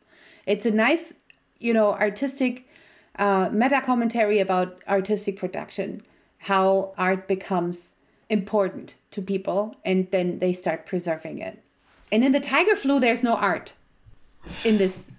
It's 0.45 0.65
a 0.65 0.71
nice, 0.71 1.13
you 1.57 1.73
know, 1.73 1.93
artistic 1.93 2.67
uh, 3.17 3.49
meta 3.51 3.81
commentary 3.81 4.39
about 4.39 4.79
artistic 4.87 5.37
production 5.37 6.01
how 6.39 6.93
art 6.95 7.27
becomes 7.27 7.95
important 8.29 8.95
to 9.09 9.19
people 9.19 9.75
and 9.83 10.07
then 10.11 10.39
they 10.39 10.53
start 10.53 10.85
preserving 10.85 11.39
it. 11.39 11.63
And 12.11 12.23
in 12.23 12.33
the 12.33 12.39
tiger 12.39 12.75
flu, 12.75 12.99
there's 12.99 13.23
no 13.23 13.35
art 13.35 13.73
in 14.63 14.77
this 14.77 15.09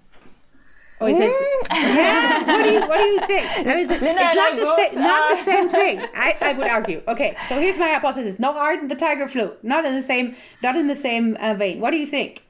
Oh, 0.99 1.05
he 1.05 1.15
says, 1.15 1.31
yeah. 1.71 2.43
What 2.45 2.63
do 2.63 2.71
you 2.71 2.79
What 2.81 2.97
do 2.97 3.03
you 3.03 3.19
think? 3.27 3.67
I 3.67 3.75
mean, 3.75 3.91
it's 3.91 4.01
Linda 4.01 4.21
and 4.23 4.35
not, 4.35 4.53
I 4.53 4.55
the, 4.55 4.63
both, 4.63 4.91
sa- 4.91 4.99
not 4.99 5.29
the 5.37 5.43
same 5.43 5.69
thing. 5.79 5.99
I, 6.15 6.37
I 6.41 6.53
would 6.53 6.67
argue. 6.67 7.03
Okay, 7.07 7.35
so 7.47 7.59
here's 7.59 7.77
my 7.77 7.89
hypothesis: 7.89 8.39
no 8.39 8.57
art 8.57 8.79
in 8.79 8.87
the 8.87 8.95
tiger 8.95 9.27
flu. 9.27 9.53
Not 9.61 9.85
in 9.85 9.93
the 9.93 10.01
same. 10.01 10.35
Not 10.63 10.75
in 10.75 10.87
the 10.87 10.95
same 10.95 11.37
uh, 11.39 11.53
vein. 11.53 11.79
What 11.79 11.91
do 11.91 11.97
you 11.97 12.07
think? 12.07 12.43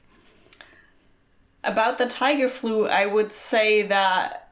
About 1.64 1.98
the 1.98 2.08
tiger 2.08 2.48
flu, 2.48 2.86
I 2.86 3.04
would 3.04 3.32
say 3.32 3.82
that 3.82 4.50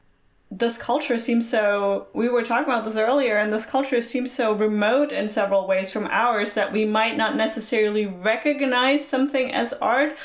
this 0.51 0.77
culture 0.77 1.17
seems 1.17 1.49
so. 1.49 2.07
We 2.13 2.29
were 2.29 2.43
talking 2.43 2.71
about 2.71 2.85
this 2.85 2.97
earlier, 2.97 3.37
and 3.37 3.51
this 3.51 3.65
culture 3.65 4.01
seems 4.03 4.31
so 4.31 4.53
remote 4.53 5.11
in 5.11 5.31
several 5.31 5.65
ways 5.67 5.89
from 5.91 6.05
ours 6.11 6.53
that 6.53 6.71
we 6.71 6.85
might 6.85 7.17
not 7.17 7.35
necessarily 7.35 8.05
recognize 8.05 9.07
something 9.07 9.51
as 9.51 9.73
art. 9.73 10.15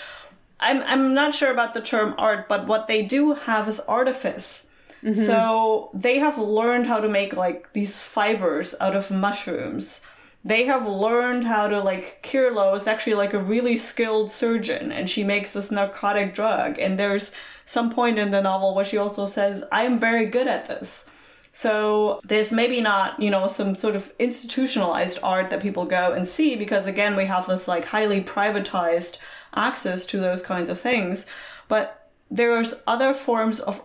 I'm, 0.63 0.83
I'm 0.83 1.15
not 1.15 1.35
sure 1.35 1.51
about 1.51 1.75
the 1.75 1.81
term 1.81 2.15
art, 2.19 2.49
but 2.49 2.67
what 2.67 2.87
they 2.87 3.03
do 3.03 3.35
have 3.35 3.69
is 3.69 3.81
artifice. 3.81 4.69
Mm-hmm. 5.03 5.25
So 5.25 5.91
they 5.93 6.19
have 6.19 6.39
learned 6.39 6.87
how 6.87 7.01
to 7.01 7.09
make 7.09 7.35
like 7.35 7.73
these 7.73 8.01
fibers 8.01 8.75
out 8.81 8.95
of 8.95 9.11
mushrooms. 9.11 10.03
They 10.45 10.65
have 10.65 10.89
learned 10.89 11.45
how 11.45 11.69
to 11.69 11.81
like 11.81 12.21
Kirlo 12.23 12.75
is 12.77 12.87
actually 12.87 13.15
like 13.15 13.35
a 13.35 13.43
really 13.43 13.77
skilled 13.77 14.33
surgeon 14.33 14.91
and 14.91 15.09
she 15.09 15.25
makes 15.25 15.53
this 15.53 15.71
narcotic 15.71 16.35
drug 16.35 16.79
and 16.79 16.99
there's 16.99 17.33
some 17.65 17.91
point 17.91 18.19
in 18.19 18.31
the 18.31 18.43
novel 18.43 18.75
where 18.75 18.85
she 18.85 18.97
also 18.97 19.27
says, 19.27 19.65
I 19.71 19.83
am 19.83 19.99
very 19.99 20.27
good 20.27 20.49
at 20.49 20.67
this. 20.67 21.07
So 21.53 22.21
there's 22.25 22.51
maybe 22.51 22.81
not, 22.81 23.21
you 23.21 23.31
know, 23.31 23.47
some 23.47 23.75
sort 23.75 23.95
of 23.95 24.13
institutionalized 24.19 25.19
art 25.23 25.51
that 25.51 25.63
people 25.63 25.85
go 25.85 26.13
and 26.13 26.27
see 26.27 26.57
because 26.57 26.87
again 26.87 27.15
we 27.17 27.27
have 27.27 27.47
this 27.47 27.69
like 27.69 27.85
highly 27.85 28.23
privatized 28.23 29.19
access 29.55 30.07
to 30.07 30.19
those 30.19 30.43
kinds 30.43 30.69
of 30.69 30.81
things. 30.81 31.27
But 31.69 32.11
there's 32.31 32.75
other 32.87 33.15
forms 33.15 33.61
of 33.61 33.83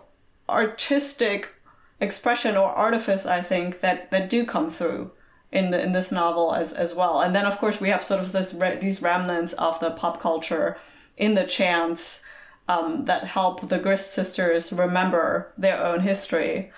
artistic 0.48 1.54
expression 2.00 2.56
or 2.56 2.70
artifice, 2.70 3.26
I 3.26 3.42
think, 3.42 3.80
that, 3.80 4.10
that 4.10 4.30
do 4.30 4.44
come 4.44 4.70
through 4.70 5.10
in 5.50 5.70
the, 5.70 5.82
in 5.82 5.92
this 5.92 6.12
novel 6.12 6.54
as 6.54 6.72
as 6.72 6.94
well. 6.94 7.20
And 7.20 7.34
then 7.34 7.46
of 7.46 7.58
course 7.58 7.80
we 7.80 7.88
have 7.88 8.02
sort 8.02 8.20
of 8.20 8.32
this 8.32 8.52
these 8.80 9.00
remnants 9.02 9.54
of 9.54 9.80
the 9.80 9.90
pop 9.90 10.20
culture 10.20 10.76
in 11.16 11.34
the 11.34 11.44
chants 11.44 12.22
um, 12.68 13.06
that 13.06 13.24
help 13.24 13.68
the 13.68 13.78
Grist 13.78 14.12
sisters 14.12 14.72
remember 14.72 15.52
their 15.56 15.82
own 15.82 16.00
history. 16.00 16.70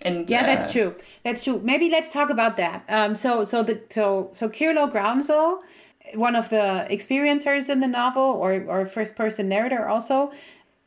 And 0.00 0.28
Yeah, 0.28 0.42
uh, 0.42 0.46
that's 0.46 0.72
true. 0.72 0.94
That's 1.24 1.42
true. 1.44 1.60
Maybe 1.62 1.90
let's 1.90 2.12
talk 2.12 2.30
about 2.30 2.56
that. 2.56 2.84
Um, 2.88 3.14
so, 3.16 3.44
so 3.44 3.62
the 3.62 3.82
so 3.90 4.30
so 4.32 4.48
Kirlo 4.48 4.90
Groundsel, 4.90 5.60
one 6.14 6.36
of 6.36 6.48
the 6.50 6.86
experiencers 6.90 7.68
in 7.68 7.80
the 7.80 7.86
novel, 7.86 8.22
or 8.22 8.64
or 8.68 8.86
first 8.86 9.14
person 9.16 9.48
narrator, 9.48 9.88
also 9.88 10.32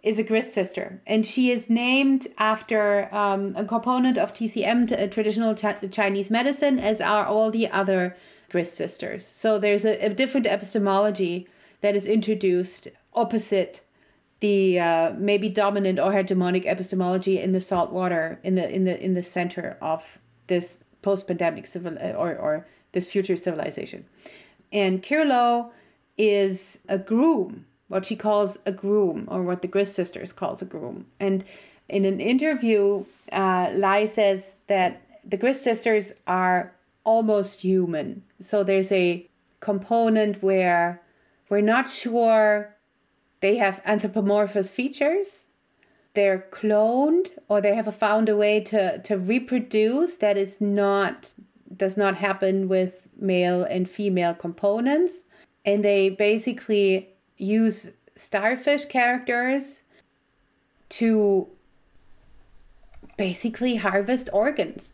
is 0.02 0.18
a 0.18 0.24
Grist 0.24 0.54
sister, 0.54 1.02
and 1.06 1.26
she 1.26 1.52
is 1.52 1.70
named 1.70 2.28
after 2.38 3.14
um, 3.14 3.54
a 3.58 3.66
component 3.66 4.18
of 4.18 4.34
TCM, 4.34 4.88
t- 4.88 5.08
traditional 5.08 5.54
Ch- 5.56 5.92
Chinese 5.92 6.30
medicine, 6.30 6.80
as 6.80 7.02
are 7.02 7.26
all 7.26 7.52
the 7.52 7.70
other 7.70 8.16
Grist 8.50 8.76
sisters. 8.76 9.26
So 9.26 9.60
there's 9.60 9.86
a, 9.86 10.06
a 10.06 10.10
different 10.10 10.48
epistemology 10.48 11.48
that 11.82 11.96
is 11.96 12.06
introduced 12.06 12.88
opposite 13.14 13.82
the 14.40 14.80
uh, 14.80 15.14
maybe 15.18 15.50
dominant 15.50 16.00
or 16.00 16.12
hegemonic 16.12 16.66
epistemology 16.66 17.40
in 17.40 17.52
the 17.52 17.62
salt 17.62 17.92
water 17.92 18.40
in 18.44 18.56
the 18.56 18.74
in 18.74 18.86
the 18.86 19.04
in 19.04 19.14
the 19.14 19.24
center 19.24 19.78
of 19.82 20.18
this 20.48 20.80
post-pandemic 21.02 21.68
civil 21.68 21.98
or 21.98 22.36
or 22.36 22.68
this 22.94 23.12
future 23.12 23.36
civilization 23.36 24.06
and 24.72 25.02
Kirlo 25.04 25.72
is 26.18 26.80
a 26.88 26.98
groom 26.98 27.66
what 27.90 28.06
she 28.06 28.16
calls 28.16 28.58
a 28.66 28.72
groom 28.72 29.26
or 29.28 29.44
what 29.44 29.62
the 29.62 29.68
Grist 29.68 29.94
sisters 29.94 30.32
calls 30.32 30.62
a 30.62 30.66
groom. 30.66 31.08
And 31.20 31.44
in 31.90 32.06
an 32.06 32.22
interview 32.22 33.04
uh, 33.32 33.74
Lai 33.76 34.06
says 34.06 34.56
that 34.68 35.02
the 35.26 35.38
Grist 35.38 35.64
sisters 35.64 36.14
are 36.26 36.72
almost 37.04 37.62
human. 37.62 38.24
So 38.40 38.64
there's 38.64 38.92
a 38.92 39.28
component 39.60 40.42
where 40.42 41.02
we're 41.50 41.62
not 41.62 41.90
sure 41.90 42.76
they 43.42 43.58
have 43.58 43.82
anthropomorphous 43.84 44.70
features. 44.70 45.48
They're 46.14 46.46
cloned 46.52 47.32
or 47.48 47.60
they 47.60 47.76
have 47.76 47.94
found 47.96 48.30
a 48.30 48.38
way 48.38 48.60
to, 48.62 49.00
to 49.00 49.18
reproduce 49.18 50.16
that 50.18 50.38
is 50.38 50.62
not 50.62 51.34
does 51.76 51.96
not 51.96 52.16
happen 52.18 52.68
with 52.68 53.08
male 53.22 53.64
and 53.64 53.90
female 53.90 54.34
components 54.34 55.24
and 55.66 55.84
they 55.84 56.10
basically 56.10 57.10
use 57.38 57.92
starfish 58.16 58.86
characters 58.86 59.82
to 60.90 61.48
basically 63.18 63.76
harvest 63.76 64.30
organs 64.34 64.92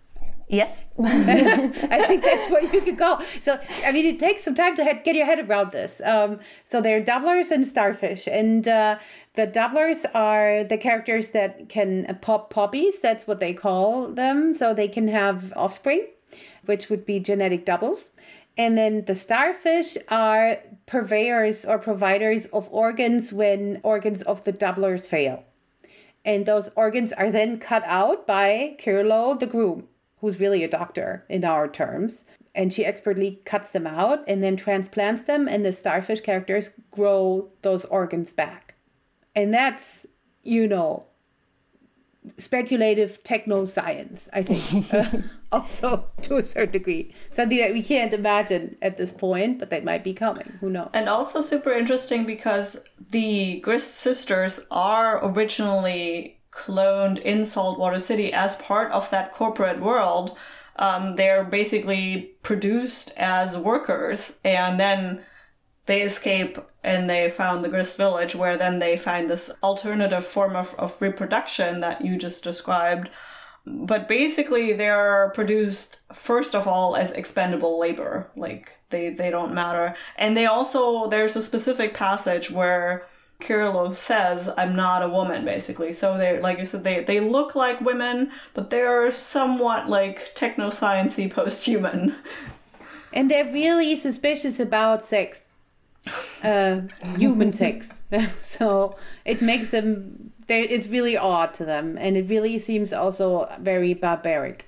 Yes. 0.48 0.94
I 1.00 2.06
think 2.08 2.24
that's 2.24 2.52
what 2.52 2.72
you 2.72 2.82
could 2.82 2.98
call. 2.98 3.22
So, 3.40 3.60
I 3.86 3.92
mean, 3.92 4.06
it 4.06 4.20
takes 4.20 4.44
some 4.44 4.54
time 4.54 4.76
to 4.76 4.84
head, 4.84 5.04
get 5.04 5.16
your 5.16 5.26
head 5.26 5.50
around 5.50 5.72
this. 5.72 6.02
Um, 6.04 6.40
so 6.64 6.82
they're 6.82 7.02
doublers 7.02 7.52
and 7.52 7.68
starfish, 7.68 8.28
and 8.28 8.68
uh, 8.68 9.00
the 9.34 9.48
doublers 9.48 10.06
are 10.14 10.64
the 10.64 10.78
characters 10.78 11.30
that 11.30 11.68
can 11.68 12.18
pop 12.22 12.50
poppies. 12.50 13.00
That's 13.00 13.26
what 13.26 13.40
they 13.40 13.54
call 13.54 14.08
them. 14.08 14.54
So 14.54 14.74
they 14.74 14.88
can 14.88 15.08
have 15.08 15.52
offspring, 15.56 16.06
which 16.66 16.90
would 16.90 17.06
be 17.06 17.20
genetic 17.20 17.66
doubles. 17.66 18.12
And 18.58 18.78
then 18.78 19.06
the 19.06 19.16
starfish 19.16 19.98
are 20.10 20.60
purveyors 20.86 21.66
or 21.66 21.78
providers 21.78 22.46
of 22.48 22.70
organs 22.72 23.34
when 23.34 23.82
organs 23.84 24.22
of 24.22 24.44
the 24.44 24.54
doublers 24.54 25.06
fail. 25.06 25.44
And 26.24 26.46
those 26.46 26.70
organs 26.76 27.14
are 27.14 27.30
then 27.30 27.60
cut 27.60 27.84
out 27.86 28.26
by 28.26 28.78
Kirlo 28.80 29.38
the 29.38 29.48
groom 29.48 29.88
who's 30.26 30.40
really 30.40 30.64
a 30.64 30.68
doctor 30.68 31.24
in 31.30 31.46
our 31.46 31.68
terms. 31.68 32.26
And 32.56 32.74
she 32.74 32.86
expertly 32.86 33.42
cuts 33.46 33.70
them 33.70 33.86
out 33.86 34.24
and 34.28 34.42
then 34.42 34.56
transplants 34.56 35.24
them, 35.24 35.48
and 35.48 35.66
the 35.66 35.74
starfish 35.74 36.22
characters 36.22 36.72
grow 36.90 37.50
those 37.62 37.86
organs 37.86 38.32
back. 38.34 38.76
And 39.36 39.54
that's, 39.54 40.08
you 40.42 40.68
know, 40.68 41.04
speculative 42.38 43.24
techno 43.24 43.66
science, 43.66 44.30
I 44.34 44.42
think, 44.42 45.24
also 45.56 46.08
to 46.22 46.38
a 46.38 46.44
certain 46.44 46.72
degree. 46.72 47.14
Something 47.32 47.58
that 47.60 47.74
we 47.74 47.82
can't 47.82 48.14
imagine 48.14 48.78
at 48.82 48.98
this 48.98 49.12
point, 49.12 49.60
but 49.60 49.70
that 49.70 49.84
might 49.84 50.04
be 50.04 50.14
coming. 50.14 50.58
Who 50.60 50.70
knows? 50.70 50.90
And 50.94 51.10
also 51.10 51.42
super 51.42 51.72
interesting 51.72 52.26
because 52.26 52.84
the 53.12 53.60
Grist 53.62 53.96
sisters 53.96 54.66
are 54.72 55.26
originally 55.26 56.40
cloned 56.52 57.22
in 57.22 57.46
Saltwater 57.46 58.00
City 58.00 58.32
as 58.32 58.56
part 58.58 58.92
of 58.92 59.10
that 59.10 59.34
corporate 59.34 59.80
world. 59.82 60.38
Um, 60.78 61.16
they're 61.16 61.44
basically 61.44 62.36
produced 62.44 63.14
as 63.18 63.58
workers 63.58 64.40
and 64.44 64.80
then 64.80 65.24
they 65.86 66.02
escape 66.02 66.58
and 66.84 67.10
they 67.10 67.30
found 67.30 67.64
the 67.64 67.70
Grist 67.70 67.98
village 67.98 68.36
where 68.36 68.58
then 68.58 68.80
they 68.80 68.98
find 68.98 69.30
this 69.30 69.52
alternative 69.64 70.26
form 70.26 70.56
of, 70.56 70.76
of 70.76 71.02
reproduction 71.02 71.80
that 71.82 72.04
you 72.04 72.18
just 72.18 72.44
described. 72.44 73.10
But 73.66 74.08
basically 74.08 74.74
they're 74.74 75.32
produced 75.34 76.00
first 76.14 76.54
of 76.54 76.68
all 76.68 76.96
as 76.96 77.12
expendable 77.12 77.80
labor. 77.80 78.30
Like 78.36 78.72
they, 78.90 79.10
they 79.10 79.32
don't 79.32 79.54
matter. 79.54 79.96
And 80.18 80.38
they 80.38 80.46
also, 80.46 81.08
there's 81.10 81.36
a 81.36 81.42
specific 81.42 81.94
passage 81.94 82.52
where 82.52 83.08
Kirilow 83.42 83.96
says, 83.96 84.50
I'm 84.58 84.76
not 84.76 85.04
a 85.04 85.10
woman, 85.10 85.46
basically. 85.46 85.94
So 85.94 86.18
they 86.18 86.40
like 86.40 86.60
you 86.60 86.66
said, 86.66 86.84
they, 86.84 87.04
they 87.04 87.20
look 87.20 87.56
like 87.56 87.82
women, 87.82 88.32
but 88.54 88.70
they're 88.70 89.12
somewhat 89.12 89.90
like 89.90 90.32
techno 90.36 90.70
sciencey 90.70 91.30
post 91.30 91.66
human. 91.66 92.16
And 93.16 93.32
they're 93.32 93.50
really 93.50 93.96
suspicious 93.96 94.60
about 94.60 95.06
sex, 95.06 95.48
uh, 96.44 96.82
human 97.18 97.54
sex. 97.54 98.02
so 98.42 98.98
it 99.24 99.42
makes 99.42 99.70
them, 99.70 100.25
they 100.48 100.64
it's 100.64 100.88
really 100.88 101.18
odd 101.18 101.54
to 101.56 101.66
them, 101.66 101.98
and 102.00 102.18
it 102.18 102.30
really 102.30 102.58
seems 102.60 102.94
also 102.94 103.50
very 103.60 103.94
barbaric. 103.94 104.68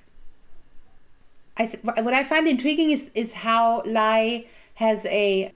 I 1.56 1.66
th- 1.66 1.82
what 1.82 2.14
I 2.14 2.24
find 2.24 2.46
intriguing 2.46 2.90
is 2.90 3.10
is 3.14 3.34
how 3.34 3.82
Lai 3.84 4.46
has 4.74 5.04
a 5.06 5.52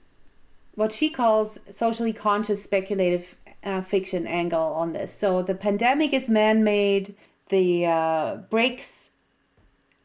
what 0.75 0.91
she 0.91 1.09
calls 1.09 1.59
socially 1.69 2.13
conscious 2.13 2.63
speculative 2.63 3.35
uh, 3.63 3.81
fiction 3.81 4.27
angle 4.27 4.73
on 4.73 4.93
this. 4.93 5.13
So 5.17 5.41
the 5.41 5.55
pandemic 5.55 6.13
is 6.13 6.27
man 6.27 6.63
made. 6.63 7.15
The 7.49 7.85
uh, 7.85 8.35
breaks 8.49 9.09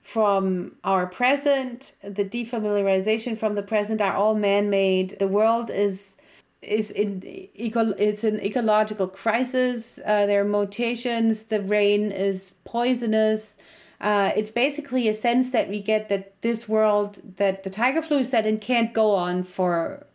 from 0.08 0.76
our 0.84 1.06
present, 1.06 1.92
the 2.02 2.24
defamiliarization 2.24 3.36
from 3.36 3.54
the 3.54 3.62
present 3.62 4.00
are 4.00 4.14
all 4.14 4.34
man-made. 4.34 5.18
The 5.18 5.28
world 5.28 5.70
is 5.70 6.16
is 6.60 6.90
in 6.90 7.22
eco 7.54 7.90
it's 7.92 8.24
an 8.24 8.40
ecological 8.40 9.08
crisis. 9.08 10.00
Uh, 10.04 10.26
there 10.26 10.40
are 10.40 10.44
mutations. 10.44 11.44
The 11.44 11.62
rain 11.62 12.10
is 12.10 12.54
poisonous. 12.64 13.56
Uh, 14.00 14.32
it's 14.36 14.50
basically 14.50 15.08
a 15.08 15.14
sense 15.14 15.50
that 15.50 15.68
we 15.68 15.80
get 15.80 16.08
that 16.08 16.40
this 16.42 16.68
world 16.68 17.18
that 17.36 17.62
the 17.62 17.70
tiger 17.70 18.02
flu 18.02 18.18
is 18.18 18.30
set 18.30 18.46
in 18.46 18.58
can't 18.58 18.92
go 18.92 19.14
on 19.14 19.42
for 19.42 20.06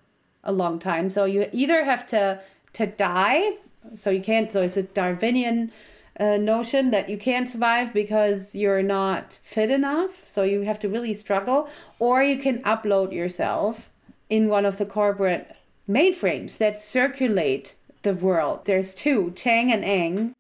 a 0.43 0.51
long 0.51 0.79
time. 0.79 1.10
So 1.10 1.25
you 1.25 1.49
either 1.51 1.84
have 1.84 2.06
to 2.08 2.41
to 2.73 2.88
die, 2.88 3.58
so 3.95 4.10
you 4.10 4.21
can't. 4.21 4.51
So 4.51 4.62
it's 4.62 4.77
a 4.77 4.84
Darwinian 4.84 5.71
uh, 6.19 6.38
notion 6.38 6.91
that 6.91 7.10
you 7.10 7.17
can't 7.17 7.49
survive 7.49 7.93
because 7.93 8.56
you're 8.56 8.84
not 8.84 9.39
fit 9.41 9.69
enough. 9.69 10.27
So 10.27 10.43
you 10.43 10.62
have 10.62 10.79
to 10.79 10.89
really 10.89 11.13
struggle. 11.13 11.69
Or 11.99 12.21
you 12.23 12.38
can 12.38 12.62
upload 12.63 13.13
yourself 13.13 13.89
in 14.29 14.47
one 14.47 14.65
of 14.65 14.77
the 14.77 14.86
corporate 14.86 15.56
mainframes 15.89 16.58
that 16.58 16.80
circulate 16.80 17.76
the 18.04 18.13
world. 18.13 18.65
There's 18.65 18.93
two, 18.93 19.32
Tang 19.32 19.72
and 19.72 19.84
Eng. 19.84 20.36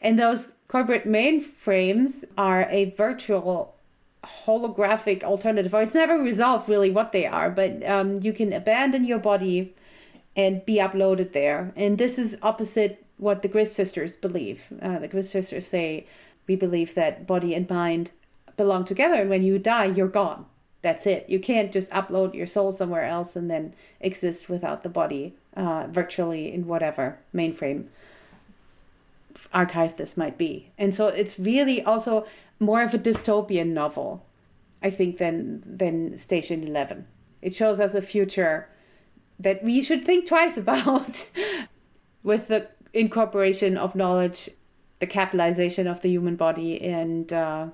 And 0.00 0.18
those 0.18 0.52
corporate 0.68 1.06
mainframes 1.06 2.24
are 2.36 2.66
a 2.70 2.90
virtual 2.90 3.74
holographic 4.24 5.22
alternative. 5.22 5.74
Or 5.74 5.82
it's 5.82 5.94
never 5.94 6.18
resolved 6.18 6.68
really 6.68 6.90
what 6.90 7.12
they 7.12 7.26
are, 7.26 7.50
but 7.50 7.86
um, 7.88 8.18
you 8.18 8.32
can 8.32 8.52
abandon 8.52 9.04
your 9.04 9.18
body 9.18 9.74
and 10.34 10.64
be 10.66 10.76
uploaded 10.76 11.32
there. 11.32 11.72
And 11.76 11.96
this 11.96 12.18
is 12.18 12.36
opposite 12.42 13.04
what 13.16 13.42
the 13.42 13.48
Grist 13.48 13.74
sisters 13.74 14.16
believe. 14.16 14.72
Uh, 14.82 14.98
the 14.98 15.08
Grist 15.08 15.30
sisters 15.30 15.66
say, 15.66 16.06
we 16.46 16.56
believe 16.56 16.94
that 16.94 17.26
body 17.26 17.54
and 17.54 17.68
mind 17.68 18.10
belong 18.56 18.84
together, 18.84 19.16
and 19.16 19.30
when 19.30 19.42
you 19.42 19.58
die, 19.58 19.86
you're 19.86 20.08
gone. 20.08 20.46
That's 20.86 21.04
it. 21.04 21.28
You 21.28 21.40
can't 21.40 21.72
just 21.72 21.90
upload 21.90 22.32
your 22.32 22.46
soul 22.46 22.70
somewhere 22.70 23.06
else 23.06 23.34
and 23.34 23.50
then 23.50 23.74
exist 24.00 24.48
without 24.48 24.84
the 24.84 24.88
body 24.88 25.34
uh, 25.56 25.88
virtually 25.90 26.54
in 26.54 26.68
whatever 26.68 27.18
mainframe 27.34 27.86
archive 29.52 29.96
this 29.96 30.16
might 30.16 30.38
be. 30.38 30.70
And 30.78 30.94
so 30.94 31.08
it's 31.08 31.40
really 31.40 31.82
also 31.82 32.24
more 32.60 32.82
of 32.82 32.94
a 32.94 33.00
dystopian 33.00 33.70
novel, 33.72 34.24
I 34.80 34.90
think, 34.90 35.18
than 35.18 35.60
than 35.66 36.18
Station 36.18 36.62
Eleven. 36.62 37.08
It 37.42 37.52
shows 37.52 37.80
us 37.80 37.92
a 37.94 38.00
future 38.00 38.68
that 39.40 39.64
we 39.64 39.82
should 39.82 40.04
think 40.04 40.28
twice 40.28 40.56
about 40.64 41.28
with 42.22 42.46
the 42.46 42.68
incorporation 42.92 43.76
of 43.76 43.96
knowledge, 43.96 44.50
the 45.00 45.08
capitalization 45.08 45.88
of 45.88 46.02
the 46.02 46.10
human 46.10 46.36
body, 46.36 46.80
and 46.80 47.32
uh, 47.32 47.70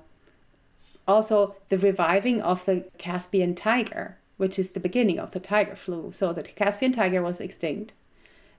also 1.07 1.55
the 1.69 1.77
reviving 1.77 2.41
of 2.41 2.65
the 2.65 2.85
Caspian 2.97 3.55
tiger, 3.55 4.17
which 4.37 4.57
is 4.57 4.71
the 4.71 4.79
beginning 4.79 5.19
of 5.19 5.31
the 5.31 5.39
tiger 5.39 5.75
flu. 5.75 6.11
So 6.11 6.33
the 6.33 6.43
Caspian 6.43 6.91
tiger 6.91 7.21
was 7.21 7.39
extinct, 7.39 7.93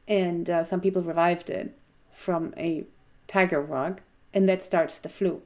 and 0.06 0.48
uh, 0.48 0.64
some 0.64 0.80
people 0.80 1.02
revived 1.02 1.50
it 1.50 1.76
from 2.12 2.54
a 2.56 2.84
tiger 3.26 3.60
rug, 3.60 4.00
and 4.32 4.48
that 4.48 4.62
starts 4.62 4.98
the 4.98 5.08
flu. 5.08 5.42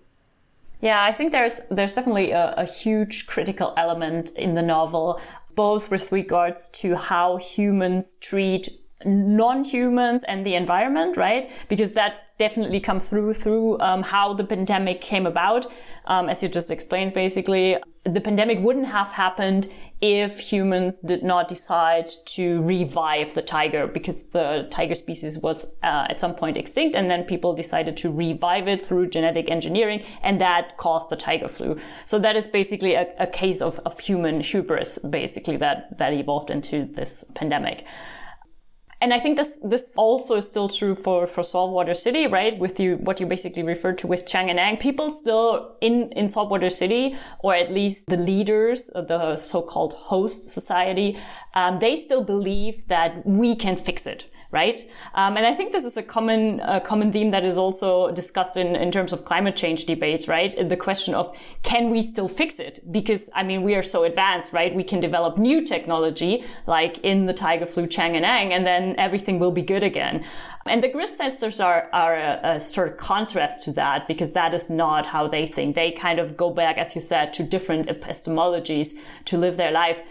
Yeah, 0.80 1.02
I 1.02 1.12
think 1.12 1.32
there's 1.32 1.60
there's 1.70 1.94
definitely 1.94 2.30
a, 2.30 2.54
a 2.56 2.64
huge 2.64 3.26
critical 3.26 3.74
element 3.76 4.30
in 4.36 4.54
the 4.54 4.62
novel, 4.62 5.20
both 5.54 5.90
with 5.90 6.12
regards 6.12 6.68
to 6.80 6.94
how 6.94 7.36
humans 7.36 8.16
treat 8.20 8.68
non-humans 9.04 10.24
and 10.24 10.44
the 10.44 10.54
environment, 10.54 11.16
right? 11.16 11.50
Because 11.68 11.92
that 11.92 12.36
definitely 12.38 12.80
comes 12.80 13.08
through 13.08 13.34
through 13.34 13.80
um, 13.80 14.02
how 14.02 14.32
the 14.32 14.44
pandemic 14.44 15.00
came 15.00 15.26
about. 15.26 15.66
Um, 16.06 16.28
as 16.28 16.42
you 16.42 16.48
just 16.48 16.70
explained, 16.70 17.12
basically, 17.12 17.76
the 18.04 18.20
pandemic 18.20 18.60
wouldn't 18.60 18.86
have 18.86 19.08
happened 19.08 19.68
if 20.00 20.38
humans 20.38 21.00
did 21.00 21.24
not 21.24 21.48
decide 21.48 22.08
to 22.24 22.62
revive 22.62 23.34
the 23.34 23.42
tiger 23.42 23.86
because 23.88 24.28
the 24.28 24.68
tiger 24.70 24.94
species 24.94 25.38
was 25.38 25.76
uh, 25.82 26.06
at 26.08 26.20
some 26.20 26.34
point 26.34 26.56
extinct 26.56 26.94
and 26.94 27.10
then 27.10 27.24
people 27.24 27.52
decided 27.52 27.96
to 27.96 28.12
revive 28.12 28.68
it 28.68 28.82
through 28.82 29.08
genetic 29.08 29.50
engineering 29.50 30.04
and 30.22 30.40
that 30.40 30.76
caused 30.76 31.10
the 31.10 31.16
tiger 31.16 31.48
flu 31.48 31.76
so 32.04 32.16
that 32.16 32.36
is 32.36 32.46
basically 32.46 32.94
a, 32.94 33.12
a 33.18 33.26
case 33.26 33.60
of, 33.60 33.80
of 33.80 33.98
human 33.98 34.40
hubris 34.40 35.00
basically 35.00 35.56
that 35.56 35.98
that 35.98 36.12
evolved 36.12 36.48
into 36.48 36.84
this 36.84 37.24
pandemic 37.34 37.84
and 39.00 39.14
I 39.14 39.18
think 39.18 39.36
this 39.36 39.60
this 39.62 39.94
also 39.96 40.36
is 40.36 40.48
still 40.48 40.68
true 40.68 40.94
for 40.94 41.26
for 41.26 41.42
Saltwater 41.42 41.94
City, 41.94 42.26
right? 42.26 42.58
With 42.58 42.80
you, 42.80 42.96
what 42.96 43.20
you 43.20 43.26
basically 43.26 43.62
referred 43.62 43.98
to 43.98 44.06
with 44.06 44.26
Chang 44.26 44.50
and 44.50 44.58
Eng, 44.58 44.76
people 44.78 45.10
still 45.10 45.76
in 45.80 46.10
in 46.12 46.28
Saltwater 46.28 46.70
City, 46.70 47.16
or 47.40 47.54
at 47.54 47.72
least 47.72 48.08
the 48.08 48.16
leaders 48.16 48.90
the 48.94 49.36
so-called 49.36 49.94
host 49.94 50.50
society, 50.50 51.16
um, 51.54 51.78
they 51.78 51.94
still 51.94 52.24
believe 52.24 52.88
that 52.88 53.24
we 53.24 53.54
can 53.54 53.76
fix 53.76 54.06
it 54.06 54.26
right? 54.50 54.80
Um, 55.14 55.36
and 55.36 55.44
I 55.44 55.52
think 55.52 55.72
this 55.72 55.84
is 55.84 55.96
a 55.96 56.02
common 56.02 56.60
uh, 56.60 56.80
common 56.80 57.12
theme 57.12 57.30
that 57.30 57.44
is 57.44 57.58
also 57.58 58.10
discussed 58.12 58.56
in, 58.56 58.76
in 58.76 58.90
terms 58.90 59.12
of 59.12 59.24
climate 59.24 59.56
change 59.56 59.84
debates, 59.84 60.26
right? 60.26 60.68
The 60.68 60.76
question 60.76 61.14
of 61.14 61.36
can 61.62 61.90
we 61.90 62.00
still 62.00 62.28
fix 62.28 62.58
it? 62.58 62.80
Because 62.90 63.30
I 63.34 63.42
mean, 63.42 63.62
we 63.62 63.74
are 63.74 63.82
so 63.82 64.04
advanced, 64.04 64.52
right? 64.52 64.74
We 64.74 64.84
can 64.84 65.00
develop 65.00 65.36
new 65.36 65.64
technology, 65.64 66.44
like 66.66 66.98
in 67.00 67.26
the 67.26 67.34
tiger 67.34 67.66
flu 67.66 67.86
Chang 67.86 68.16
and 68.16 68.24
Eng, 68.24 68.52
and 68.52 68.66
then 68.66 68.94
everything 68.96 69.38
will 69.38 69.52
be 69.52 69.62
good 69.62 69.82
again. 69.82 70.24
And 70.66 70.82
the 70.82 70.88
Grist 70.88 71.16
sisters 71.16 71.60
are, 71.60 71.88
are 71.92 72.14
a, 72.14 72.40
a, 72.42 72.60
sort 72.60 72.88
of 72.92 72.96
contrast 72.98 73.64
to 73.64 73.72
that 73.72 74.06
because 74.06 74.32
that 74.32 74.52
is 74.52 74.68
not 74.68 75.06
how 75.06 75.26
they 75.26 75.46
think. 75.46 75.74
They 75.74 75.92
kind 75.92 76.18
of 76.18 76.36
go 76.36 76.50
back, 76.50 76.76
as 76.76 76.94
you 76.94 77.00
said, 77.00 77.32
to 77.34 77.42
different 77.42 77.88
epistemologies 77.88 78.98
to 79.26 79.38
live 79.38 79.56
their 79.56 79.72
life. 79.72 80.02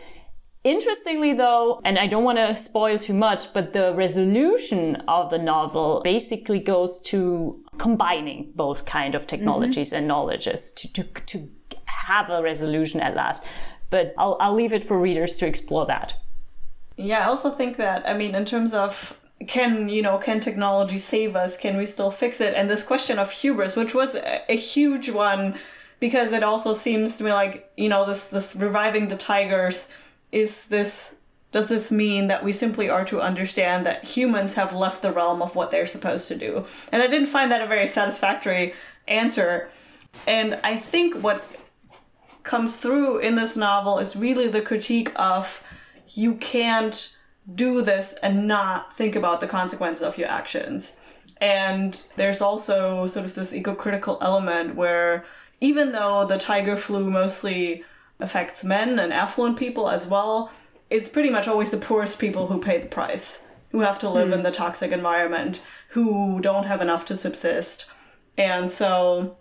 Interestingly, 0.68 1.34
though, 1.34 1.80
and 1.86 1.98
I 1.98 2.08
don't 2.08 2.26
want 2.26 2.40
to 2.40 2.54
spoil 2.54 3.00
too 3.00 3.14
much, 3.14 3.54
but 3.54 3.72
the 3.72 3.94
resolution 3.94 4.98
of 5.08 5.30
the 5.30 5.38
novel 5.38 6.02
basically 6.04 6.60
goes 6.60 7.00
to 7.04 7.64
combining 7.78 8.52
both 8.54 8.86
kind 8.86 9.16
of 9.16 9.28
technologies 9.28 9.92
mm-hmm. 9.92 10.00
and 10.00 10.08
knowledges 10.10 10.72
to, 10.72 10.92
to, 10.92 11.04
to 11.04 11.48
have 11.86 12.30
a 12.30 12.44
resolution 12.44 13.00
at 13.00 13.16
last. 13.16 13.46
But 13.90 14.14
I'll, 14.18 14.36
I'll 14.42 14.56
leave 14.56 14.74
it 14.74 14.84
for 14.84 15.00
readers 15.00 15.38
to 15.38 15.48
explore 15.48 15.86
that. 15.86 16.16
Yeah, 16.98 17.20
I 17.20 17.30
also 17.30 17.50
think 17.50 17.78
that, 17.78 18.06
I 18.06 18.14
mean, 18.14 18.36
in 18.36 18.44
terms 18.44 18.74
of 18.74 19.18
can 19.48 19.88
you 19.88 20.02
know 20.02 20.18
can 20.18 20.40
technology 20.40 20.98
save 20.98 21.36
us 21.36 21.56
can 21.56 21.78
we 21.78 21.86
still 21.86 22.10
fix 22.10 22.42
it 22.42 22.56
and 22.56 22.68
this 22.68 22.84
question 22.84 23.20
of 23.20 23.30
hubris 23.30 23.76
which 23.76 23.94
was 23.94 24.16
a, 24.16 24.42
a 24.50 24.58
huge 24.58 25.12
one 25.12 25.56
because 26.00 26.34
it 26.34 26.42
also 26.42 26.74
seems 26.74 27.18
to 27.18 27.24
me 27.24 27.32
like 27.32 27.72
you 27.78 27.88
know 27.88 28.04
this 28.04 28.30
this 28.30 28.56
reviving 28.56 29.10
the 29.10 29.16
tigers 29.16 29.94
is 30.32 30.68
this 30.68 31.16
does 31.52 31.70
this 31.70 31.92
mean 31.92 32.28
that 32.28 32.44
we 32.44 32.52
simply 32.52 32.90
are 32.90 33.06
to 33.06 33.22
understand 33.22 33.86
that 33.86 34.04
humans 34.04 34.56
have 34.56 34.76
left 34.76 35.02
the 35.02 35.14
realm 35.14 35.42
of 35.42 35.56
what 35.56 35.72
they're 35.72 35.88
supposed 35.88 36.28
to 36.28 36.36
do? 36.36 36.66
And 36.92 37.02
I 37.02 37.08
didn't 37.08 37.30
find 37.30 37.52
that 37.52 37.62
a 37.62 37.68
very 37.68 37.88
satisfactory 37.88 38.74
answer. 39.08 39.70
And 40.28 40.60
I 40.64 40.76
think 40.76 41.16
what 41.24 41.46
comes 42.44 42.78
through 42.78 43.20
in 43.20 43.36
this 43.36 43.56
novel 43.56 43.98
is 43.98 44.16
really 44.16 44.50
the 44.50 44.62
critique 44.62 45.12
of 45.16 45.64
you 46.10 46.36
can't 46.36 47.16
do 47.56 47.82
this 47.82 48.16
and 48.22 48.48
not 48.48 48.94
think 48.94 49.16
about 49.16 49.40
the 49.40 49.48
consequences 49.48 50.04
of 50.04 50.18
your 50.18 50.28
actions. 50.28 50.98
And 51.40 52.02
there's 52.18 52.42
also 52.42 53.08
sort 53.08 53.26
of 53.26 53.36
this 53.36 53.54
eco 53.54 53.74
critical 53.74 54.18
element 54.22 54.76
where 54.76 55.26
even 55.62 55.92
though 55.92 56.26
the 56.26 56.38
tiger 56.38 56.76
flu 56.76 57.10
mostly 57.10 57.84
affects 58.20 58.64
men 58.64 59.00
and 59.00 59.14
affluent 59.14 59.58
people 59.58 59.90
as 59.90 60.08
well, 60.08 60.52
it's 60.90 61.10
pretty 61.10 61.30
much 61.30 61.48
always 61.48 61.72
the 61.72 61.78
poorest 61.78 62.20
people 62.20 62.48
who 62.48 62.62
pay 62.62 62.78
the 62.78 62.88
price, 62.88 63.44
who 63.72 63.82
have 63.82 64.00
to 64.00 64.10
live 64.10 64.30
mm. 64.30 64.34
in 64.34 64.44
the 64.44 64.52
toxic 64.52 64.92
environment, 64.92 65.62
who 65.90 66.40
don't 66.42 66.66
have 66.66 66.82
enough 66.82 67.06
to 67.06 67.16
subsist. 67.16 67.86
And 68.38 68.72
so 68.72 69.38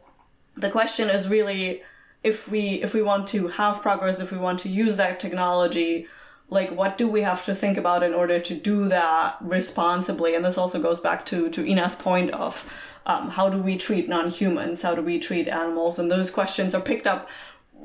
the 0.57 0.71
question 0.71 1.09
is 1.11 1.29
really 1.29 1.83
if 2.23 2.51
we 2.51 2.83
if 2.83 2.93
we 2.95 3.03
want 3.03 3.29
to 3.29 3.49
have 3.49 3.83
progress, 3.83 4.21
if 4.21 4.33
we 4.33 4.39
want 4.39 4.59
to 4.61 4.69
use 4.69 4.97
that 4.97 5.21
technology, 5.21 6.09
like 6.49 6.71
what 6.71 6.99
do 6.99 7.09
we 7.09 7.23
have 7.23 7.45
to 7.45 7.55
think 7.55 7.77
about 7.77 8.03
in 8.03 8.15
order 8.15 8.41
to 8.41 8.55
do 8.55 8.89
that 8.89 9.37
responsibly? 9.41 10.35
And 10.35 10.45
this 10.45 10.59
also 10.59 10.81
goes 10.81 11.01
back 11.01 11.25
to 11.27 11.49
to 11.51 11.65
Ina's 11.65 11.95
point 11.95 12.31
of 12.33 12.69
um, 13.07 13.31
how 13.31 13.49
do 13.49 13.59
we 13.59 13.77
treat 13.77 14.09
non-humans? 14.09 14.83
How 14.83 14.97
do 14.97 15.03
we 15.03 15.21
treat 15.21 15.47
animals? 15.47 15.99
And 15.99 16.11
those 16.11 16.33
questions 16.33 16.75
are 16.75 16.81
picked 16.81 17.07
up 17.07 17.29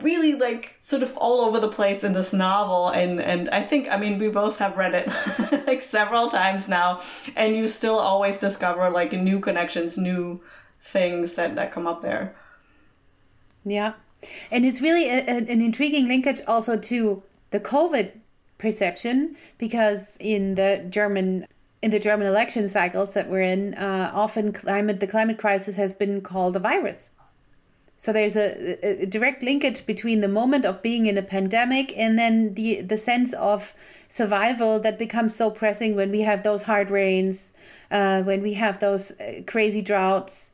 really 0.04 0.34
like 0.36 0.76
sort 0.80 1.04
of 1.04 1.16
all 1.18 1.42
over 1.42 1.60
the 1.60 1.68
place 1.68 2.04
in 2.04 2.14
this 2.14 2.34
novel 2.34 2.90
and 2.90 3.20
and 3.22 3.50
I 3.50 3.62
think 3.62 3.90
I 3.90 3.98
mean 3.98 4.20
we 4.20 4.28
both 4.30 4.58
have 4.58 4.78
read 4.78 4.94
it 4.94 5.66
like 5.68 5.82
several 5.82 6.30
times 6.30 6.68
now 6.68 7.02
and 7.36 7.56
you 7.56 7.68
still 7.68 7.98
always 7.98 8.40
discover 8.40 8.90
like 8.90 9.14
new 9.14 9.40
connections 9.40 9.98
new 9.98 10.42
things 10.82 11.36
that 11.36 11.56
that 11.56 11.72
come 11.72 11.88
up 11.88 12.02
there. 12.02 12.36
Yeah. 13.64 13.94
And 14.52 14.66
it's 14.66 14.82
really 14.82 15.10
a, 15.10 15.20
a, 15.26 15.38
an 15.38 15.62
intriguing 15.62 16.08
linkage 16.08 16.42
also 16.48 16.78
to 16.78 17.24
the 17.52 17.60
covid 17.60 18.12
perception 18.58 19.36
because 19.58 20.18
in 20.20 20.56
the 20.56 20.86
german 20.90 21.48
in 21.82 21.92
the 21.92 22.00
german 22.00 22.28
election 22.28 22.70
cycles 22.70 23.14
that 23.14 23.30
we're 23.30 23.42
in 23.42 23.74
uh, 23.74 24.12
often 24.14 24.54
climate 24.54 25.00
the 25.00 25.08
climate 25.08 25.38
crisis 25.38 25.76
has 25.76 25.94
been 25.94 26.22
called 26.22 26.56
a 26.56 26.60
virus 26.60 27.12
so 28.02 28.12
there's 28.12 28.36
a, 28.36 29.04
a, 29.04 29.06
direct 29.06 29.44
linkage 29.44 29.86
between 29.86 30.22
the 30.22 30.28
moment 30.28 30.66
of 30.66 30.82
being 30.82 31.06
in 31.06 31.20
a 31.20 31.22
pandemic 31.22 31.96
and 31.96 32.18
then 32.18 32.56
the 32.56 32.82
the 32.82 32.98
sense 32.98 33.32
of 33.34 33.76
survival 34.10 34.80
that 34.80 34.98
becomes 34.98 35.36
so 35.36 35.52
pressing 35.52 35.96
when 35.96 36.10
we 36.10 36.22
have 36.22 36.42
those 36.42 36.64
hard 36.64 36.90
rains, 36.90 37.54
uh, 37.92 38.24
when 38.24 38.42
we 38.42 38.56
have 38.56 38.80
those 38.80 39.12
uh, 39.12 39.42
crazy 39.46 39.84
droughts, 39.84 40.50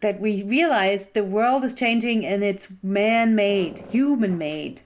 that 0.00 0.18
we 0.20 0.42
realize 0.42 1.06
the 1.06 1.22
world 1.22 1.62
is 1.62 1.72
changing 1.72 2.26
and 2.26 2.42
it's 2.42 2.66
man-made, 2.82 3.78
human-made. 3.90 4.80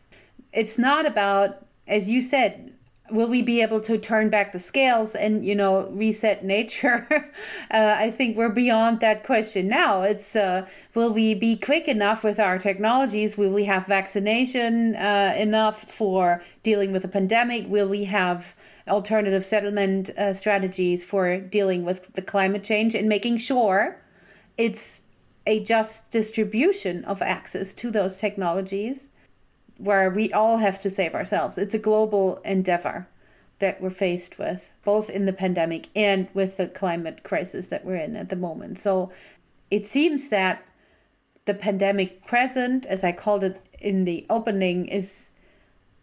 It's 0.53 0.77
not 0.77 1.07
about, 1.07 1.65
as 1.89 2.11
you 2.11 2.21
said, 2.21 2.72
will 3.13 3.29
we 3.29 3.43
be 3.43 3.61
able 3.61 3.81
to 3.81 3.99
turn 3.99 4.31
back 4.31 4.53
the 4.53 4.59
scales 4.59 5.15
and 5.15 5.45
you 5.45 5.55
know 5.55 5.89
reset 5.89 6.45
nature? 6.45 7.07
Uh, 7.71 7.97
i 7.99 8.11
think 8.11 8.37
we're 8.37 8.51
beyond 8.51 9.01
that 9.01 9.25
question 9.25 9.67
now. 9.67 10.03
It's 10.03 10.37
uh, 10.37 10.67
will 10.95 11.11
we 11.11 11.33
be 11.33 11.57
quick 11.57 11.89
enough 11.89 12.23
with 12.23 12.39
our 12.39 12.59
technologies? 12.59 13.39
Will 13.39 13.51
we 13.51 13.65
have 13.65 13.87
vaccination 13.87 14.95
uh, 14.97 15.35
enough 15.37 15.91
for 15.91 16.43
dealing 16.63 16.93
with 16.93 17.05
a 17.05 17.09
pandemic? 17.09 17.67
Will 17.69 17.89
we 17.89 18.05
have 18.05 18.55
alternative 18.89 19.45
settlement 19.45 20.11
uh, 20.11 20.35
strategies 20.35 21.05
for 21.05 21.39
dealing 21.39 21.85
with 21.85 22.13
the 22.13 22.23
climate 22.23 22.65
change 22.65 22.95
and 22.95 23.09
making 23.09 23.39
sure 23.39 24.03
it's 24.59 25.03
a 25.47 25.63
just 25.63 26.11
distribution 26.11 27.05
of 27.05 27.23
access 27.23 27.73
to 27.75 27.91
those 27.91 28.17
technologies 28.17 29.09
where 29.83 30.09
we 30.09 30.33
all 30.33 30.59
have 30.59 30.79
to 30.81 30.89
save 30.89 31.13
ourselves. 31.13 31.59
It's 31.59 31.75
a 31.75 31.79
global 31.79 32.41
endeavor 32.45 33.09
that 33.59 33.81
we're 33.81 33.91
faced 33.91 34.39
with, 34.39 34.73
both 34.85 35.11
in 35.11 35.25
the 35.25 35.33
pandemic 35.33 35.89
and 35.97 36.29
with 36.35 36.57
the 36.57 36.69
climate 36.69 37.25
crisis 37.25 37.67
that 37.69 37.85
we're 37.85 37.97
in 37.97 38.15
at 38.15 38.29
the 38.29 38.37
moment. 38.37 38.79
So 38.79 39.11
it 39.73 39.87
seems 39.87 40.29
that 40.29 40.65
the 41.47 41.55
pandemic 41.55 42.25
present, 42.27 42.87
as 42.87 43.03
I 43.03 43.11
called 43.11 43.43
it 43.43 43.61
in 43.81 44.05
the 44.05 44.25
opening, 44.31 44.87
is 44.87 45.33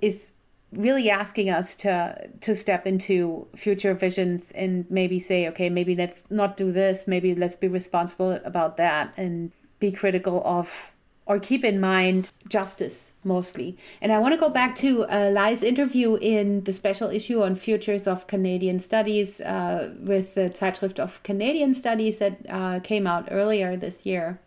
is 0.01 0.33
really 0.73 1.09
asking 1.09 1.49
us 1.49 1.75
to 1.77 2.29
to 2.41 2.55
step 2.55 2.85
into 2.85 3.47
future 3.55 3.93
visions 3.93 4.51
and 4.51 4.85
maybe 4.89 5.19
say 5.19 5.47
okay 5.47 5.67
maybe 5.67 5.95
let's 5.95 6.23
not 6.29 6.55
do 6.55 6.71
this 6.71 7.07
maybe 7.07 7.33
let's 7.33 7.55
be 7.55 7.67
responsible 7.67 8.33
about 8.45 8.77
that 8.77 9.11
and 9.17 9.51
be 9.79 9.91
critical 9.91 10.43
of 10.45 10.91
or 11.29 11.39
keep 11.39 11.63
in 11.63 11.79
mind 11.79 12.27
justice 12.49 13.11
mostly. 13.23 13.77
And 14.01 14.11
I 14.11 14.17
want 14.17 14.33
to 14.33 14.39
go 14.39 14.49
back 14.49 14.75
to 14.77 15.05
uh, 15.05 15.29
Lai's 15.31 15.61
interview 15.61 16.15
in 16.15 16.63
the 16.63 16.73
special 16.73 17.09
issue 17.11 17.43
on 17.43 17.53
futures 17.53 18.07
of 18.07 18.25
Canadian 18.25 18.79
studies 18.79 19.39
uh, 19.39 19.93
with 20.01 20.33
the 20.33 20.49
Zeitschrift 20.49 20.99
of 20.99 21.21
Canadian 21.21 21.75
Studies 21.75 22.17
that 22.17 22.37
uh, 22.49 22.79
came 22.79 23.05
out 23.05 23.27
earlier 23.29 23.77
this 23.77 24.07
year. 24.07 24.39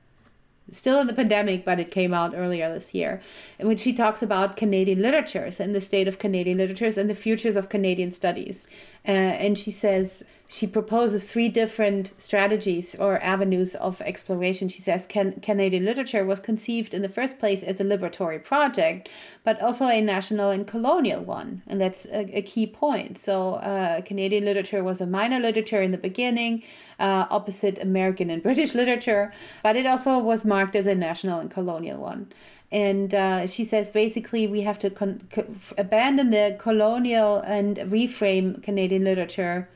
Still 0.70 1.00
in 1.00 1.06
the 1.06 1.12
pandemic, 1.12 1.64
but 1.64 1.78
it 1.78 1.90
came 1.90 2.12
out 2.14 2.34
earlier 2.34 2.72
this 2.72 2.94
year. 2.94 3.20
In 3.60 3.68
which 3.68 3.80
she 3.80 3.92
talks 3.92 4.22
about 4.22 4.56
Canadian 4.56 5.02
literatures 5.02 5.60
and 5.60 5.74
the 5.74 5.80
state 5.80 6.08
of 6.08 6.18
Canadian 6.18 6.58
literatures 6.58 6.98
and 6.98 7.08
the 7.08 7.14
futures 7.14 7.56
of 7.56 7.68
Canadian 7.68 8.10
studies. 8.10 8.66
Uh, 9.06 9.10
and 9.10 9.56
she 9.56 9.70
says, 9.70 10.24
she 10.52 10.66
proposes 10.66 11.24
three 11.24 11.48
different 11.48 12.12
strategies 12.18 12.94
or 12.96 13.18
avenues 13.22 13.74
of 13.76 14.02
exploration. 14.02 14.68
She 14.68 14.82
says 14.82 15.06
Can- 15.06 15.40
Canadian 15.40 15.86
literature 15.86 16.26
was 16.26 16.40
conceived 16.40 16.92
in 16.92 17.00
the 17.00 17.08
first 17.08 17.38
place 17.38 17.62
as 17.62 17.80
a 17.80 17.84
liberatory 17.84 18.44
project, 18.44 19.08
but 19.44 19.58
also 19.62 19.86
a 19.86 20.02
national 20.02 20.50
and 20.50 20.66
colonial 20.66 21.22
one. 21.22 21.62
And 21.66 21.80
that's 21.80 22.04
a, 22.04 22.28
a 22.36 22.42
key 22.42 22.66
point. 22.66 23.16
So, 23.16 23.54
uh, 23.54 24.02
Canadian 24.02 24.44
literature 24.44 24.84
was 24.84 25.00
a 25.00 25.06
minor 25.06 25.40
literature 25.40 25.80
in 25.80 25.90
the 25.90 25.96
beginning, 25.96 26.62
uh, 27.00 27.24
opposite 27.30 27.82
American 27.82 28.28
and 28.28 28.42
British 28.48 28.74
literature, 28.74 29.32
but 29.62 29.74
it 29.74 29.86
also 29.86 30.18
was 30.18 30.44
marked 30.44 30.76
as 30.76 30.86
a 30.86 30.94
national 30.94 31.40
and 31.40 31.50
colonial 31.50 31.98
one 31.98 32.30
and 32.70 33.14
uh, 33.14 33.46
she 33.46 33.64
says 33.64 33.90
basically 33.90 34.46
we 34.46 34.62
have 34.62 34.78
to 34.78 34.88
con- 34.88 35.20
co- 35.30 35.46
abandon 35.76 36.30
the 36.30 36.56
colonial 36.58 37.38
and 37.40 37.76
reframe 37.76 38.62
Canadian 38.62 39.04
literature 39.04 39.68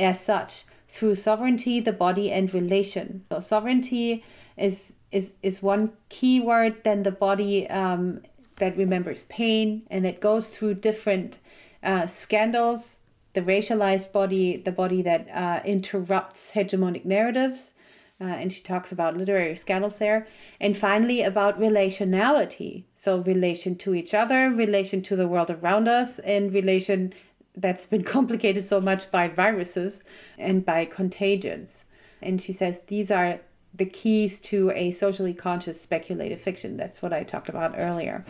as 0.00 0.20
such 0.24 0.64
through 0.88 1.14
sovereignty, 1.14 1.80
the 1.80 1.92
body, 1.92 2.30
and 2.32 2.52
relation. 2.52 3.24
So 3.30 3.40
sovereignty 3.40 4.24
is 4.56 4.94
is 5.12 5.32
is 5.42 5.62
one 5.62 5.92
key 6.08 6.40
word. 6.40 6.82
Then 6.84 7.02
the 7.02 7.12
body 7.12 7.68
um, 7.70 8.22
that 8.56 8.76
remembers 8.76 9.24
pain 9.24 9.82
and 9.90 10.04
that 10.04 10.20
goes 10.20 10.48
through 10.48 10.74
different 10.74 11.38
uh, 11.82 12.06
scandals. 12.06 13.00
The 13.32 13.42
racialized 13.42 14.10
body, 14.12 14.56
the 14.56 14.72
body 14.72 15.02
that 15.02 15.28
uh, 15.32 15.60
interrupts 15.64 16.52
hegemonic 16.52 17.04
narratives. 17.04 17.72
Uh, 18.20 18.24
and 18.24 18.52
she 18.52 18.60
talks 18.60 18.92
about 18.92 19.16
literary 19.16 19.56
scandals 19.56 19.98
there. 19.98 20.26
And 20.60 20.76
finally, 20.76 21.22
about 21.22 21.58
relationality. 21.58 22.84
So, 22.94 23.20
relation 23.20 23.76
to 23.76 23.94
each 23.94 24.12
other, 24.12 24.50
relation 24.50 25.00
to 25.02 25.16
the 25.16 25.26
world 25.26 25.50
around 25.50 25.88
us, 25.88 26.18
and 26.18 26.52
relation 26.52 27.14
that's 27.56 27.86
been 27.86 28.04
complicated 28.16 28.66
so 28.66 28.80
much 28.80 29.10
by 29.10 29.28
viruses 29.28 30.04
and 30.38 30.64
by 30.64 30.84
contagions. 30.84 31.84
And 32.22 32.40
she 32.40 32.52
says 32.52 32.80
these 32.86 33.10
are 33.10 33.40
the 33.74 33.86
keys 33.86 34.40
to 34.40 34.70
a 34.74 34.90
socially 34.90 35.34
conscious 35.34 35.80
speculative 35.80 36.40
fiction. 36.40 36.76
That's 36.76 37.02
what 37.02 37.12
I 37.12 37.22
talked 37.22 37.48
about 37.48 37.74
earlier. 37.76 38.24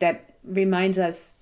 That 0.00 0.34
reminds 0.44 0.98
us 0.98 1.34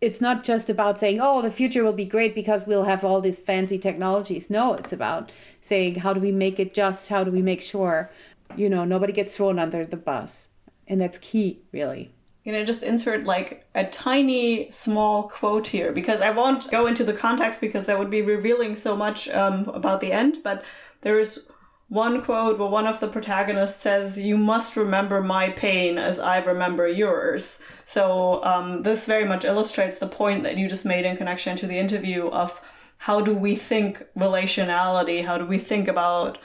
it's 0.00 0.20
not 0.20 0.44
just 0.44 0.68
about 0.68 0.98
saying, 0.98 1.20
oh, 1.20 1.40
the 1.40 1.50
future 1.50 1.82
will 1.82 1.92
be 1.92 2.04
great 2.04 2.34
because 2.34 2.66
we'll 2.66 2.84
have 2.84 3.02
all 3.02 3.20
these 3.20 3.38
fancy 3.38 3.78
technologies. 3.78 4.50
No, 4.50 4.74
it's 4.74 4.92
about 4.92 5.32
saying, 5.60 5.96
how 5.96 6.12
do 6.12 6.20
we 6.20 6.32
make 6.32 6.60
it 6.60 6.74
just? 6.74 7.08
How 7.08 7.24
do 7.24 7.30
we 7.30 7.40
make 7.40 7.62
sure, 7.62 8.10
you 8.56 8.68
know, 8.68 8.84
nobody 8.84 9.12
gets 9.12 9.36
thrown 9.36 9.58
under 9.58 9.86
the 9.86 9.96
bus? 9.96 10.50
And 10.86 11.00
that's 11.00 11.18
key, 11.18 11.60
really 11.72 12.12
you 12.46 12.52
know, 12.52 12.64
just 12.64 12.84
insert 12.84 13.24
like 13.24 13.66
a 13.74 13.84
tiny 13.86 14.70
small 14.70 15.24
quote 15.24 15.66
here 15.66 15.90
because 15.90 16.20
I 16.20 16.30
won't 16.30 16.70
go 16.70 16.86
into 16.86 17.02
the 17.02 17.12
context 17.12 17.60
because 17.60 17.86
that 17.86 17.98
would 17.98 18.08
be 18.08 18.22
revealing 18.22 18.76
so 18.76 18.96
much 18.96 19.28
um, 19.30 19.68
about 19.70 20.00
the 20.00 20.12
end. 20.12 20.38
But 20.44 20.64
there 21.00 21.18
is 21.18 21.42
one 21.88 22.22
quote 22.22 22.56
where 22.56 22.68
one 22.68 22.86
of 22.86 23.00
the 23.00 23.08
protagonists 23.08 23.82
says, 23.82 24.16
You 24.20 24.36
must 24.36 24.76
remember 24.76 25.20
my 25.20 25.50
pain 25.50 25.98
as 25.98 26.20
I 26.20 26.36
remember 26.36 26.86
yours. 26.86 27.58
So 27.84 28.44
um, 28.44 28.84
this 28.84 29.06
very 29.06 29.24
much 29.24 29.44
illustrates 29.44 29.98
the 29.98 30.06
point 30.06 30.44
that 30.44 30.56
you 30.56 30.68
just 30.68 30.84
made 30.84 31.04
in 31.04 31.16
connection 31.16 31.56
to 31.56 31.66
the 31.66 31.80
interview 31.80 32.28
of 32.28 32.62
how 32.98 33.20
do 33.22 33.34
we 33.34 33.56
think 33.56 34.04
relationality? 34.16 35.24
How 35.24 35.36
do 35.36 35.46
we 35.46 35.58
think 35.58 35.88
about 35.88 36.38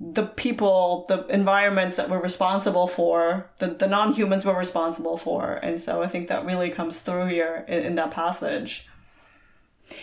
the 0.00 0.26
people, 0.26 1.06
the 1.08 1.26
environments 1.26 1.96
that 1.96 2.10
we're 2.10 2.20
responsible 2.20 2.88
for, 2.88 3.50
the, 3.58 3.68
the 3.68 3.86
non 3.86 4.12
humans 4.12 4.44
we're 4.44 4.58
responsible 4.58 5.16
for. 5.16 5.52
And 5.54 5.80
so 5.80 6.02
I 6.02 6.08
think 6.08 6.28
that 6.28 6.44
really 6.44 6.70
comes 6.70 7.00
through 7.00 7.26
here 7.26 7.64
in, 7.68 7.84
in 7.84 7.94
that 7.94 8.10
passage. 8.10 8.88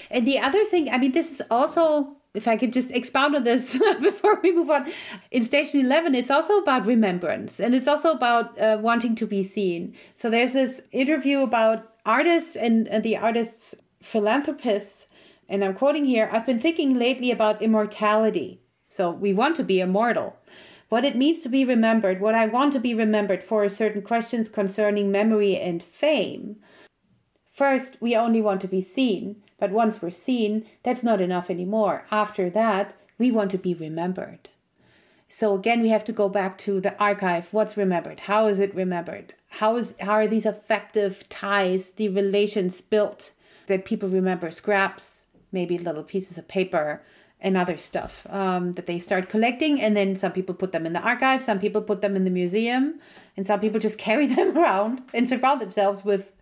And 0.10 0.26
the 0.26 0.40
other 0.40 0.64
thing, 0.66 0.90
I 0.90 0.98
mean, 0.98 1.12
this 1.12 1.32
is 1.32 1.42
also, 1.52 2.16
if 2.34 2.48
I 2.48 2.56
could 2.56 2.72
just 2.72 2.92
expound 2.92 3.36
on 3.36 3.44
this 3.44 3.80
before 4.02 4.40
we 4.42 4.54
move 4.54 4.70
on, 4.70 4.92
in 5.30 5.44
Station 5.44 5.82
11, 5.82 6.16
it's 6.16 6.32
also 6.32 6.60
about 6.60 6.86
remembrance 6.86 7.60
and 7.60 7.76
it's 7.76 7.88
also 7.88 8.12
about 8.12 8.58
uh, 8.60 8.78
wanting 8.80 9.16
to 9.16 9.28
be 9.28 9.44
seen. 9.44 9.94
So 10.16 10.30
there's 10.30 10.54
this 10.54 10.82
interview 10.92 11.42
about 11.42 11.96
artists 12.06 12.56
and, 12.56 12.88
and 12.88 13.04
the 13.04 13.18
artists' 13.18 13.76
philanthropists. 14.02 15.08
And 15.50 15.66
I'm 15.66 15.74
quoting 15.74 16.06
here 16.06 16.30
I've 16.32 16.46
been 16.46 16.60
thinking 16.60 16.98
lately 16.98 17.30
about 17.30 17.62
immortality 17.62 18.61
so 18.92 19.10
we 19.10 19.34
want 19.34 19.56
to 19.56 19.64
be 19.64 19.80
immortal. 19.80 20.36
What 20.90 21.06
it 21.06 21.16
means 21.16 21.42
to 21.44 21.50
be 21.50 21.64
remembered, 21.64 22.20
what 22.20 22.36
I 22.36 22.46
want 22.46 22.74
to 22.74 22.80
be 22.80 22.94
remembered 22.94 23.42
for 23.42 23.64
are 23.64 23.70
certain 23.70 24.02
questions 24.02 24.50
concerning 24.50 25.10
memory 25.10 25.56
and 25.56 25.82
fame. 25.82 26.58
First, 27.50 28.02
we 28.02 28.16
only 28.16 28.42
want 28.42 28.60
to 28.62 28.68
be 28.68 28.82
seen, 28.82 29.42
but 29.58 29.72
once 29.72 30.02
we're 30.02 30.12
seen, 30.12 30.66
that's 30.84 31.04
not 31.04 31.22
enough 31.22 31.50
anymore. 31.50 32.06
After 32.12 32.50
that, 32.50 32.96
we 33.18 33.32
want 33.32 33.50
to 33.52 33.58
be 33.58 33.74
remembered. 33.74 34.50
So 35.30 35.56
again, 35.56 35.82
we 35.82 35.88
have 35.88 36.04
to 36.06 36.12
go 36.12 36.28
back 36.28 36.58
to 36.60 36.82
the 36.82 36.98
archive. 37.00 37.54
What's 37.54 37.78
remembered? 37.78 38.22
How 38.22 38.48
is 38.48 38.60
it 38.60 38.76
remembered? 38.76 39.34
How 39.62 39.78
is 39.78 39.96
how 40.02 40.12
are 40.12 40.28
these 40.28 40.46
affective 40.46 41.24
ties, 41.30 41.92
the 41.92 42.10
relations 42.10 42.82
built 42.82 43.32
that 43.68 43.86
people 43.86 44.10
remember? 44.10 44.52
Scraps, 44.52 45.28
maybe 45.50 45.78
little 45.78 46.04
pieces 46.04 46.38
of 46.38 46.50
paper, 46.50 47.02
and 47.42 47.58
other 47.58 47.78
stuff 47.78 48.26
um, 48.30 48.74
that 48.74 48.86
they 48.86 49.00
start 49.00 49.30
collecting. 49.30 49.82
And 49.82 49.98
then 49.98 50.16
some 50.16 50.32
people 50.32 50.56
put 50.56 50.72
them 50.72 50.86
in 50.86 50.94
the 50.94 51.02
archive, 51.02 51.42
some 51.42 51.60
people 51.60 51.82
put 51.82 52.02
them 52.02 52.16
in 52.16 52.24
the 52.24 52.30
museum, 52.30 53.00
and 53.36 53.46
some 53.46 53.60
people 53.60 53.80
just 53.80 53.98
carry 54.08 54.28
them 54.28 54.58
around 54.58 55.02
and 55.14 55.28
surround 55.28 55.62
themselves 55.62 56.06
with 56.06 56.34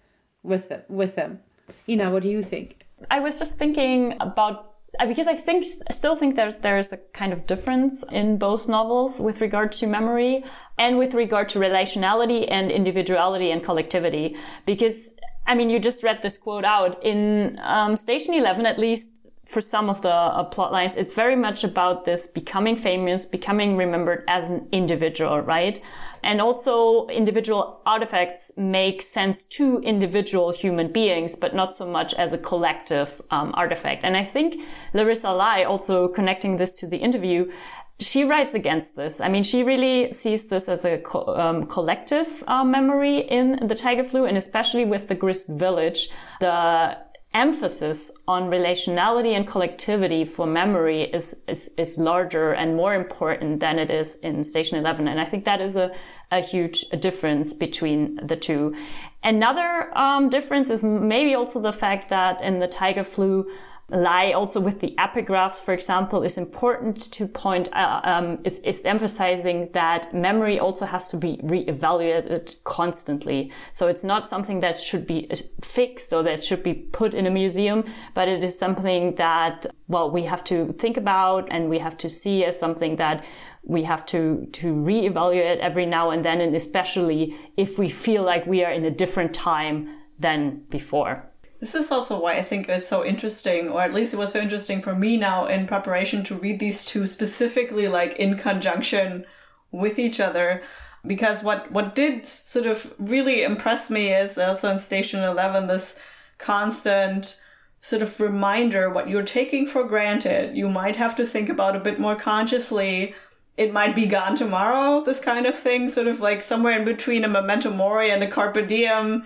with 0.43 0.71
with 0.87 1.15
them. 1.15 1.39
Ina, 1.87 2.11
what 2.11 2.23
do 2.23 2.29
you 2.29 2.43
think? 2.43 2.85
I 3.09 3.19
was 3.19 3.39
just 3.39 3.57
thinking 3.57 4.15
about 4.19 4.65
uh, 4.99 5.05
because 5.05 5.27
I 5.27 5.35
think 5.35 5.63
still 5.63 6.15
think 6.15 6.35
that 6.35 6.61
there's 6.61 6.91
a 6.91 6.97
kind 7.13 7.31
of 7.31 7.45
difference 7.45 8.03
in 8.11 8.37
both 8.37 8.67
novels 8.67 9.19
with 9.19 9.39
regard 9.39 9.71
to 9.73 9.87
memory 9.87 10.43
and 10.77 10.97
with 10.97 11.13
regard 11.13 11.49
to 11.49 11.59
relationality 11.59 12.47
and 12.49 12.71
individuality 12.71 13.51
and 13.51 13.63
collectivity. 13.63 14.35
Because 14.65 15.17
I 15.45 15.55
mean, 15.55 15.69
you 15.69 15.79
just 15.79 16.03
read 16.03 16.21
this 16.21 16.37
quote 16.37 16.65
out 16.65 17.01
in 17.03 17.59
um, 17.63 17.95
Station 17.95 18.33
Eleven, 18.33 18.65
at 18.65 18.77
least 18.77 19.18
for 19.49 19.61
some 19.61 19.89
of 19.89 20.03
the 20.03 20.13
uh, 20.13 20.43
plot 20.43 20.71
lines, 20.71 20.95
it's 20.95 21.15
very 21.15 21.35
much 21.35 21.63
about 21.63 22.05
this 22.05 22.27
becoming 22.27 22.77
famous, 22.77 23.25
becoming 23.25 23.75
remembered 23.75 24.23
as 24.27 24.51
an 24.51 24.67
individual, 24.71 25.41
right? 25.41 25.81
And 26.21 26.39
also 26.39 27.07
individual 27.07 27.81
artifacts 27.83 28.55
make 28.57 29.01
sense 29.01 29.43
to 29.57 29.79
individual 29.79 30.51
human 30.51 30.91
beings, 30.91 31.35
but 31.35 31.55
not 31.55 31.73
so 31.73 31.87
much 31.87 32.13
as 32.13 32.31
a 32.31 32.37
collective 32.37 33.23
um, 33.31 33.51
artifact. 33.55 34.03
And 34.03 34.15
I 34.15 34.23
think 34.23 34.61
Larissa 34.93 35.31
Lai, 35.31 35.63
also 35.63 36.07
connecting 36.07 36.57
this 36.57 36.79
to 36.81 36.87
the 36.87 36.97
interview, 36.97 37.51
she 37.99 38.23
writes 38.23 38.53
against 38.53 38.95
this. 38.95 39.19
I 39.19 39.29
mean, 39.29 39.43
she 39.43 39.63
really 39.63 40.13
sees 40.13 40.47
this 40.47 40.69
as 40.69 40.85
a 40.85 40.99
co- 40.99 41.35
um, 41.35 41.65
collective 41.65 42.43
uh, 42.47 42.63
memory 42.63 43.19
in 43.19 43.67
the 43.67 43.75
Tiger 43.75 44.03
Flu, 44.03 44.25
and 44.25 44.37
especially 44.37 44.85
with 44.85 45.07
the 45.07 45.15
Grist 45.15 45.49
Village, 45.49 46.09
the 46.39 46.97
emphasis 47.33 48.11
on 48.27 48.49
relationality 48.49 49.33
and 49.33 49.47
collectivity 49.47 50.25
for 50.25 50.47
memory 50.47 51.03
is, 51.03 51.43
is, 51.47 51.73
is 51.77 51.99
larger 51.99 52.53
and 52.53 52.75
more 52.75 52.95
important 52.95 53.59
than 53.59 53.77
it 53.77 53.91
is 53.91 54.15
in 54.17 54.43
Station 54.43 54.79
11. 54.79 55.07
And 55.07 55.19
I 55.21 55.25
think 55.25 55.45
that 55.45 55.61
is 55.61 55.75
a, 55.75 55.91
a 56.31 56.39
huge 56.39 56.89
difference 56.89 57.53
between 57.53 58.15
the 58.15 58.35
two. 58.35 58.75
Another 59.23 59.95
um, 59.95 60.29
difference 60.29 60.71
is 60.71 60.83
maybe 60.83 61.35
also 61.35 61.61
the 61.61 61.73
fact 61.73 62.09
that 62.09 62.41
in 62.41 62.59
the 62.59 62.67
Tiger 62.67 63.03
Flu, 63.03 63.45
Lai 63.91 64.31
also 64.31 64.59
with 64.59 64.79
the 64.81 64.93
epigraphs, 64.97 65.63
for 65.63 65.73
example, 65.73 66.23
is 66.23 66.37
important 66.37 66.99
to 67.11 67.27
point, 67.27 67.69
uh, 67.73 68.01
um, 68.03 68.39
is, 68.43 68.59
is 68.59 68.85
emphasizing 68.85 69.71
that 69.73 70.13
memory 70.13 70.59
also 70.59 70.85
has 70.85 71.09
to 71.09 71.17
be 71.17 71.37
reevaluated 71.37 72.55
constantly. 72.63 73.51
So 73.71 73.87
it's 73.87 74.03
not 74.03 74.27
something 74.27 74.59
that 74.59 74.77
should 74.77 75.07
be 75.07 75.29
fixed 75.63 76.13
or 76.13 76.23
that 76.23 76.43
should 76.43 76.63
be 76.63 76.73
put 76.73 77.13
in 77.13 77.25
a 77.25 77.31
museum, 77.31 77.83
but 78.13 78.27
it 78.27 78.43
is 78.43 78.57
something 78.57 79.15
that, 79.15 79.65
well, 79.87 80.11
we 80.11 80.23
have 80.23 80.43
to 80.45 80.71
think 80.73 80.97
about 80.97 81.47
and 81.49 81.69
we 81.69 81.79
have 81.79 81.97
to 81.97 82.09
see 82.09 82.45
as 82.45 82.59
something 82.59 82.97
that 82.97 83.23
we 83.63 83.83
have 83.83 84.05
to, 84.07 84.47
to 84.53 84.73
reevaluate 84.73 85.57
every 85.57 85.85
now 85.85 86.11
and 86.11 86.23
then, 86.23 86.41
and 86.41 86.55
especially 86.55 87.35
if 87.57 87.77
we 87.77 87.89
feel 87.89 88.23
like 88.23 88.45
we 88.45 88.63
are 88.63 88.71
in 88.71 88.85
a 88.85 88.91
different 88.91 89.33
time 89.33 89.89
than 90.17 90.63
before. 90.69 91.28
This 91.59 91.75
is 91.75 91.91
also 91.91 92.19
why 92.19 92.35
I 92.35 92.41
think 92.41 92.69
it's 92.69 92.87
so 92.87 93.03
interesting, 93.03 93.69
or 93.69 93.81
at 93.81 93.93
least 93.93 94.13
it 94.13 94.17
was 94.17 94.31
so 94.31 94.39
interesting 94.39 94.81
for 94.81 94.95
me 94.95 95.17
now 95.17 95.45
in 95.45 95.67
preparation 95.67 96.23
to 96.25 96.35
read 96.35 96.59
these 96.59 96.85
two 96.85 97.05
specifically, 97.05 97.87
like 97.87 98.15
in 98.15 98.37
conjunction 98.37 99.25
with 99.71 99.99
each 99.99 100.19
other. 100.21 100.63
Because 101.05 101.43
what, 101.43 101.69
what 101.71 101.95
did 101.95 102.25
sort 102.25 102.65
of 102.65 102.93
really 102.97 103.43
impress 103.43 103.89
me 103.89 104.13
is 104.13 104.37
also 104.37 104.69
in 104.69 104.79
Station 104.79 105.21
11, 105.21 105.67
this 105.67 105.97
constant 106.37 107.39
sort 107.81 108.01
of 108.01 108.19
reminder 108.19 108.89
what 108.89 109.09
you're 109.09 109.23
taking 109.23 109.67
for 109.67 109.83
granted. 109.83 110.55
You 110.55 110.69
might 110.69 110.95
have 110.95 111.15
to 111.17 111.25
think 111.25 111.49
about 111.49 111.75
a 111.75 111.79
bit 111.79 111.99
more 111.99 112.15
consciously. 112.15 113.15
It 113.57 113.73
might 113.73 113.95
be 113.95 114.05
gone 114.05 114.35
tomorrow, 114.35 115.03
this 115.03 115.19
kind 115.19 115.45
of 115.45 115.57
thing, 115.57 115.89
sort 115.89 116.07
of 116.07 116.21
like 116.21 116.41
somewhere 116.41 116.77
in 116.77 116.85
between 116.85 117.25
a 117.25 117.29
memento 117.29 117.69
mori 117.69 118.11
and 118.11 118.23
a 118.23 118.29
carpe 118.29 118.65
diem 118.67 119.25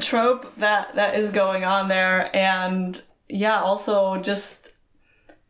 trope 0.00 0.54
that 0.56 0.94
that 0.94 1.18
is 1.18 1.30
going 1.30 1.64
on 1.64 1.88
there. 1.88 2.34
And 2.34 3.00
yeah 3.28 3.60
also 3.60 4.20
just 4.20 4.72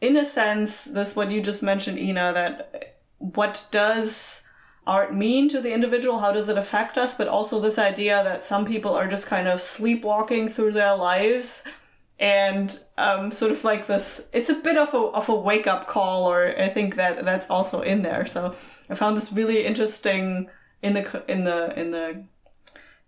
in 0.00 0.16
a 0.16 0.26
sense 0.26 0.84
this 0.84 1.14
what 1.14 1.30
you 1.30 1.40
just 1.40 1.62
mentioned 1.62 1.98
ina 1.98 2.32
that 2.32 2.98
what 3.18 3.66
does 3.70 4.44
art 4.86 5.14
mean 5.14 5.48
to 5.50 5.60
the 5.60 5.72
individual? 5.72 6.18
How 6.18 6.32
does 6.32 6.48
it 6.48 6.56
affect 6.56 6.96
us? 6.96 7.14
But 7.14 7.28
also 7.28 7.60
this 7.60 7.78
idea 7.78 8.24
that 8.24 8.44
some 8.44 8.64
people 8.64 8.94
are 8.94 9.06
just 9.06 9.26
kind 9.26 9.46
of 9.46 9.60
sleepwalking 9.60 10.48
through 10.48 10.72
their 10.72 10.96
lives 10.96 11.64
and 12.18 12.80
um, 12.96 13.30
sort 13.30 13.52
of 13.52 13.62
like 13.62 13.86
this 13.86 14.22
it's 14.32 14.48
a 14.48 14.54
bit 14.54 14.76
of 14.76 14.92
a, 14.94 14.96
of 14.96 15.28
a 15.28 15.34
wake 15.34 15.68
up 15.68 15.86
call 15.86 16.26
or 16.26 16.52
i 16.58 16.68
think 16.68 16.96
that 16.96 17.24
that's 17.24 17.48
also 17.48 17.80
in 17.80 18.02
there. 18.02 18.26
So 18.26 18.56
i 18.88 18.94
found 18.94 19.16
this 19.16 19.32
really 19.32 19.64
interesting 19.64 20.48
in 20.82 20.94
the 20.94 21.24
in 21.28 21.44
the 21.44 21.78
in 21.78 21.90
the 21.90 22.24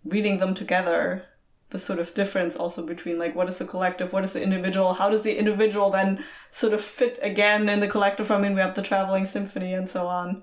reading 0.05 0.39
them 0.39 0.55
together 0.55 1.25
the 1.71 1.79
sort 1.79 1.99
of 1.99 2.15
difference 2.15 2.57
also 2.57 2.85
between 2.85 3.19
like 3.19 3.35
what 3.35 3.49
is 3.49 3.59
the 3.59 3.65
collective 3.65 4.13
what 4.13 4.25
is 4.25 4.33
the 4.33 4.43
individual 4.43 4.95
how 4.95 5.09
does 5.09 5.23
the 5.23 5.37
individual 5.37 5.91
then 5.91 6.23
sort 6.51 6.75
of 6.75 6.81
fit 6.81 7.19
again 7.23 7.69
in 7.69 7.81
the 7.81 7.89
collective? 7.89 8.31
I 8.31 8.39
mean 8.39 8.55
we 8.55 8.61
have 8.61 8.75
the 8.75 8.83
traveling 8.83 9.27
symphony 9.27 9.73
and 9.73 9.89
so 9.89 10.07
on. 10.07 10.43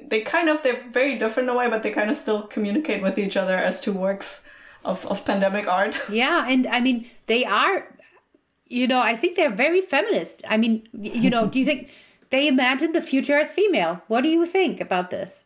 They 0.00 0.20
kind 0.20 0.48
of 0.48 0.62
they're 0.62 0.84
very 0.90 1.18
different 1.18 1.48
in 1.48 1.54
a 1.54 1.58
way 1.58 1.68
but 1.68 1.82
they 1.82 1.90
kind 1.90 2.10
of 2.10 2.16
still 2.16 2.42
communicate 2.42 3.02
with 3.02 3.18
each 3.18 3.36
other 3.36 3.56
as 3.56 3.80
two 3.80 3.92
works 3.92 4.44
of, 4.84 5.04
of 5.06 5.24
pandemic 5.24 5.66
art. 5.66 6.00
Yeah 6.08 6.46
and 6.48 6.66
i 6.66 6.80
mean 6.80 7.10
they 7.26 7.44
are 7.44 7.88
you 8.66 8.86
know 8.86 9.00
i 9.00 9.16
think 9.16 9.36
they're 9.36 9.50
very 9.50 9.80
feminist. 9.80 10.42
I 10.48 10.56
mean 10.56 10.88
you 10.92 11.28
know 11.28 11.48
do 11.48 11.58
you 11.58 11.64
think 11.64 11.90
they 12.30 12.46
imagine 12.48 12.92
the 12.92 13.02
future 13.02 13.36
as 13.36 13.52
female. 13.52 14.00
What 14.06 14.22
do 14.22 14.28
you 14.28 14.46
think 14.46 14.80
about 14.80 15.10
this 15.10 15.44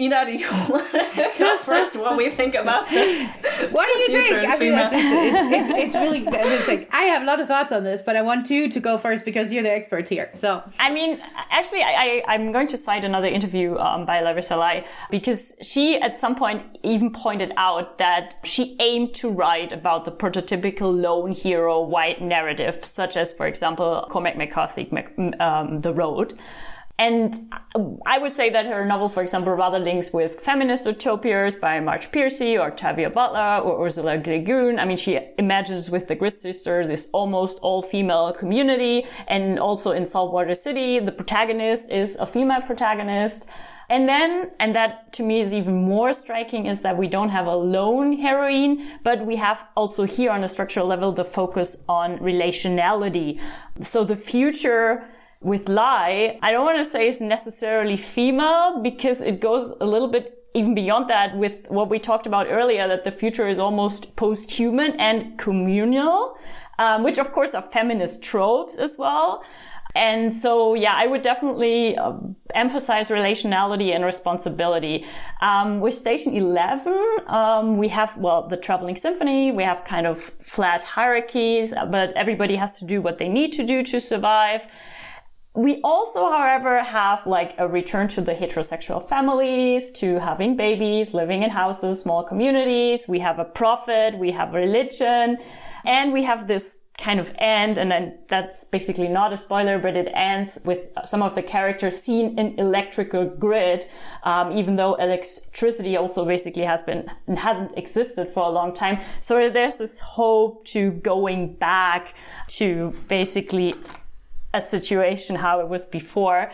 Ina, 0.00 0.24
do 0.24 0.32
you 0.32 0.50
want 0.70 0.90
to 0.90 1.30
go 1.38 1.58
first 1.58 1.94
what 1.94 2.16
we 2.16 2.30
think 2.30 2.54
about 2.54 2.88
this? 2.88 3.70
What 3.70 3.86
do 3.86 4.12
you 4.12 4.22
think? 4.22 4.48
I 4.48 4.56
mean, 4.56 4.72
it's, 4.72 4.92
it's, 4.92 5.70
it's, 5.70 5.70
it's, 5.70 5.94
really, 5.94 6.24
it's 6.26 6.68
like, 6.68 6.88
I 6.90 7.02
have 7.02 7.22
a 7.22 7.26
lot 7.26 7.38
of 7.38 7.46
thoughts 7.46 7.70
on 7.70 7.84
this, 7.84 8.00
but 8.00 8.16
I 8.16 8.22
want 8.22 8.48
you 8.48 8.70
to 8.70 8.80
go 8.80 8.96
first 8.96 9.26
because 9.26 9.52
you're 9.52 9.62
the 9.62 9.70
experts 9.70 10.08
here. 10.08 10.30
So, 10.34 10.62
I 10.78 10.92
mean, 10.92 11.20
actually, 11.50 11.82
I, 11.82 12.22
I, 12.26 12.34
am 12.34 12.50
going 12.50 12.66
to 12.68 12.78
cite 12.78 13.04
another 13.04 13.28
interview 13.28 13.76
um, 13.76 14.06
by 14.06 14.22
Larissa 14.22 14.56
Lai 14.56 14.86
because 15.10 15.58
she 15.62 16.00
at 16.00 16.16
some 16.16 16.34
point 16.34 16.78
even 16.82 17.12
pointed 17.12 17.52
out 17.58 17.98
that 17.98 18.36
she 18.42 18.76
aimed 18.80 19.12
to 19.16 19.30
write 19.30 19.70
about 19.72 20.06
the 20.06 20.12
prototypical 20.12 20.98
lone 20.98 21.32
hero 21.32 21.82
white 21.82 22.22
narrative, 22.22 22.84
such 22.84 23.18
as, 23.18 23.34
for 23.34 23.46
example, 23.46 24.06
Cormac 24.08 24.38
McCarthy, 24.38 24.90
um, 25.40 25.80
The 25.80 25.92
Road. 25.92 26.38
And 27.00 27.34
I 28.04 28.18
would 28.18 28.36
say 28.36 28.50
that 28.50 28.66
her 28.66 28.84
novel, 28.84 29.08
for 29.08 29.22
example, 29.22 29.54
rather 29.54 29.78
links 29.78 30.12
with 30.12 30.38
feminist 30.40 30.84
utopias 30.84 31.54
by 31.54 31.80
Marge 31.80 32.12
Piercy 32.12 32.58
or 32.58 32.70
Tavia 32.70 33.08
Butler 33.08 33.64
or 33.64 33.86
Ursula 33.86 34.22
Le 34.22 34.38
Guin. 34.38 34.78
I 34.78 34.84
mean, 34.84 34.98
she 34.98 35.18
imagines 35.38 35.90
with 35.90 36.08
the 36.08 36.14
Grist 36.14 36.42
sisters 36.42 36.88
this 36.88 37.08
almost 37.14 37.58
all 37.62 37.80
female 37.80 38.34
community. 38.34 39.06
And 39.26 39.58
also 39.58 39.92
in 39.92 40.04
Saltwater 40.04 40.54
City, 40.54 40.98
the 40.98 41.10
protagonist 41.10 41.90
is 41.90 42.16
a 42.16 42.26
female 42.26 42.60
protagonist. 42.60 43.48
And 43.88 44.06
then, 44.06 44.50
and 44.60 44.76
that 44.76 45.14
to 45.14 45.22
me 45.22 45.40
is 45.40 45.54
even 45.54 45.82
more 45.82 46.12
striking 46.12 46.66
is 46.66 46.82
that 46.82 46.98
we 46.98 47.08
don't 47.08 47.30
have 47.30 47.46
a 47.46 47.56
lone 47.56 48.18
heroine, 48.18 48.86
but 49.02 49.24
we 49.24 49.36
have 49.36 49.66
also 49.74 50.04
here 50.04 50.30
on 50.32 50.44
a 50.44 50.48
structural 50.48 50.86
level 50.86 51.12
the 51.12 51.24
focus 51.24 51.82
on 51.88 52.18
relationality. 52.18 53.40
So 53.80 54.04
the 54.04 54.16
future 54.16 55.08
with 55.40 55.68
Lai, 55.68 56.38
I 56.42 56.52
don't 56.52 56.64
want 56.64 56.78
to 56.78 56.84
say 56.84 57.08
it's 57.08 57.20
necessarily 57.20 57.96
female 57.96 58.82
because 58.82 59.20
it 59.20 59.40
goes 59.40 59.72
a 59.80 59.86
little 59.86 60.08
bit 60.08 60.36
even 60.54 60.74
beyond 60.74 61.08
that 61.08 61.36
with 61.36 61.66
what 61.68 61.88
we 61.88 61.98
talked 61.98 62.26
about 62.26 62.46
earlier, 62.48 62.88
that 62.88 63.04
the 63.04 63.12
future 63.12 63.48
is 63.48 63.58
almost 63.58 64.16
post-human 64.16 64.92
and 65.00 65.38
communal, 65.38 66.36
um, 66.78 67.04
which 67.04 67.18
of 67.18 67.32
course 67.32 67.54
are 67.54 67.62
feminist 67.62 68.22
tropes 68.22 68.76
as 68.76 68.96
well. 68.98 69.42
And 69.94 70.32
so, 70.32 70.74
yeah, 70.74 70.94
I 70.94 71.06
would 71.06 71.22
definitely 71.22 71.96
uh, 71.96 72.12
emphasize 72.54 73.08
relationality 73.08 73.92
and 73.94 74.04
responsibility. 74.04 75.04
Um, 75.40 75.80
with 75.80 75.94
Station 75.94 76.32
11, 76.34 76.94
um, 77.26 77.76
we 77.76 77.88
have, 77.88 78.16
well, 78.16 78.46
the 78.46 78.56
traveling 78.56 78.94
symphony. 78.94 79.50
We 79.50 79.64
have 79.64 79.84
kind 79.84 80.06
of 80.06 80.20
flat 80.20 80.82
hierarchies, 80.82 81.74
but 81.90 82.12
everybody 82.12 82.56
has 82.56 82.78
to 82.78 82.84
do 82.84 83.02
what 83.02 83.18
they 83.18 83.28
need 83.28 83.52
to 83.54 83.64
do 83.64 83.82
to 83.82 83.98
survive. 83.98 84.66
We 85.54 85.80
also, 85.82 86.30
however, 86.30 86.84
have 86.84 87.26
like 87.26 87.54
a 87.58 87.66
return 87.66 88.06
to 88.08 88.20
the 88.20 88.34
heterosexual 88.34 89.02
families, 89.02 89.90
to 89.92 90.20
having 90.20 90.56
babies, 90.56 91.12
living 91.12 91.42
in 91.42 91.50
houses, 91.50 92.02
small 92.02 92.22
communities. 92.22 93.06
We 93.08 93.18
have 93.18 93.40
a 93.40 93.44
prophet, 93.44 94.16
we 94.16 94.30
have 94.30 94.54
religion, 94.54 95.38
and 95.84 96.12
we 96.12 96.22
have 96.22 96.46
this 96.46 96.84
kind 96.98 97.18
of 97.18 97.34
end. 97.38 97.78
And 97.78 97.90
then 97.90 98.18
that's 98.28 98.62
basically 98.64 99.08
not 99.08 99.32
a 99.32 99.36
spoiler, 99.36 99.78
but 99.78 99.96
it 99.96 100.08
ends 100.14 100.60
with 100.64 100.88
some 101.04 101.20
of 101.20 101.34
the 101.34 101.42
characters 101.42 102.00
seen 102.00 102.38
in 102.38 102.56
electrical 102.56 103.24
grid, 103.24 103.86
um, 104.22 104.56
even 104.56 104.76
though 104.76 104.94
electricity 104.94 105.96
also 105.96 106.24
basically 106.24 106.64
has 106.64 106.82
been 106.82 107.10
and 107.26 107.40
hasn't 107.40 107.76
existed 107.76 108.28
for 108.28 108.44
a 108.44 108.50
long 108.50 108.72
time. 108.72 109.00
So 109.18 109.50
there's 109.50 109.78
this 109.78 109.98
hope 109.98 110.64
to 110.66 110.92
going 110.92 111.54
back 111.54 112.14
to 112.58 112.94
basically 113.08 113.74
a 114.52 114.60
situation 114.60 115.36
how 115.36 115.60
it 115.60 115.68
was 115.68 115.86
before. 115.86 116.50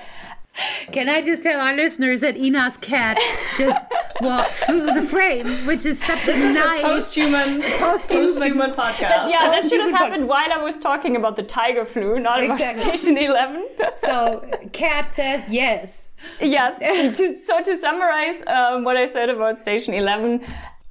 Can 0.91 1.09
I 1.09 1.21
just 1.21 1.43
tell 1.43 1.61
our 1.61 1.75
listeners 1.75 2.21
that 2.21 2.37
Ina's 2.37 2.77
cat 2.79 3.19
just 3.59 3.79
walked 4.21 4.51
through 4.51 4.87
the 4.87 5.03
frame, 5.03 5.47
which 5.67 5.85
is 5.85 6.03
such 6.03 6.35
a 6.35 6.39
nice 6.55 6.83
post-human, 6.83 7.61
post-human, 7.79 8.73
podcast. 8.73 9.01
But 9.01 9.31
yeah, 9.31 9.51
that 9.51 9.67
should 9.69 9.81
have 9.81 9.91
happened 9.91 10.29
while 10.29 10.51
I 10.51 10.57
was 10.57 10.81
talking 10.81 11.15
about 11.15 11.37
the 11.37 11.43
tiger 11.43 11.85
flu, 11.85 12.19
not 12.19 12.43
exactly. 12.43 12.83
about 12.83 12.99
Station 12.99 13.19
Eleven. 13.19 13.69
so, 13.97 14.51
cat 14.73 15.15
says 15.15 15.47
yes. 15.51 16.09
Yes. 16.41 16.79
to, 17.19 17.37
so 17.37 17.63
to 17.63 17.77
summarize 17.77 18.47
um, 18.47 18.85
what 18.85 18.97
I 18.97 19.05
said 19.07 19.29
about 19.29 19.59
Station 19.59 19.93
Eleven, 19.93 20.43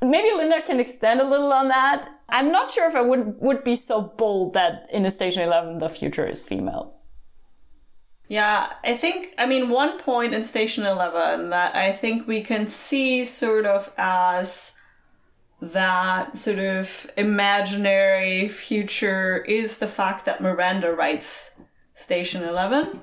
Maybe 0.01 0.29
Linda 0.35 0.61
can 0.61 0.79
extend 0.79 1.21
a 1.21 1.27
little 1.27 1.51
on 1.51 1.69
that. 1.69 2.05
I'm 2.29 2.51
not 2.51 2.69
sure 2.69 2.87
if 2.87 2.95
I 2.95 3.01
would 3.01 3.39
would 3.39 3.63
be 3.63 3.75
so 3.75 4.13
bold 4.17 4.53
that 4.53 4.87
in 4.91 5.05
a 5.05 5.11
Station 5.11 5.41
Eleven 5.41 5.79
the 5.79 5.89
future 5.89 6.27
is 6.27 6.41
female. 6.41 6.94
Yeah, 8.27 8.73
I 8.83 8.95
think 8.97 9.33
I 9.37 9.45
mean 9.45 9.69
one 9.69 9.99
point 9.99 10.33
in 10.33 10.43
Station 10.43 10.85
Eleven 10.85 11.49
that 11.51 11.75
I 11.75 11.91
think 11.91 12.27
we 12.27 12.41
can 12.41 12.67
see 12.67 13.23
sort 13.23 13.65
of 13.65 13.91
as 13.97 14.73
that 15.61 16.37
sort 16.37 16.59
of 16.59 17.09
imaginary 17.17 18.49
future 18.49 19.37
is 19.47 19.77
the 19.77 19.87
fact 19.87 20.25
that 20.25 20.41
Miranda 20.41 20.91
writes 20.93 21.51
Station 21.93 22.43
Eleven. 22.43 23.01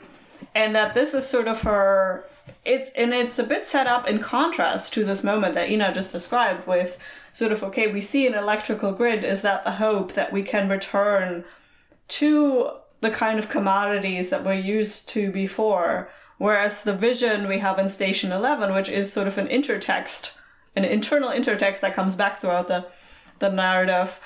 and 0.55 0.75
that 0.75 0.95
this 0.95 1.14
is 1.14 1.27
sort 1.27 1.49
of 1.49 1.62
her 1.62 2.25
it's 2.64 2.91
and 2.93 3.12
it's 3.14 3.39
a 3.39 3.45
bit 3.45 3.66
set 3.66 3.87
up 3.87 4.07
in 4.09 4.18
contrast 4.18 4.93
to 4.93 5.05
this 5.05 5.25
moment 5.25 5.55
that 5.55 5.70
Ina 5.70 5.93
just 5.95 6.12
described 6.12 6.66
with 6.66 6.99
sort 7.33 7.53
of 7.53 7.62
okay 7.62 7.87
we 7.91 8.01
see 8.01 8.27
an 8.27 8.35
electrical 8.35 8.93
grid 8.93 9.25
is 9.25 9.43
that 9.43 9.64
the 9.64 9.73
hope 9.73 10.14
that 10.14 10.33
we 10.33 10.43
can 10.43 10.68
return 10.68 11.45
to 12.09 12.70
the 13.03 13.11
kind 13.11 13.38
of 13.38 13.50
commodities 13.50 14.30
that 14.30 14.44
we're 14.44 14.55
used 14.55 15.09
to 15.11 15.30
before 15.30 16.09
whereas 16.38 16.82
the 16.82 16.94
vision 16.94 17.46
we 17.46 17.59
have 17.59 17.78
in 17.78 17.88
station 17.88 18.32
11 18.32 18.74
which 18.74 18.88
is 18.88 19.12
sort 19.12 19.28
of 19.28 19.36
an 19.36 19.48
intertext 19.48 20.34
an 20.74 20.84
internal 20.84 21.30
intertext 21.30 21.80
that 21.80 21.94
comes 21.94 22.16
back 22.16 22.40
throughout 22.40 22.68
the 22.68 22.86
the 23.38 23.50
narrative 23.50 24.18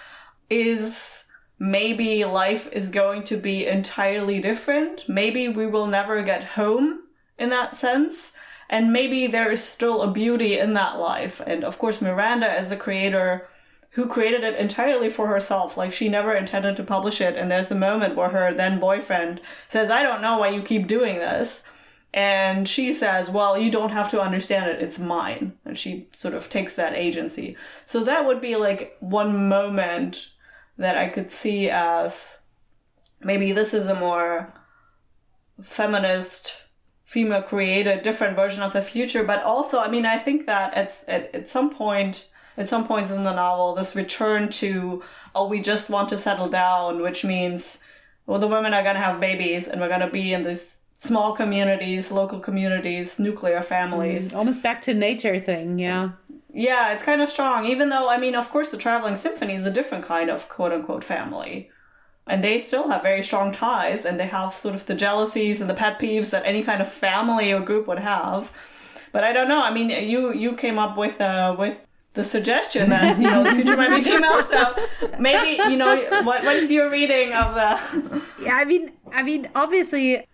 is 0.48 1.24
maybe 1.58 2.24
life 2.24 2.68
is 2.72 2.90
going 2.90 3.24
to 3.24 3.36
be 3.36 3.66
entirely 3.66 4.40
different. 4.40 5.08
Maybe 5.08 5.48
we 5.48 5.66
will 5.66 5.86
never 5.86 6.22
get 6.22 6.44
home 6.44 7.00
in 7.38 7.50
that 7.50 7.76
sense. 7.76 8.32
And 8.68 8.92
maybe 8.92 9.26
there 9.26 9.50
is 9.50 9.62
still 9.62 10.02
a 10.02 10.10
beauty 10.10 10.58
in 10.58 10.74
that 10.74 10.98
life. 10.98 11.40
And 11.46 11.64
of 11.64 11.78
course, 11.78 12.02
Miranda, 12.02 12.50
as 12.50 12.70
the 12.70 12.76
creator, 12.76 13.48
who 13.96 14.06
created 14.06 14.44
it 14.44 14.58
entirely 14.60 15.08
for 15.08 15.26
herself, 15.26 15.78
like 15.78 15.90
she 15.90 16.10
never 16.10 16.34
intended 16.34 16.76
to 16.76 16.82
publish 16.82 17.18
it. 17.18 17.34
And 17.34 17.50
there's 17.50 17.70
a 17.70 17.74
moment 17.74 18.14
where 18.14 18.28
her 18.28 18.52
then 18.52 18.78
boyfriend 18.78 19.40
says, 19.68 19.90
I 19.90 20.02
don't 20.02 20.20
know 20.20 20.36
why 20.36 20.50
you 20.50 20.60
keep 20.60 20.86
doing 20.86 21.16
this. 21.16 21.64
And 22.12 22.68
she 22.68 22.92
says, 22.92 23.30
Well, 23.30 23.56
you 23.56 23.70
don't 23.70 23.92
have 23.92 24.10
to 24.10 24.20
understand 24.20 24.70
it, 24.70 24.82
it's 24.82 24.98
mine. 24.98 25.54
And 25.64 25.78
she 25.78 26.08
sort 26.12 26.34
of 26.34 26.50
takes 26.50 26.76
that 26.76 26.92
agency. 26.92 27.56
So 27.86 28.04
that 28.04 28.26
would 28.26 28.42
be 28.42 28.56
like 28.56 28.98
one 29.00 29.48
moment 29.48 30.28
that 30.76 30.98
I 30.98 31.08
could 31.08 31.32
see 31.32 31.70
as 31.70 32.42
maybe 33.22 33.52
this 33.52 33.72
is 33.72 33.86
a 33.86 33.98
more 33.98 34.52
feminist, 35.62 36.64
female 37.04 37.40
created, 37.40 38.02
different 38.02 38.36
version 38.36 38.62
of 38.62 38.74
the 38.74 38.82
future. 38.82 39.24
But 39.24 39.42
also, 39.42 39.78
I 39.78 39.88
mean, 39.88 40.04
I 40.04 40.18
think 40.18 40.44
that 40.44 40.74
at, 40.74 41.02
at, 41.08 41.34
at 41.34 41.48
some 41.48 41.70
point, 41.70 42.28
at 42.56 42.68
some 42.68 42.86
points 42.86 43.10
in 43.10 43.24
the 43.24 43.32
novel, 43.32 43.74
this 43.74 43.96
return 43.96 44.48
to, 44.50 45.02
oh, 45.34 45.48
we 45.48 45.60
just 45.60 45.90
want 45.90 46.08
to 46.10 46.18
settle 46.18 46.48
down, 46.48 47.02
which 47.02 47.24
means, 47.24 47.80
well, 48.26 48.38
the 48.38 48.48
women 48.48 48.72
are 48.72 48.82
going 48.82 48.94
to 48.94 49.00
have 49.00 49.20
babies 49.20 49.68
and 49.68 49.80
we're 49.80 49.88
going 49.88 50.00
to 50.00 50.10
be 50.10 50.32
in 50.32 50.42
these 50.42 50.80
small 50.94 51.34
communities, 51.34 52.10
local 52.10 52.40
communities, 52.40 53.18
nuclear 53.18 53.62
families. 53.62 54.32
Mm, 54.32 54.36
almost 54.36 54.62
back 54.62 54.82
to 54.82 54.94
nature 54.94 55.38
thing, 55.38 55.78
yeah. 55.78 56.10
Yeah, 56.52 56.94
it's 56.94 57.02
kind 57.02 57.20
of 57.20 57.28
strong. 57.28 57.66
Even 57.66 57.90
though, 57.90 58.08
I 58.08 58.18
mean, 58.18 58.34
of 58.34 58.48
course, 58.48 58.70
the 58.70 58.78
Traveling 58.78 59.16
Symphony 59.16 59.54
is 59.54 59.66
a 59.66 59.70
different 59.70 60.04
kind 60.04 60.30
of 60.30 60.48
quote 60.48 60.72
unquote 60.72 61.04
family. 61.04 61.70
And 62.26 62.42
they 62.42 62.58
still 62.58 62.88
have 62.88 63.02
very 63.02 63.22
strong 63.22 63.52
ties 63.52 64.04
and 64.04 64.18
they 64.18 64.26
have 64.26 64.52
sort 64.52 64.74
of 64.74 64.86
the 64.86 64.96
jealousies 64.96 65.60
and 65.60 65.70
the 65.70 65.74
pet 65.74 66.00
peeves 66.00 66.30
that 66.30 66.44
any 66.44 66.64
kind 66.64 66.82
of 66.82 66.90
family 66.90 67.52
or 67.52 67.60
group 67.60 67.86
would 67.86 68.00
have. 68.00 68.50
But 69.12 69.22
I 69.22 69.32
don't 69.32 69.48
know. 69.48 69.62
I 69.62 69.72
mean, 69.72 69.90
you 69.90 70.32
you 70.32 70.56
came 70.56 70.78
up 70.78 70.96
with 70.96 71.20
uh, 71.20 71.54
with 71.56 71.85
the 72.16 72.24
suggestion 72.24 72.90
that 72.90 73.18
you 73.18 73.30
know 73.30 73.44
the 73.44 73.52
future 73.52 73.76
might 73.76 73.94
be 73.94 74.02
female. 74.02 74.42
So 74.42 74.74
maybe 75.20 75.62
you 75.70 75.76
know 75.76 75.96
what 76.24 76.42
what 76.42 76.56
is 76.56 76.72
your 76.72 76.90
reading 76.90 77.32
of 77.32 77.54
the? 77.54 78.22
Yeah, 78.42 78.56
I 78.56 78.64
mean, 78.64 78.92
I 79.12 79.22
mean, 79.22 79.48
obviously, 79.54 80.26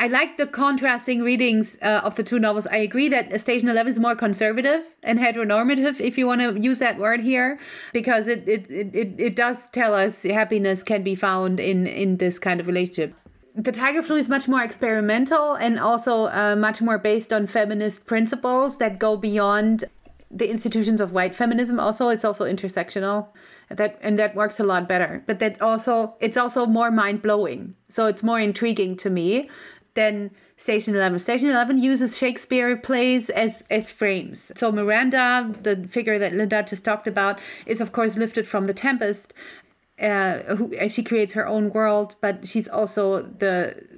I 0.00 0.06
like 0.06 0.36
the 0.36 0.46
contrasting 0.46 1.22
readings 1.22 1.78
uh, 1.82 2.02
of 2.04 2.16
the 2.16 2.22
two 2.22 2.38
novels. 2.38 2.66
I 2.66 2.76
agree 2.76 3.08
that 3.08 3.40
Station 3.40 3.68
11 3.68 3.92
is 3.92 3.98
more 3.98 4.14
conservative 4.14 4.84
and 5.02 5.18
heteronormative, 5.18 6.00
if 6.00 6.16
you 6.16 6.26
want 6.26 6.40
to 6.40 6.60
use 6.60 6.78
that 6.78 6.98
word 6.98 7.20
here, 7.20 7.58
because 7.92 8.28
it, 8.28 8.48
it, 8.48 8.70
it, 8.70 9.14
it 9.18 9.36
does 9.36 9.68
tell 9.68 9.94
us 9.94 10.22
happiness 10.22 10.84
can 10.84 11.02
be 11.02 11.16
found 11.16 11.58
in, 11.58 11.86
in 11.86 12.18
this 12.18 12.38
kind 12.38 12.60
of 12.60 12.68
relationship. 12.68 13.14
The 13.56 13.72
Tiger 13.72 14.02
Flu 14.02 14.14
is 14.14 14.28
much 14.28 14.46
more 14.46 14.62
experimental 14.62 15.54
and 15.54 15.80
also 15.80 16.26
uh, 16.26 16.54
much 16.56 16.80
more 16.80 16.96
based 16.96 17.32
on 17.32 17.48
feminist 17.48 18.06
principles 18.06 18.78
that 18.78 19.00
go 19.00 19.16
beyond 19.16 19.84
the 20.30 20.50
institutions 20.50 21.00
of 21.00 21.12
white 21.12 21.34
feminism. 21.34 21.80
Also, 21.80 22.08
it's 22.08 22.24
also 22.24 22.44
intersectional 22.44 23.28
that 23.70 23.98
and 24.02 24.18
that 24.18 24.34
works 24.34 24.58
a 24.58 24.64
lot 24.64 24.88
better 24.88 25.22
but 25.26 25.40
that 25.40 25.60
also 25.60 26.14
it's 26.20 26.38
also 26.38 26.64
more 26.64 26.90
mind-blowing 26.90 27.74
so 27.90 28.06
it's 28.06 28.22
more 28.22 28.40
intriguing 28.40 28.96
to 28.96 29.10
me 29.10 29.46
than 29.94 30.30
Station 30.56 30.94
11. 30.94 31.20
Station 31.20 31.48
11 31.50 31.78
uses 31.78 32.18
Shakespeare 32.18 32.76
plays 32.76 33.30
as, 33.30 33.62
as 33.70 33.92
frames. 33.92 34.50
So 34.56 34.72
Miranda, 34.72 35.52
the 35.62 35.86
figure 35.88 36.18
that 36.18 36.32
Linda 36.32 36.64
just 36.64 36.84
talked 36.84 37.06
about, 37.06 37.38
is 37.64 37.80
of 37.80 37.92
course 37.92 38.16
lifted 38.16 38.46
from 38.46 38.66
The 38.66 38.74
Tempest. 38.74 39.32
Uh, 40.00 40.56
who, 40.56 40.88
she 40.88 41.02
creates 41.02 41.32
her 41.32 41.46
own 41.46 41.70
world, 41.70 42.14
but 42.20 42.46
she's 42.46 42.68
also 42.68 43.22
the 43.22 43.97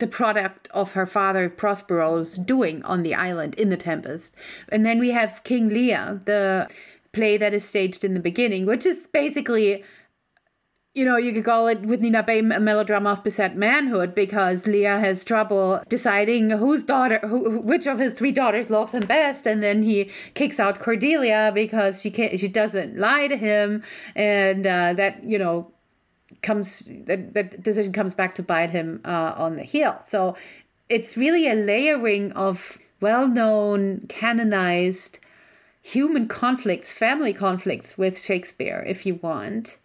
the 0.00 0.06
product 0.06 0.68
of 0.72 0.92
her 0.92 1.06
father 1.06 1.48
Prospero's 1.48 2.36
doing 2.36 2.82
on 2.84 3.02
the 3.02 3.14
island 3.14 3.54
in 3.54 3.70
The 3.70 3.76
Tempest. 3.76 4.34
And 4.68 4.84
then 4.84 4.98
we 4.98 5.10
have 5.10 5.44
King 5.44 5.68
Lear, 5.68 6.20
the 6.24 6.68
play 7.12 7.36
that 7.36 7.54
is 7.54 7.64
staged 7.64 8.04
in 8.04 8.14
the 8.14 8.20
beginning, 8.20 8.66
which 8.66 8.84
is 8.84 9.06
basically 9.12 9.84
you 10.92 11.04
know, 11.04 11.16
you 11.16 11.32
could 11.32 11.44
call 11.44 11.68
it 11.68 11.82
with 11.82 12.00
Nina 12.00 12.24
Baym 12.24 12.54
a 12.54 12.58
melodrama 12.58 13.10
of 13.10 13.22
beset 13.22 13.56
manhood 13.56 14.12
because 14.12 14.66
Lear 14.66 14.98
has 14.98 15.22
trouble 15.22 15.82
deciding 15.88 16.50
whose 16.50 16.82
daughter, 16.82 17.20
who, 17.20 17.60
which 17.60 17.86
of 17.86 18.00
his 18.00 18.12
three 18.12 18.32
daughters 18.32 18.70
loves 18.70 18.92
him 18.92 19.06
best, 19.06 19.46
and 19.46 19.62
then 19.62 19.84
he 19.84 20.10
kicks 20.34 20.58
out 20.58 20.80
Cordelia 20.80 21.52
because 21.54 22.02
she 22.02 22.10
can't, 22.10 22.36
she 22.40 22.48
doesn't 22.48 22.98
lie 22.98 23.28
to 23.28 23.36
him, 23.36 23.84
and 24.16 24.66
uh, 24.66 24.92
that 24.94 25.22
you 25.22 25.38
know 25.38 25.70
comes 26.42 26.82
that, 26.86 27.34
that 27.34 27.62
decision 27.62 27.92
comes 27.92 28.14
back 28.14 28.34
to 28.36 28.42
bite 28.42 28.70
him 28.70 29.00
uh, 29.04 29.34
on 29.36 29.56
the 29.56 29.62
heel. 29.62 29.98
So 30.06 30.36
it's 30.88 31.16
really 31.16 31.48
a 31.48 31.54
layering 31.54 32.32
of 32.32 32.78
well-known, 33.00 34.06
canonized 34.08 35.18
human 35.82 36.28
conflicts, 36.28 36.92
family 36.92 37.32
conflicts 37.32 37.96
with 37.96 38.20
Shakespeare, 38.20 38.84
if 38.86 39.06
you 39.06 39.14
want 39.16 39.78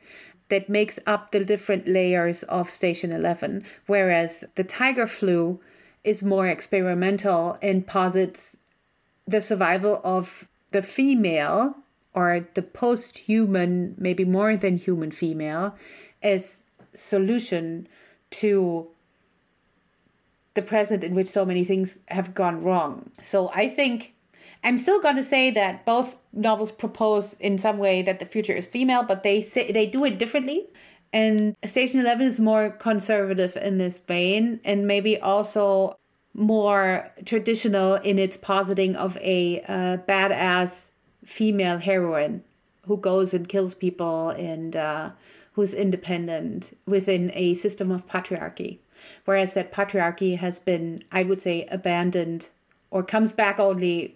that 0.49 0.69
makes 0.69 0.99
up 1.07 1.31
the 1.31 1.43
different 1.43 1.87
layers 1.87 2.43
of 2.43 2.69
Station 2.69 3.11
11, 3.11 3.63
whereas 3.87 4.43
the 4.55 4.63
tiger 4.63 5.07
flu 5.07 5.59
is 6.03 6.21
more 6.21 6.47
experimental 6.47 7.57
and 7.61 7.87
posits 7.87 8.55
the 9.27 9.41
survival 9.41 10.01
of 10.03 10.47
the 10.71 10.83
female 10.83 11.75
or 12.13 12.47
the 12.53 12.61
post 12.61 13.17
human, 13.17 13.95
maybe 13.97 14.23
more 14.23 14.55
than 14.55 14.77
human 14.77 15.11
female, 15.11 15.75
as 16.25 16.61
solution 16.93 17.87
to 18.31 18.87
the 20.55 20.61
present 20.61 21.03
in 21.03 21.13
which 21.13 21.27
so 21.27 21.45
many 21.45 21.63
things 21.63 21.99
have 22.07 22.33
gone 22.33 22.63
wrong. 22.63 23.11
So 23.21 23.51
I 23.53 23.69
think 23.69 24.13
I'm 24.63 24.77
still 24.79 24.99
going 24.99 25.17
to 25.17 25.23
say 25.23 25.51
that 25.51 25.85
both 25.85 26.17
novels 26.33 26.71
propose 26.71 27.35
in 27.35 27.57
some 27.57 27.77
way 27.77 28.01
that 28.01 28.19
the 28.19 28.25
future 28.25 28.53
is 28.53 28.65
female, 28.65 29.03
but 29.03 29.21
they 29.21 29.41
say 29.41 29.71
they 29.71 29.85
do 29.85 30.03
it 30.05 30.17
differently. 30.17 30.65
And 31.13 31.55
Station 31.63 31.99
11 31.99 32.25
is 32.25 32.39
more 32.39 32.71
conservative 32.71 33.55
in 33.55 33.77
this 33.77 33.99
vein 33.99 34.59
and 34.65 34.87
maybe 34.87 35.19
also 35.19 35.97
more 36.33 37.11
traditional 37.25 37.95
in 37.95 38.19
its 38.19 38.35
positing 38.35 38.95
of 38.95 39.17
a 39.17 39.61
uh, 39.61 39.97
badass 40.07 40.89
female 41.23 41.77
heroine 41.77 42.43
who 42.87 42.97
goes 42.97 43.33
and 43.33 43.47
kills 43.47 43.73
people 43.73 44.29
and 44.29 44.75
uh, 44.75 45.11
who's 45.55 45.73
independent 45.73 46.77
within 46.85 47.31
a 47.33 47.53
system 47.53 47.91
of 47.91 48.07
patriarchy. 48.07 48.77
Whereas 49.25 49.53
that 49.53 49.71
patriarchy 49.71 50.37
has 50.37 50.59
been, 50.59 51.03
I 51.11 51.23
would 51.23 51.39
say, 51.39 51.65
abandoned 51.71 52.49
or 52.91 53.03
comes 53.03 53.31
back 53.31 53.59
only 53.59 54.15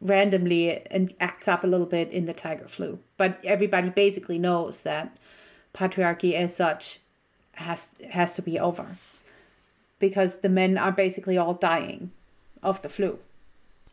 randomly 0.00 0.84
and 0.86 1.14
acts 1.20 1.46
up 1.46 1.62
a 1.62 1.66
little 1.66 1.86
bit 1.86 2.10
in 2.10 2.26
the 2.26 2.32
tiger 2.32 2.66
flu. 2.66 2.98
But 3.16 3.38
everybody 3.44 3.90
basically 3.90 4.38
knows 4.38 4.82
that 4.82 5.16
patriarchy 5.74 6.34
as 6.34 6.54
such 6.54 6.98
has 7.54 7.90
has 8.10 8.34
to 8.34 8.42
be 8.42 8.58
over 8.58 8.96
because 9.98 10.40
the 10.40 10.48
men 10.48 10.76
are 10.76 10.92
basically 10.92 11.38
all 11.38 11.54
dying 11.54 12.10
of 12.62 12.82
the 12.82 12.88
flu. 12.88 13.18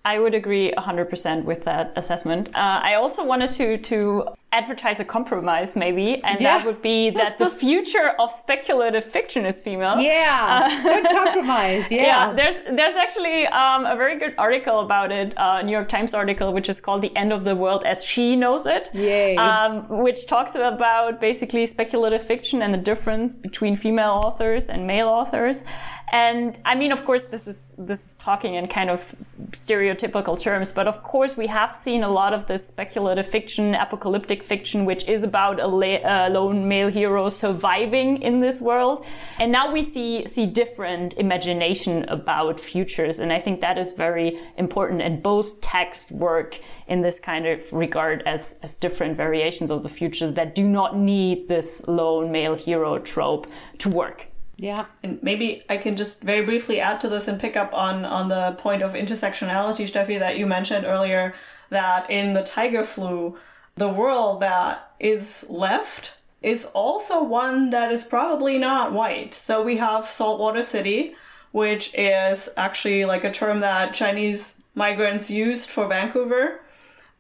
I 0.04 0.18
would 0.18 0.34
agree 0.34 0.72
100% 0.78 1.44
with 1.44 1.66
that 1.66 1.92
assessment. 1.96 2.48
Uh, 2.56 2.80
I 2.82 2.96
also 2.96 3.26
wanted 3.26 3.52
to 3.52 3.78
to 3.78 4.30
advertise 4.52 5.00
a 5.00 5.06
compromise 5.06 5.76
maybe 5.76 6.24
and 6.24 6.42
yeah. 6.42 6.58
that 6.58 6.66
would 6.66 6.82
be 6.82 7.10
that 7.22 7.38
the 7.38 7.50
future 7.50 8.14
of 8.18 8.32
speculative 8.32 9.06
fiction 9.06 9.46
is 9.46 9.62
female 9.62 10.00
yeah 10.00 10.64
uh, 10.64 10.84
good 10.84 11.06
compromise 11.16 11.86
yeah. 11.92 12.04
yeah 12.04 12.34
there's 12.34 12.56
there's 12.76 12.96
actually 12.96 13.46
um, 13.48 13.86
a 13.86 13.96
very 13.96 14.18
good 14.18 14.34
article 14.40 14.80
about 14.80 15.12
it 15.12 15.38
uh, 15.38 15.62
new 15.62 15.72
york 15.72 15.88
times 15.88 16.16
article 16.16 16.52
which 16.52 16.68
is 16.68 16.82
called 16.82 17.04
the 17.04 17.16
end 17.16 17.32
of 17.32 17.44
the 17.44 17.56
world 17.56 17.84
as 17.84 18.04
she 18.04 18.36
knows 18.36 18.66
it 18.66 18.90
Yay. 18.94 19.36
Um, 19.36 19.88
which 19.88 20.26
talks 20.26 20.56
about 20.56 21.22
basically 21.22 21.68
speculative 21.68 22.24
fiction 22.24 22.64
and 22.64 22.74
the 22.74 22.80
difference 22.80 23.36
between 23.36 23.76
female 23.76 24.10
authors 24.10 24.68
and 24.68 24.88
male 24.88 25.10
authors 25.10 25.64
and 26.12 26.60
i 26.66 26.74
mean 26.74 26.92
of 26.92 27.06
course 27.06 27.26
this 27.26 27.48
is 27.48 27.76
this 27.78 28.04
is 28.04 28.16
talking 28.16 28.56
in 28.56 28.68
kind 28.68 28.90
of 28.90 29.16
stereotypical 29.52 30.40
terms 30.40 30.72
but 30.72 30.88
of 30.88 31.04
course 31.04 31.38
we 31.38 31.48
have 31.48 31.76
seen 31.76 32.04
a 32.04 32.10
lot 32.10 32.34
of 32.34 32.48
this 32.48 32.68
speculative 32.68 33.28
fiction 33.28 33.76
apocalyptic 33.76 34.39
fiction, 34.44 34.86
which 34.86 35.08
is 35.08 35.24
about 35.24 35.60
a 35.60 35.68
lone 35.68 36.68
male 36.68 36.90
hero 36.90 37.30
surviving 37.30 38.22
in 38.22 38.40
this 38.40 38.62
world. 38.62 39.06
And 39.38 39.52
now 39.52 39.72
we 39.72 39.82
see, 39.82 40.26
see 40.26 40.46
different 40.46 41.18
imagination 41.18 42.04
about 42.10 42.60
futures. 42.60 43.20
And 43.20 43.32
I 43.34 43.40
think 43.40 43.62
that 43.62 43.78
is 43.78 43.94
very 43.94 44.40
important. 44.58 45.02
And 45.02 45.22
both 45.22 45.62
texts 45.62 46.12
work 46.12 46.60
in 46.88 47.02
this 47.02 47.20
kind 47.20 47.46
of 47.46 47.72
regard 47.72 48.24
as, 48.26 48.60
as 48.64 48.78
different 48.78 49.16
variations 49.16 49.72
of 49.72 49.84
the 49.84 49.90
future 49.90 50.32
that 50.32 50.56
do 50.56 50.68
not 50.68 50.98
need 50.98 51.48
this 51.48 51.88
lone 51.88 52.32
male 52.32 52.56
hero 52.56 53.00
trope 53.00 53.48
to 53.78 53.90
work. 53.90 54.28
Yeah. 54.60 54.88
And 55.04 55.24
maybe 55.24 55.64
I 55.70 55.78
can 55.78 55.96
just 55.96 56.22
very 56.22 56.44
briefly 56.44 56.82
add 56.82 57.00
to 57.02 57.10
this 57.10 57.30
and 57.30 57.40
pick 57.40 57.56
up 57.56 57.74
on, 57.74 58.04
on 58.04 58.28
the 58.28 58.58
point 58.60 58.82
of 58.82 58.92
intersectionality, 58.92 59.90
Steffi, 59.90 60.20
that 60.20 60.38
you 60.38 60.46
mentioned 60.46 60.86
earlier, 60.86 61.34
that 61.70 62.10
in 62.10 62.34
the 62.34 62.44
tiger 62.44 62.84
flu, 62.84 63.38
the 63.76 63.90
world 63.90 64.42
that 64.42 64.94
is 65.00 65.46
left 65.50 66.14
is 66.42 66.66
also 66.74 67.24
one 67.24 67.70
that 67.72 67.92
is 67.92 68.04
probably 68.04 68.58
not 68.58 68.94
white. 68.94 69.34
So 69.34 69.62
we 69.62 69.78
have 69.78 70.10
Saltwater 70.10 70.64
City, 70.64 71.16
which 71.52 71.94
is 71.98 72.50
actually 72.56 73.06
like 73.06 73.24
a 73.24 73.32
term 73.32 73.60
that 73.60 73.94
Chinese 73.94 74.56
migrants 74.76 75.30
used 75.30 75.70
for 75.70 75.88
Vancouver. 75.88 76.62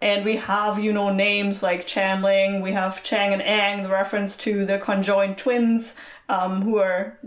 And 0.01 0.23
we 0.23 0.37
have, 0.37 0.79
you 0.79 0.93
know, 0.93 1.11
names 1.11 1.61
like 1.61 1.85
Chanling, 1.85 2.61
we 2.61 2.71
have 2.71 3.03
Chang 3.03 3.33
and 3.33 3.41
Eng, 3.41 3.83
the 3.83 3.89
reference 3.89 4.37
to 4.37 4.65
the 4.65 4.79
conjoined 4.79 5.37
twins, 5.37 5.95
um, 6.29 6.61
who 6.61 6.77
are 6.77 7.19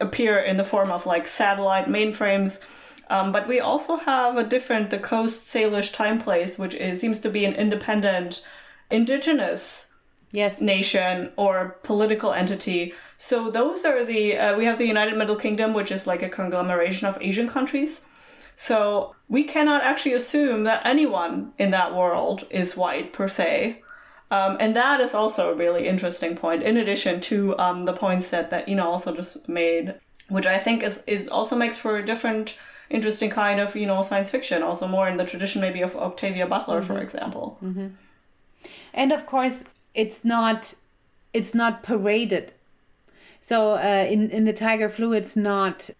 appear 0.00 0.38
in 0.40 0.56
the 0.56 0.64
form 0.64 0.90
of 0.90 1.06
like 1.06 1.28
satellite 1.28 1.86
mainframes. 1.86 2.60
Um, 3.08 3.30
but 3.30 3.46
we 3.46 3.60
also 3.60 3.96
have 3.96 4.36
a 4.36 4.42
different, 4.42 4.90
the 4.90 4.98
Coast 4.98 5.46
Salish 5.46 5.94
time 5.94 6.20
place, 6.20 6.58
which 6.58 6.74
is, 6.74 7.00
seems 7.00 7.20
to 7.20 7.30
be 7.30 7.44
an 7.44 7.54
independent 7.54 8.44
indigenous 8.90 9.92
yes. 10.30 10.60
nation 10.60 11.32
or 11.36 11.78
political 11.82 12.32
entity. 12.32 12.94
So 13.18 13.50
those 13.50 13.84
are 13.84 14.04
the, 14.04 14.36
uh, 14.36 14.56
we 14.56 14.64
have 14.64 14.78
the 14.78 14.86
United 14.86 15.16
Middle 15.16 15.36
Kingdom, 15.36 15.74
which 15.74 15.90
is 15.90 16.06
like 16.06 16.22
a 16.22 16.28
conglomeration 16.28 17.06
of 17.06 17.18
Asian 17.20 17.48
countries. 17.48 18.02
So 18.56 19.14
we 19.28 19.44
cannot 19.44 19.82
actually 19.82 20.14
assume 20.14 20.64
that 20.64 20.84
anyone 20.84 21.52
in 21.58 21.70
that 21.70 21.94
world 21.94 22.46
is 22.50 22.76
white 22.76 23.12
per 23.12 23.28
se. 23.28 23.82
Um, 24.30 24.56
and 24.60 24.76
that 24.76 25.00
is 25.00 25.14
also 25.14 25.50
a 25.50 25.56
really 25.56 25.86
interesting 25.86 26.36
point, 26.36 26.62
in 26.62 26.76
addition 26.76 27.20
to 27.22 27.58
um, 27.58 27.84
the 27.84 27.94
points 27.94 28.28
that, 28.30 28.50
that 28.50 28.68
Ina 28.68 28.84
also 28.84 29.14
just 29.14 29.48
made, 29.48 29.94
which 30.28 30.46
I 30.46 30.58
think 30.58 30.82
is, 30.82 31.02
is 31.06 31.28
also 31.28 31.56
makes 31.56 31.78
for 31.78 31.96
a 31.96 32.04
different, 32.04 32.58
interesting 32.90 33.30
kind 33.30 33.60
of, 33.60 33.74
you 33.74 33.86
know, 33.86 34.02
science 34.02 34.30
fiction, 34.30 34.62
also 34.62 34.86
more 34.86 35.08
in 35.08 35.16
the 35.16 35.24
tradition 35.24 35.62
maybe 35.62 35.80
of 35.80 35.96
Octavia 35.96 36.46
Butler, 36.46 36.80
mm-hmm. 36.80 36.92
for 36.92 37.00
example. 37.00 37.58
Mm-hmm. 37.62 37.88
And 38.92 39.12
of 39.12 39.26
course, 39.26 39.64
it's 39.94 40.24
not 40.24 40.74
it's 41.32 41.54
not 41.54 41.82
paraded. 41.82 42.52
So 43.40 43.72
uh, 43.72 44.06
in 44.08 44.30
in 44.30 44.44
the 44.44 44.52
Tiger 44.52 44.88
Flu, 44.88 45.12
it's 45.12 45.36
not 45.36 45.90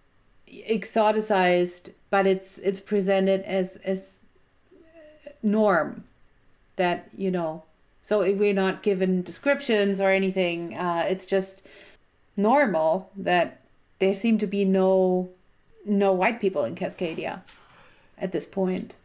exoticized, 0.49 1.93
but 2.11 2.27
it's 2.27 2.59
it's 2.59 2.81
presented 2.81 3.43
as 3.43 3.77
as 3.85 4.25
norm 5.43 6.05
that 6.77 7.09
you 7.17 7.31
know 7.31 7.63
so 8.09 8.21
we're 8.21 8.55
not 8.55 8.83
given 8.83 9.21
descriptions 9.21 10.01
or 10.01 10.09
anything. 10.09 10.75
Uh, 10.75 11.05
it's 11.11 11.27
just 11.27 11.63
normal 12.39 13.11
that 13.15 13.61
there 13.99 14.15
seem 14.15 14.39
to 14.39 14.47
be 14.47 14.65
no 14.65 15.29
no 15.85 16.13
white 16.15 16.41
people 16.41 16.65
in 16.65 16.75
Cascadia 16.75 17.43
at 18.17 18.33
this 18.33 18.47
point. 18.47 18.97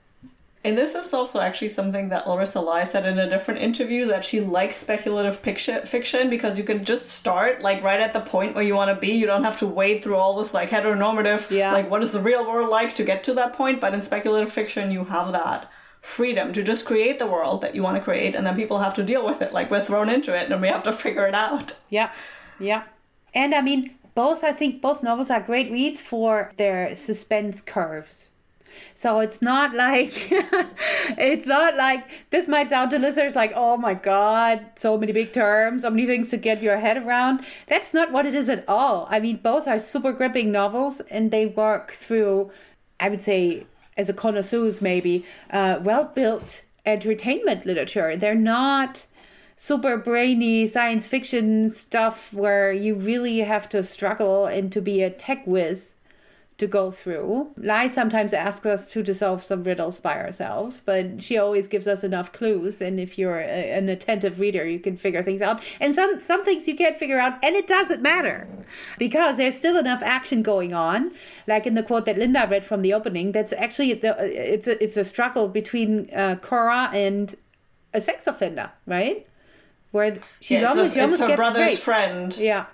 And 0.65 0.77
this 0.77 0.95
is 0.95 1.13
also 1.13 1.41
actually 1.41 1.69
something 1.69 2.07
that 2.09 2.25
Larissa 2.25 2.61
Lai 2.61 2.85
said 2.85 3.05
in 3.05 3.19
a 3.19 3.29
different 3.29 3.61
interview 3.61 4.05
that 4.05 4.23
she 4.23 4.39
likes 4.39 4.77
speculative 4.77 5.37
fiction 5.37 6.29
because 6.29 6.57
you 6.57 6.63
can 6.63 6.85
just 6.85 7.09
start 7.09 7.61
like 7.61 7.83
right 7.83 7.99
at 7.99 8.13
the 8.13 8.21
point 8.21 8.55
where 8.55 8.63
you 8.63 8.73
want 8.73 8.89
to 8.89 8.99
be. 8.99 9.13
You 9.13 9.25
don't 9.25 9.43
have 9.43 9.59
to 9.59 9.67
wade 9.67 10.01
through 10.01 10.15
all 10.15 10.37
this 10.37 10.53
like 10.53 10.69
heteronormative, 10.69 11.51
yeah. 11.51 11.73
like 11.73 11.89
what 11.89 12.01
is 12.01 12.13
the 12.13 12.21
real 12.21 12.47
world 12.47 12.69
like 12.69 12.95
to 12.95 13.03
get 13.03 13.25
to 13.25 13.33
that 13.33 13.53
point. 13.53 13.81
But 13.81 13.93
in 13.93 14.01
speculative 14.03 14.53
fiction, 14.53 14.89
you 14.89 15.03
have 15.03 15.33
that 15.33 15.69
freedom 16.03 16.51
to 16.53 16.61
just 16.61 16.85
create 16.85 17.17
the 17.17 17.25
world 17.25 17.61
that 17.61 17.73
you 17.73 17.81
want 17.81 17.95
to 17.95 18.03
create 18.03 18.35
and 18.35 18.45
then 18.45 18.57
people 18.57 18.79
have 18.79 18.93
to 18.93 19.03
deal 19.03 19.25
with 19.25 19.41
it 19.41 19.53
like 19.53 19.71
we're 19.71 19.83
thrown 19.83 20.09
into 20.09 20.37
it 20.37 20.51
and 20.51 20.61
we 20.61 20.67
have 20.67 20.83
to 20.83 20.91
figure 20.91 21.25
it 21.25 21.33
out 21.33 21.77
yeah 21.89 22.11
yeah 22.59 22.83
and 23.33 23.55
i 23.55 23.61
mean 23.61 23.95
both 24.13 24.43
i 24.43 24.51
think 24.51 24.81
both 24.81 25.01
novels 25.01 25.29
are 25.29 25.39
great 25.39 25.71
reads 25.71 26.01
for 26.01 26.51
their 26.57 26.93
suspense 26.93 27.61
curves 27.61 28.31
so 28.93 29.19
it's 29.19 29.41
not 29.41 29.73
like 29.73 30.11
it's 30.31 31.45
not 31.45 31.75
like 31.75 32.05
this 32.29 32.47
might 32.47 32.69
sound 32.69 32.91
to 32.91 32.99
listeners 32.99 33.35
like 33.35 33.51
oh 33.55 33.77
my 33.77 33.93
god 33.93 34.65
so 34.75 34.97
many 34.97 35.11
big 35.11 35.33
terms 35.33 35.81
so 35.83 35.89
many 35.89 36.05
things 36.05 36.29
to 36.29 36.37
get 36.37 36.61
your 36.61 36.77
head 36.77 36.97
around. 36.97 37.43
That's 37.67 37.93
not 37.93 38.11
what 38.11 38.25
it 38.25 38.35
is 38.35 38.49
at 38.49 38.63
all. 38.67 39.07
I 39.09 39.19
mean 39.19 39.37
both 39.37 39.67
are 39.67 39.79
super 39.79 40.11
gripping 40.11 40.51
novels 40.51 41.01
and 41.09 41.31
they 41.31 41.45
work 41.45 41.91
through 41.91 42.51
i 42.99 43.09
would 43.09 43.21
say 43.21 43.65
as 43.97 44.09
a 44.09 44.13
connoisseurs 44.13 44.81
maybe 44.81 45.25
uh, 45.51 45.79
well 45.81 46.05
built 46.05 46.63
entertainment 46.85 47.65
literature. 47.65 48.17
They're 48.17 48.35
not 48.35 49.07
super 49.55 49.97
brainy 49.97 50.67
science 50.67 51.07
fiction 51.07 51.69
stuff 51.69 52.33
where 52.33 52.73
you 52.73 52.95
really 52.95 53.39
have 53.39 53.69
to 53.69 53.83
struggle 53.83 54.45
and 54.45 54.71
to 54.71 54.81
be 54.81 55.01
a 55.01 55.09
tech 55.09 55.45
whiz 55.45 55.95
to 56.63 56.67
go 56.67 56.91
through. 56.91 57.51
Lai 57.57 57.87
sometimes 57.87 58.33
asks 58.33 58.65
us 58.65 58.89
to 58.91 59.03
dissolve 59.03 59.43
some 59.43 59.63
riddles 59.63 59.99
by 59.99 60.15
ourselves, 60.15 60.81
but 60.81 61.21
she 61.21 61.37
always 61.37 61.67
gives 61.67 61.87
us 61.87 62.03
enough 62.03 62.31
clues. 62.31 62.81
And 62.81 62.99
if 62.99 63.17
you're 63.17 63.39
a, 63.39 63.71
an 63.71 63.89
attentive 63.89 64.39
reader, 64.39 64.65
you 64.65 64.79
can 64.79 64.95
figure 64.95 65.21
things 65.21 65.41
out. 65.41 65.61
And 65.79 65.93
some 65.93 66.21
some 66.23 66.43
things 66.45 66.67
you 66.67 66.75
can't 66.75 66.97
figure 66.97 67.19
out, 67.19 67.33
and 67.43 67.55
it 67.55 67.67
doesn't 67.67 68.01
matter 68.01 68.47
because 68.97 69.37
there's 69.37 69.57
still 69.57 69.77
enough 69.77 70.01
action 70.01 70.41
going 70.41 70.73
on. 70.73 71.11
Like 71.47 71.67
in 71.67 71.75
the 71.75 71.83
quote 71.83 72.05
that 72.05 72.17
Linda 72.17 72.47
read 72.49 72.65
from 72.65 72.81
the 72.81 72.93
opening, 72.93 73.33
that's 73.33 73.53
actually 73.53 73.93
the 73.93 74.15
it's 74.19 74.67
a, 74.67 74.81
it's 74.81 74.97
a 74.97 75.03
struggle 75.03 75.49
between 75.49 76.09
uh, 76.13 76.37
Kora 76.41 76.89
and 76.93 77.35
a 77.93 77.99
sex 77.99 78.25
offender, 78.25 78.71
right? 78.87 79.27
Where 79.91 80.15
she's 80.39 80.61
yeah, 80.61 80.69
almost, 80.69 80.95
a, 80.95 81.01
almost 81.01 81.19
her 81.19 81.27
gets 81.27 81.37
brother's 81.37 81.71
raped. 81.71 81.81
friend. 81.81 82.37
Yeah 82.37 82.65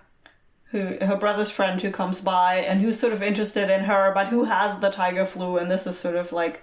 who 0.72 0.97
her 1.01 1.15
brother's 1.15 1.51
friend 1.51 1.82
who 1.82 1.91
comes 1.91 2.22
by 2.22 2.57
and 2.57 2.82
who's 2.82 2.99
sort 2.99 3.13
of 3.13 3.24
interested 3.24 3.70
in 3.70 3.82
her, 3.82 4.11
but 4.13 4.28
who 4.28 4.43
has 4.45 4.80
the 4.80 4.91
tiger 4.91 5.26
flu, 5.26 5.57
and 5.57 5.70
this 5.70 5.88
is 5.88 5.97
sort 5.97 6.15
of 6.15 6.32
like 6.32 6.61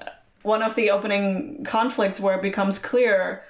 uh, 0.00 0.10
one 0.42 0.62
of 0.62 0.74
the 0.74 0.90
opening 0.90 1.64
conflicts 1.64 2.20
where 2.20 2.36
it 2.36 2.42
becomes 2.42 2.78
clear 2.78 3.42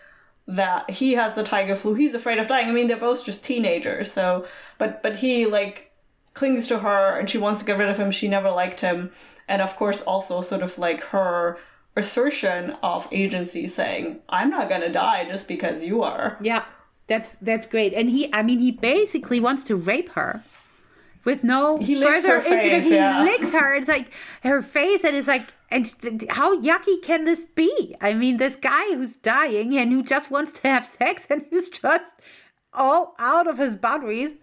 that 0.48 0.90
he 0.90 1.12
has 1.12 1.34
the 1.34 1.44
tiger 1.44 1.76
flu. 1.76 1.94
He's 1.94 2.14
afraid 2.14 2.38
of 2.38 2.48
dying. 2.48 2.68
I 2.68 2.72
mean, 2.72 2.88
they're 2.88 2.96
both 2.96 3.24
just 3.24 3.44
teenagers, 3.44 4.11
so 4.11 4.46
but 4.78 5.03
but 5.03 5.16
he 5.16 5.46
like 5.46 5.92
clings 6.34 6.66
to 6.68 6.78
her 6.78 7.18
and 7.18 7.28
she 7.28 7.38
wants 7.38 7.61
to 7.61 7.66
get 7.66 7.78
rid 7.78 7.88
of 7.88 7.98
him. 7.98 8.11
She 8.11 8.28
never 8.28 8.50
liked 8.50 8.80
him, 8.80 9.12
and 9.48 9.62
of 9.62 9.76
course 9.76 10.03
also 10.03 10.42
sort 10.42 10.62
of 10.62 10.78
like 10.78 11.03
her 11.05 11.59
assertion 11.94 12.74
of 12.82 13.07
agency 13.12 13.68
saying 13.68 14.18
i'm 14.28 14.48
not 14.48 14.68
gonna 14.68 14.90
die 14.90 15.26
just 15.28 15.46
because 15.46 15.84
you 15.84 16.03
are 16.03 16.38
yeah 16.40 16.64
that's 17.12 17.36
that's 17.36 17.66
great. 17.66 17.92
And 17.92 18.08
he, 18.08 18.32
I 18.32 18.42
mean, 18.42 18.58
he 18.58 18.70
basically 18.70 19.38
wants 19.38 19.62
to 19.64 19.76
rape 19.76 20.10
her 20.10 20.42
with 21.24 21.44
no 21.44 21.76
he 21.76 22.02
further 22.02 22.40
face, 22.40 22.84
He 22.84 22.94
yeah. 22.94 23.22
licks 23.22 23.52
her. 23.52 23.74
It's 23.74 23.88
like 23.88 24.10
her 24.42 24.62
face, 24.62 25.04
and 25.04 25.14
it's 25.14 25.28
like, 25.28 25.52
and 25.70 25.92
how 26.30 26.58
yucky 26.58 27.02
can 27.02 27.24
this 27.24 27.44
be? 27.44 27.94
I 28.00 28.14
mean, 28.14 28.38
this 28.38 28.56
guy 28.56 28.94
who's 28.94 29.16
dying 29.16 29.76
and 29.76 29.92
who 29.92 30.02
just 30.02 30.30
wants 30.30 30.54
to 30.54 30.68
have 30.68 30.86
sex 30.86 31.26
and 31.28 31.44
who's 31.50 31.68
just 31.68 32.14
all 32.72 33.14
out 33.18 33.46
of 33.46 33.58
his 33.58 33.76
boundaries 33.76 34.36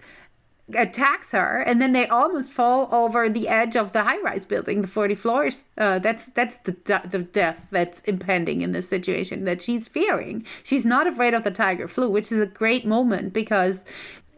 attacks 0.76 1.32
her, 1.32 1.62
and 1.66 1.82
then 1.82 1.94
they 1.94 2.08
almost 2.08 2.52
fall 2.52 2.88
over 2.92 3.30
the 3.30 3.48
edge 3.48 3.76
of 3.76 3.92
the 3.92 4.04
high-rise 4.04 4.46
building, 4.46 4.82
the 4.82 4.88
forty 4.88 5.16
floors. 5.16 5.66
Uh, 5.78 6.00
that's 6.00 6.28
that's 6.28 6.58
the 6.58 6.72
the 7.10 7.20
death 7.20 7.68
that's 7.72 8.02
impending 8.02 8.62
in 8.62 8.72
this 8.72 8.88
situation 8.88 9.46
that 9.46 9.62
she's 9.62 9.88
fearing. 9.88 10.46
She's 10.64 10.86
not 10.86 11.08
afraid 11.08 11.34
of 11.34 11.44
the 11.44 11.52
tiger 11.52 11.88
flu, 11.88 12.10
which 12.10 12.32
is 12.32 12.40
a 12.40 12.46
great 12.46 12.86
moment 12.86 13.34
because 13.34 13.86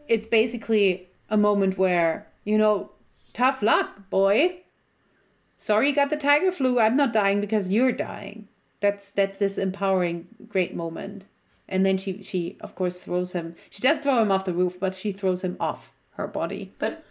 it's 0.08 0.26
basically 0.26 1.08
a 1.28 1.36
moment 1.36 1.78
where 1.78 2.26
you 2.44 2.58
know, 2.58 2.90
tough 3.32 3.62
luck, 3.62 4.10
boy. 4.10 4.58
Sorry 5.56 5.90
you 5.90 5.94
got 5.94 6.10
the 6.10 6.16
tiger 6.16 6.50
flu. 6.50 6.80
I'm 6.80 6.96
not 6.96 7.12
dying 7.12 7.40
because 7.40 7.68
you're 7.68 7.92
dying. 7.92 8.48
That's 8.80 9.12
that's 9.12 9.38
this 9.38 9.58
empowering 9.58 10.26
great 10.48 10.74
moment. 10.74 11.26
And 11.68 11.86
then 11.86 11.98
she 11.98 12.22
she 12.22 12.56
of 12.60 12.74
course 12.74 13.00
throws 13.00 13.32
him. 13.32 13.54
She 13.70 13.80
does 13.80 13.98
throw 13.98 14.20
him 14.20 14.32
off 14.32 14.44
the 14.44 14.52
roof, 14.52 14.80
but 14.80 14.94
she 14.94 15.12
throws 15.12 15.42
him 15.42 15.56
off 15.60 15.92
her 16.22 16.28
body. 16.28 16.72
But 16.78 17.04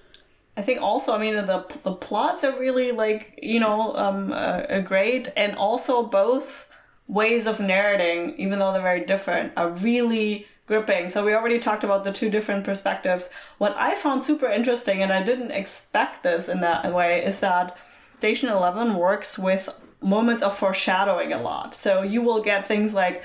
I 0.57 0.61
think 0.61 0.81
also, 0.81 1.13
I 1.13 1.17
mean, 1.17 1.35
the 1.35 1.65
the 1.83 1.93
plots 1.93 2.43
are 2.43 2.59
really 2.59 2.91
like 2.91 3.39
you 3.41 3.59
know 3.59 3.95
um, 3.95 4.33
uh, 4.33 4.79
great, 4.79 5.29
and 5.37 5.55
also 5.55 6.03
both 6.03 6.69
ways 7.07 7.45
of 7.47 7.59
narrating, 7.59 8.35
even 8.37 8.59
though 8.59 8.71
they're 8.71 8.81
very 8.81 9.05
different, 9.05 9.53
are 9.55 9.69
really 9.69 10.47
gripping. 10.67 11.09
So 11.09 11.25
we 11.25 11.33
already 11.33 11.59
talked 11.59 11.83
about 11.83 12.03
the 12.03 12.13
two 12.13 12.29
different 12.29 12.63
perspectives. 12.63 13.29
What 13.57 13.75
I 13.77 13.95
found 13.95 14.25
super 14.25 14.47
interesting, 14.47 15.01
and 15.03 15.11
I 15.11 15.21
didn't 15.21 15.51
expect 15.51 16.23
this 16.23 16.47
in 16.47 16.61
that 16.61 16.93
way, 16.93 17.23
is 17.25 17.39
that 17.39 17.77
Station 18.19 18.49
Eleven 18.49 18.95
works 18.95 19.37
with 19.37 19.69
moments 20.01 20.43
of 20.43 20.57
foreshadowing 20.57 21.33
a 21.33 21.41
lot. 21.41 21.75
So 21.75 22.01
you 22.01 22.21
will 22.21 22.41
get 22.41 22.67
things 22.67 22.93
like 22.93 23.23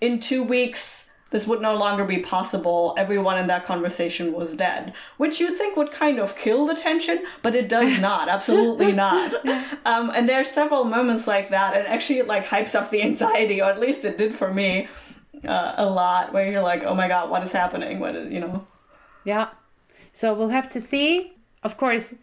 in 0.00 0.20
two 0.20 0.42
weeks, 0.42 1.09
this 1.30 1.46
would 1.46 1.60
no 1.60 1.76
longer 1.76 2.04
be 2.04 2.18
possible. 2.18 2.94
Everyone 2.98 3.38
in 3.38 3.46
that 3.46 3.64
conversation 3.64 4.32
was 4.32 4.56
dead, 4.56 4.92
which 5.16 5.40
you 5.40 5.56
think 5.56 5.76
would 5.76 5.92
kind 5.92 6.18
of 6.18 6.36
kill 6.36 6.66
the 6.66 6.74
tension, 6.74 7.24
but 7.42 7.54
it 7.54 7.68
does 7.68 8.00
not. 8.08 8.28
Absolutely 8.28 8.92
not. 8.92 9.34
Um, 9.86 10.10
and 10.10 10.28
there 10.28 10.40
are 10.40 10.44
several 10.44 10.84
moments 10.84 11.26
like 11.26 11.50
that, 11.50 11.76
and 11.76 11.86
actually, 11.86 12.18
it 12.18 12.26
like 12.26 12.46
hypes 12.46 12.74
up 12.74 12.90
the 12.90 13.02
anxiety, 13.02 13.62
or 13.62 13.70
at 13.70 13.80
least 13.80 14.04
it 14.04 14.18
did 14.18 14.34
for 14.34 14.52
me 14.52 14.88
uh, 15.46 15.74
a 15.76 15.88
lot. 15.88 16.32
Where 16.32 16.50
you're 16.50 16.62
like, 16.62 16.82
"Oh 16.82 16.94
my 16.94 17.08
god, 17.08 17.30
what 17.30 17.44
is 17.44 17.52
happening? 17.52 18.00
What 18.00 18.16
is 18.16 18.32
you 18.32 18.40
know?" 18.40 18.66
Yeah. 19.24 19.48
So 20.12 20.34
we'll 20.34 20.48
have 20.48 20.68
to 20.70 20.80
see. 20.80 21.34
Of 21.62 21.76
course, 21.76 22.14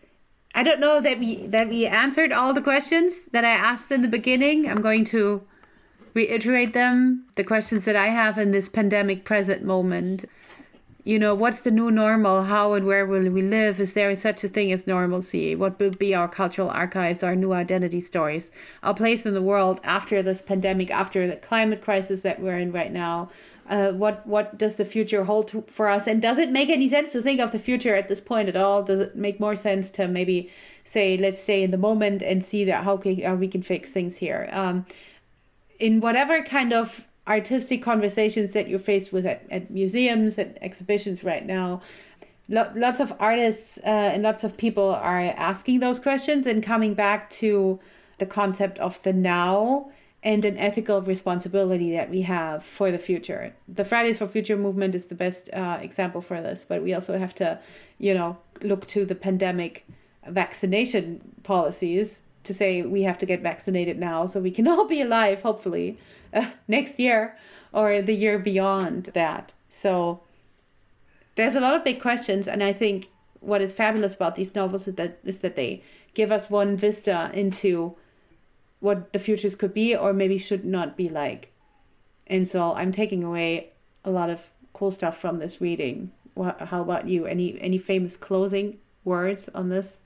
I 0.54 0.64
don't 0.64 0.80
know 0.80 1.00
that 1.00 1.20
we 1.20 1.48
that 1.48 1.70
we 1.70 1.86
answered 1.86 2.32
all 2.32 2.54
the 2.54 2.62
questions 2.62 3.26
that 3.32 3.46
I 3.46 3.52
asked 3.52 3.92
in 3.92 4.02
the 4.02 4.08
beginning. 4.08 4.70
I'm 4.70 4.82
going 4.82 5.06
to 5.06 5.44
reiterate 6.18 6.74
them, 6.74 7.26
the 7.36 7.44
questions 7.44 7.86
that 7.86 7.96
I 7.96 8.08
have 8.08 8.40
in 8.40 8.50
this 8.52 8.68
pandemic 8.68 9.24
present 9.24 9.64
moment. 9.64 10.26
You 11.04 11.20
know, 11.20 11.36
what's 11.36 11.62
the 11.62 11.72
new 11.72 11.90
normal? 11.92 12.46
How 12.46 12.74
and 12.74 12.86
where 12.86 13.06
will 13.06 13.30
we 13.30 13.44
live? 13.44 13.80
Is 13.80 13.94
there 13.94 14.14
such 14.16 14.44
a 14.44 14.50
thing 14.50 14.72
as 14.72 14.88
normalcy? 14.88 15.56
What 15.56 15.80
will 15.80 15.92
be 15.92 16.16
our 16.16 16.28
cultural 16.28 16.70
archives, 16.70 17.22
our 17.22 17.36
new 17.36 17.54
identity 17.54 18.02
stories, 18.02 18.52
our 18.82 18.96
place 18.96 19.26
in 19.28 19.36
the 19.36 19.48
world 19.52 19.80
after 19.84 20.22
this 20.24 20.42
pandemic, 20.42 20.90
after 20.90 21.28
the 21.28 21.38
climate 21.50 21.82
crisis 21.82 22.24
that 22.24 22.42
we're 22.42 22.58
in 22.58 22.72
right 22.72 22.92
now? 22.92 23.30
Uh, 23.70 23.92
what 23.92 24.26
what 24.26 24.58
does 24.58 24.76
the 24.76 24.86
future 24.86 25.26
hold 25.26 25.50
to, 25.50 25.62
for 25.68 25.88
us? 25.88 26.08
And 26.08 26.22
does 26.22 26.40
it 26.40 26.52
make 26.52 26.70
any 26.70 26.90
sense 26.90 27.12
to 27.12 27.22
think 27.22 27.40
of 27.40 27.52
the 27.52 27.60
future 27.60 27.96
at 27.96 28.08
this 28.08 28.22
point 28.22 28.50
at 28.50 28.56
all? 28.56 28.82
Does 28.82 29.00
it 29.00 29.16
make 29.16 29.40
more 29.40 29.58
sense 29.58 29.90
to 29.92 30.08
maybe 30.08 30.50
say 30.84 31.18
let's 31.18 31.42
stay 31.42 31.62
in 31.64 31.72
the 31.72 31.84
moment 31.90 32.22
and 32.22 32.44
see 32.44 32.64
that 32.66 32.86
how, 32.86 32.96
can, 32.98 33.22
how 33.22 33.36
we 33.36 33.48
can 33.48 33.62
fix 33.62 33.92
things 33.92 34.18
here? 34.18 34.50
Um, 34.52 34.86
in 35.80 36.00
whatever 36.00 36.42
kind 36.42 36.74
of 36.74 37.08
artistic 37.28 37.82
conversations 37.82 38.54
that 38.54 38.68
you're 38.68 38.80
faced 38.80 39.12
with 39.12 39.26
at, 39.26 39.44
at 39.52 39.70
museums 39.70 40.38
and 40.38 40.58
exhibitions 40.62 41.24
right 41.24 41.46
now 41.46 41.82
lo- 42.50 42.72
lots 42.76 43.00
of 43.00 43.14
artists 43.20 43.78
uh, 43.80 43.90
and 44.14 44.24
lots 44.24 44.44
of 44.44 44.58
people 44.58 44.90
are 44.90 45.20
asking 45.20 45.80
those 45.80 46.00
questions 46.00 46.46
and 46.46 46.64
coming 46.64 46.94
back 46.94 47.30
to 47.30 47.80
the 48.18 48.26
concept 48.26 48.78
of 48.80 49.02
the 49.04 49.14
now 49.14 49.92
and 50.24 50.44
an 50.44 50.58
ethical 50.58 51.02
responsibility 51.02 51.92
that 51.92 52.10
we 52.10 52.24
have 52.24 52.64
for 52.64 52.92
the 52.92 52.98
future. 52.98 53.54
The 53.68 53.86
Fridays 53.86 54.18
for 54.18 54.28
Future 54.28 54.58
movement 54.58 54.96
is 54.96 55.08
the 55.08 55.16
best 55.16 55.50
uh, 55.54 55.78
example 55.82 56.22
for 56.22 56.42
this, 56.42 56.66
but 56.68 56.82
we 56.82 56.94
also 56.94 57.18
have 57.18 57.36
to, 57.36 57.60
you 58.00 58.14
know, 58.14 58.38
look 58.62 58.88
to 58.88 59.06
the 59.06 59.16
pandemic 59.16 59.86
vaccination 60.28 61.22
policies 61.44 62.24
to 62.48 62.54
say 62.54 62.82
we 62.82 63.04
have 63.04 63.18
to 63.20 63.26
get 63.26 63.42
vaccinated 63.42 64.00
now 64.00 64.26
so 64.26 64.40
we 64.40 64.52
can 64.52 64.68
all 64.72 64.86
be 64.86 65.02
alive, 65.02 65.42
hopefully, 65.42 65.98
uh, 66.34 66.50
next 66.68 67.00
year 67.00 67.38
or 67.72 68.02
the 68.02 68.14
year 68.14 68.40
beyond 68.40 69.06
that. 69.14 69.54
So 69.70 70.22
there's 71.36 71.56
a 71.56 71.60
lot 71.60 71.76
of 71.76 71.84
big 71.84 72.02
questions, 72.02 72.48
and 72.48 72.64
I 72.64 72.74
think 72.74 73.10
what 73.40 73.62
is 73.62 73.74
fabulous 73.74 74.16
about 74.16 74.36
these 74.36 74.56
novels 74.56 74.88
is 74.88 74.96
that 74.96 75.20
is 75.24 75.40
that 75.40 75.56
they 75.56 75.84
give 76.14 76.32
us 76.32 76.50
one 76.50 76.76
vista 76.76 77.30
into 77.34 77.96
what 78.80 79.14
the 79.14 79.20
futures 79.20 79.56
could 79.56 79.74
be 79.74 79.96
or 79.96 80.14
maybe 80.14 80.38
should 80.38 80.66
not 80.66 80.98
be 80.98 81.10
like. 81.10 81.52
And 82.26 82.48
so 82.48 82.74
I'm 82.74 82.92
taking 82.92 83.24
away 83.24 83.72
a 84.04 84.12
lot 84.12 84.30
of 84.30 84.50
cool 84.74 84.92
stuff 84.92 85.18
from 85.18 85.40
this 85.40 85.62
reading. 85.62 86.12
How 86.36 86.82
about 86.82 87.08
you? 87.08 87.26
Any 87.26 87.60
any 87.62 87.78
famous 87.78 88.18
closing 88.18 88.78
words 89.04 89.50
on 89.54 89.70
this? 89.70 90.00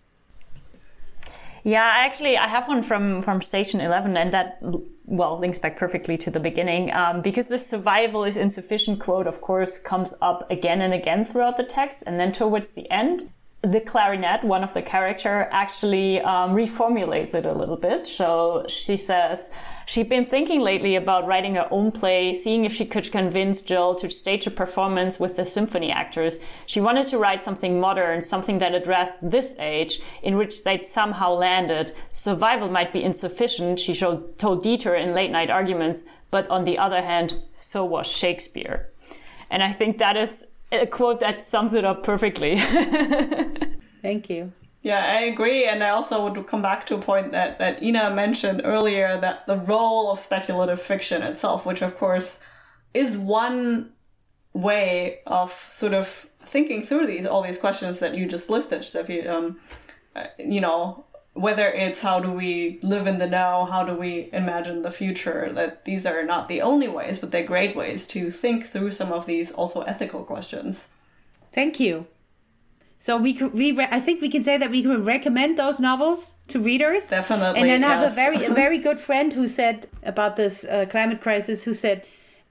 Yeah, 1.63 1.93
actually, 1.95 2.37
I 2.37 2.47
have 2.47 2.67
one 2.67 2.83
from 2.83 3.21
from 3.21 3.41
Station 3.41 3.81
Eleven, 3.81 4.17
and 4.17 4.31
that 4.31 4.57
well 5.05 5.37
links 5.37 5.59
back 5.59 5.77
perfectly 5.77 6.17
to 6.17 6.31
the 6.31 6.39
beginning. 6.39 6.93
Um, 6.93 7.21
because 7.21 7.47
the 7.47 7.57
survival 7.57 8.23
is 8.23 8.37
insufficient 8.37 8.99
quote, 8.99 9.27
of 9.27 9.41
course, 9.41 9.79
comes 9.81 10.17
up 10.21 10.49
again 10.49 10.81
and 10.81 10.93
again 10.93 11.23
throughout 11.23 11.57
the 11.57 11.63
text, 11.63 12.03
and 12.07 12.19
then 12.19 12.31
towards 12.31 12.73
the 12.73 12.89
end, 12.89 13.29
the 13.63 13.79
clarinet, 13.79 14.43
one 14.43 14.63
of 14.63 14.73
the 14.73 14.81
character, 14.81 15.47
actually 15.51 16.19
um, 16.21 16.55
reformulates 16.55 17.35
it 17.35 17.45
a 17.45 17.53
little 17.53 17.77
bit. 17.77 18.07
So 18.07 18.65
she 18.67 18.97
says 18.97 19.51
she'd 19.85 20.09
been 20.09 20.25
thinking 20.25 20.61
lately 20.61 20.95
about 20.95 21.27
writing 21.27 21.53
her 21.55 21.67
own 21.69 21.91
play, 21.91 22.33
seeing 22.33 22.65
if 22.65 22.73
she 22.73 22.85
could 22.85 23.11
convince 23.11 23.61
Gil 23.61 23.93
to 23.95 24.09
stage 24.09 24.47
a 24.47 24.51
performance 24.51 25.19
with 25.19 25.35
the 25.35 25.45
symphony 25.45 25.91
actors. 25.91 26.43
She 26.65 26.81
wanted 26.81 27.05
to 27.07 27.19
write 27.19 27.43
something 27.43 27.79
modern, 27.79 28.23
something 28.23 28.57
that 28.59 28.73
addressed 28.73 29.29
this 29.29 29.55
age, 29.59 30.01
in 30.23 30.37
which 30.37 30.63
they'd 30.63 30.83
somehow 30.83 31.33
landed. 31.33 31.93
Survival 32.11 32.67
might 32.67 32.91
be 32.91 33.03
insufficient, 33.03 33.79
she 33.79 33.93
showed, 33.93 34.39
told 34.39 34.63
Dieter 34.63 34.99
in 34.99 35.13
late 35.13 35.31
night 35.31 35.51
arguments, 35.51 36.05
but 36.31 36.49
on 36.49 36.63
the 36.63 36.79
other 36.79 37.03
hand, 37.03 37.35
so 37.53 37.85
was 37.85 38.07
Shakespeare. 38.07 38.89
And 39.51 39.61
I 39.61 39.71
think 39.71 39.99
that 39.99 40.17
is 40.17 40.47
a 40.71 40.87
quote 40.87 41.19
that 41.19 41.43
sums 41.43 41.73
it 41.73 41.85
up 41.85 42.03
perfectly. 42.03 42.59
Thank 44.01 44.29
you. 44.29 44.53
Yeah, 44.81 45.05
I 45.05 45.21
agree. 45.21 45.65
And 45.65 45.83
I 45.83 45.89
also 45.89 46.27
would 46.27 46.47
come 46.47 46.61
back 46.61 46.85
to 46.87 46.95
a 46.95 46.99
point 46.99 47.31
that, 47.33 47.59
that 47.59 47.83
Ina 47.83 48.15
mentioned 48.15 48.61
earlier 48.63 49.19
that 49.19 49.45
the 49.45 49.57
role 49.57 50.11
of 50.11 50.19
speculative 50.19 50.81
fiction 50.81 51.21
itself, 51.21 51.65
which 51.65 51.83
of 51.83 51.97
course 51.97 52.41
is 52.93 53.17
one 53.17 53.91
way 54.53 55.19
of 55.27 55.51
sort 55.51 55.93
of 55.93 56.27
thinking 56.45 56.83
through 56.83 57.07
these 57.07 57.25
all 57.25 57.41
these 57.41 57.59
questions 57.59 57.99
that 57.99 58.15
you 58.15 58.25
just 58.25 58.49
listed. 58.49 58.83
So 58.83 58.99
if 58.99 59.09
you 59.09 59.29
um 59.29 59.59
uh, 60.15 60.25
you 60.39 60.59
know, 60.59 61.05
whether 61.33 61.67
it's 61.67 62.01
how 62.01 62.19
do 62.19 62.31
we 62.31 62.79
live 62.83 63.07
in 63.07 63.17
the 63.17 63.27
now, 63.27 63.65
how 63.65 63.85
do 63.85 63.93
we 63.93 64.29
imagine 64.33 64.81
the 64.81 64.91
future, 64.91 65.49
that 65.53 65.85
these 65.85 66.05
are 66.05 66.23
not 66.23 66.47
the 66.47 66.61
only 66.61 66.87
ways, 66.87 67.19
but 67.19 67.31
they're 67.31 67.43
great 67.43 67.75
ways 67.75 68.07
to 68.09 68.31
think 68.31 68.67
through 68.67 68.91
some 68.91 69.11
of 69.11 69.25
these 69.25 69.51
also 69.51 69.81
ethical 69.81 70.23
questions. 70.23 70.89
Thank 71.53 71.79
you. 71.79 72.07
So 72.99 73.17
we 73.17 73.33
could 73.33 73.53
we 73.53 73.71
re- 73.71 73.87
I 73.89 73.99
think 73.99 74.21
we 74.21 74.29
can 74.29 74.43
say 74.43 74.57
that 74.57 74.69
we 74.69 74.83
can 74.83 75.03
recommend 75.03 75.57
those 75.57 75.79
novels 75.79 76.35
to 76.49 76.59
readers. 76.59 77.07
Definitely. 77.07 77.59
And 77.59 77.67
then 77.67 77.83
I 77.83 77.95
have 77.95 78.11
a 78.11 78.13
very 78.13 78.45
a 78.45 78.53
very 78.53 78.77
good 78.87 78.99
friend 78.99 79.33
who 79.33 79.47
said 79.47 79.87
about 80.03 80.35
this 80.35 80.63
uh, 80.65 80.85
climate 80.87 81.19
crisis 81.19 81.63
who 81.63 81.73
said 81.73 82.05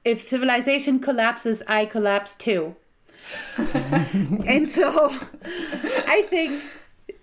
if 0.04 0.28
civilization 0.28 0.98
collapses 0.98 1.62
I 1.68 1.86
collapse 1.86 2.34
too. 2.34 2.74
and 3.56 4.68
so 4.68 5.14
I 5.44 6.26
think 6.28 6.60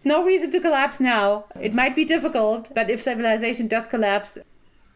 no 0.08 0.24
reason 0.24 0.50
to 0.52 0.60
collapse 0.60 1.00
now. 1.00 1.46
It 1.60 1.74
might 1.74 1.96
be 1.96 2.06
difficult, 2.06 2.74
but 2.74 2.90
if 2.90 3.02
civilization 3.02 3.68
does 3.68 3.88
collapse, 3.88 4.38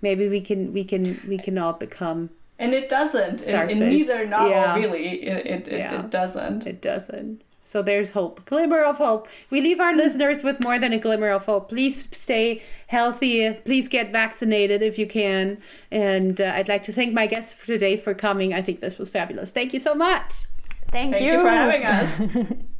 maybe 0.01 0.27
we 0.27 0.41
can 0.41 0.73
we 0.73 0.83
can 0.83 1.21
we 1.27 1.37
can 1.37 1.57
all 1.57 1.73
become. 1.73 2.29
And 2.57 2.73
it 2.73 2.89
doesn't. 2.89 3.47
In, 3.47 3.69
in 3.71 3.79
neither 3.79 4.25
novel, 4.25 4.49
Yeah. 4.51 4.75
really, 4.75 5.21
it 5.23 5.45
it, 5.45 5.67
it, 5.67 5.79
Yeah. 5.79 5.99
it 6.01 6.09
doesn't. 6.09 6.67
It 6.67 6.81
doesn't. 6.81 7.41
So 7.63 7.81
there's 7.81 8.11
hope, 8.11 8.43
glimmer 8.45 8.83
of 8.83 8.97
hope. 8.97 9.27
We 9.49 9.61
leave 9.61 9.79
our 9.79 9.95
listeners 9.95 10.43
with 10.43 10.61
more 10.61 10.77
than 10.77 10.91
a 10.93 10.97
glimmer 10.97 11.29
of 11.29 11.45
hope. 11.45 11.69
Please 11.69 12.07
stay 12.11 12.61
healthy. 12.87 13.53
Please 13.65 13.87
get 13.87 14.11
vaccinated 14.11 14.81
if 14.81 14.97
you 14.99 15.07
can. 15.07 15.57
And 15.89 16.41
uh, 16.41 16.51
I'd 16.55 16.67
like 16.67 16.83
to 16.83 16.91
thank 16.91 17.13
my 17.13 17.27
guests 17.27 17.53
for 17.53 17.65
today 17.67 17.95
for 17.97 18.13
coming. 18.13 18.53
I 18.53 18.61
think 18.61 18.81
this 18.81 18.97
was 18.97 19.09
fabulous. 19.09 19.51
Thank 19.51 19.73
you 19.73 19.79
so 19.79 19.93
much. 19.95 20.47
Thank, 20.91 21.13
Thank 21.13 21.25
you 21.25 21.39
for 21.41 21.49
having 21.49 21.85
us. 21.85 22.47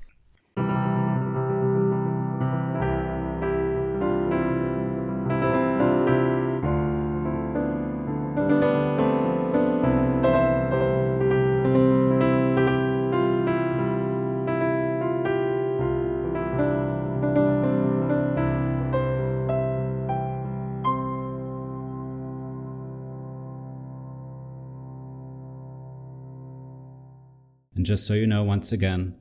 And 27.82 27.86
just 27.88 28.06
so 28.06 28.14
you 28.14 28.28
know, 28.28 28.44
once 28.44 28.72
again, 28.72 29.16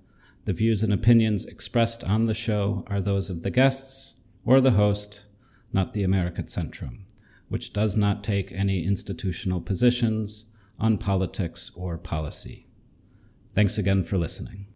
the 0.44 0.52
views 0.52 0.82
and 0.82 0.92
opinions 0.92 1.46
expressed 1.46 2.04
on 2.04 2.26
the 2.26 2.34
show 2.34 2.84
are 2.88 3.00
those 3.00 3.30
of 3.30 3.42
the 3.42 3.48
guests 3.48 4.16
or 4.44 4.60
the 4.60 4.72
host, 4.72 5.24
not 5.72 5.94
the 5.94 6.02
American 6.02 6.44
Centrum, 6.44 7.04
which 7.48 7.72
does 7.72 7.96
not 7.96 8.22
take 8.22 8.52
any 8.52 8.84
institutional 8.84 9.62
positions 9.62 10.44
on 10.78 10.98
politics 10.98 11.70
or 11.74 11.96
policy. 11.96 12.66
Thanks 13.54 13.78
again 13.78 14.04
for 14.04 14.18
listening. 14.18 14.66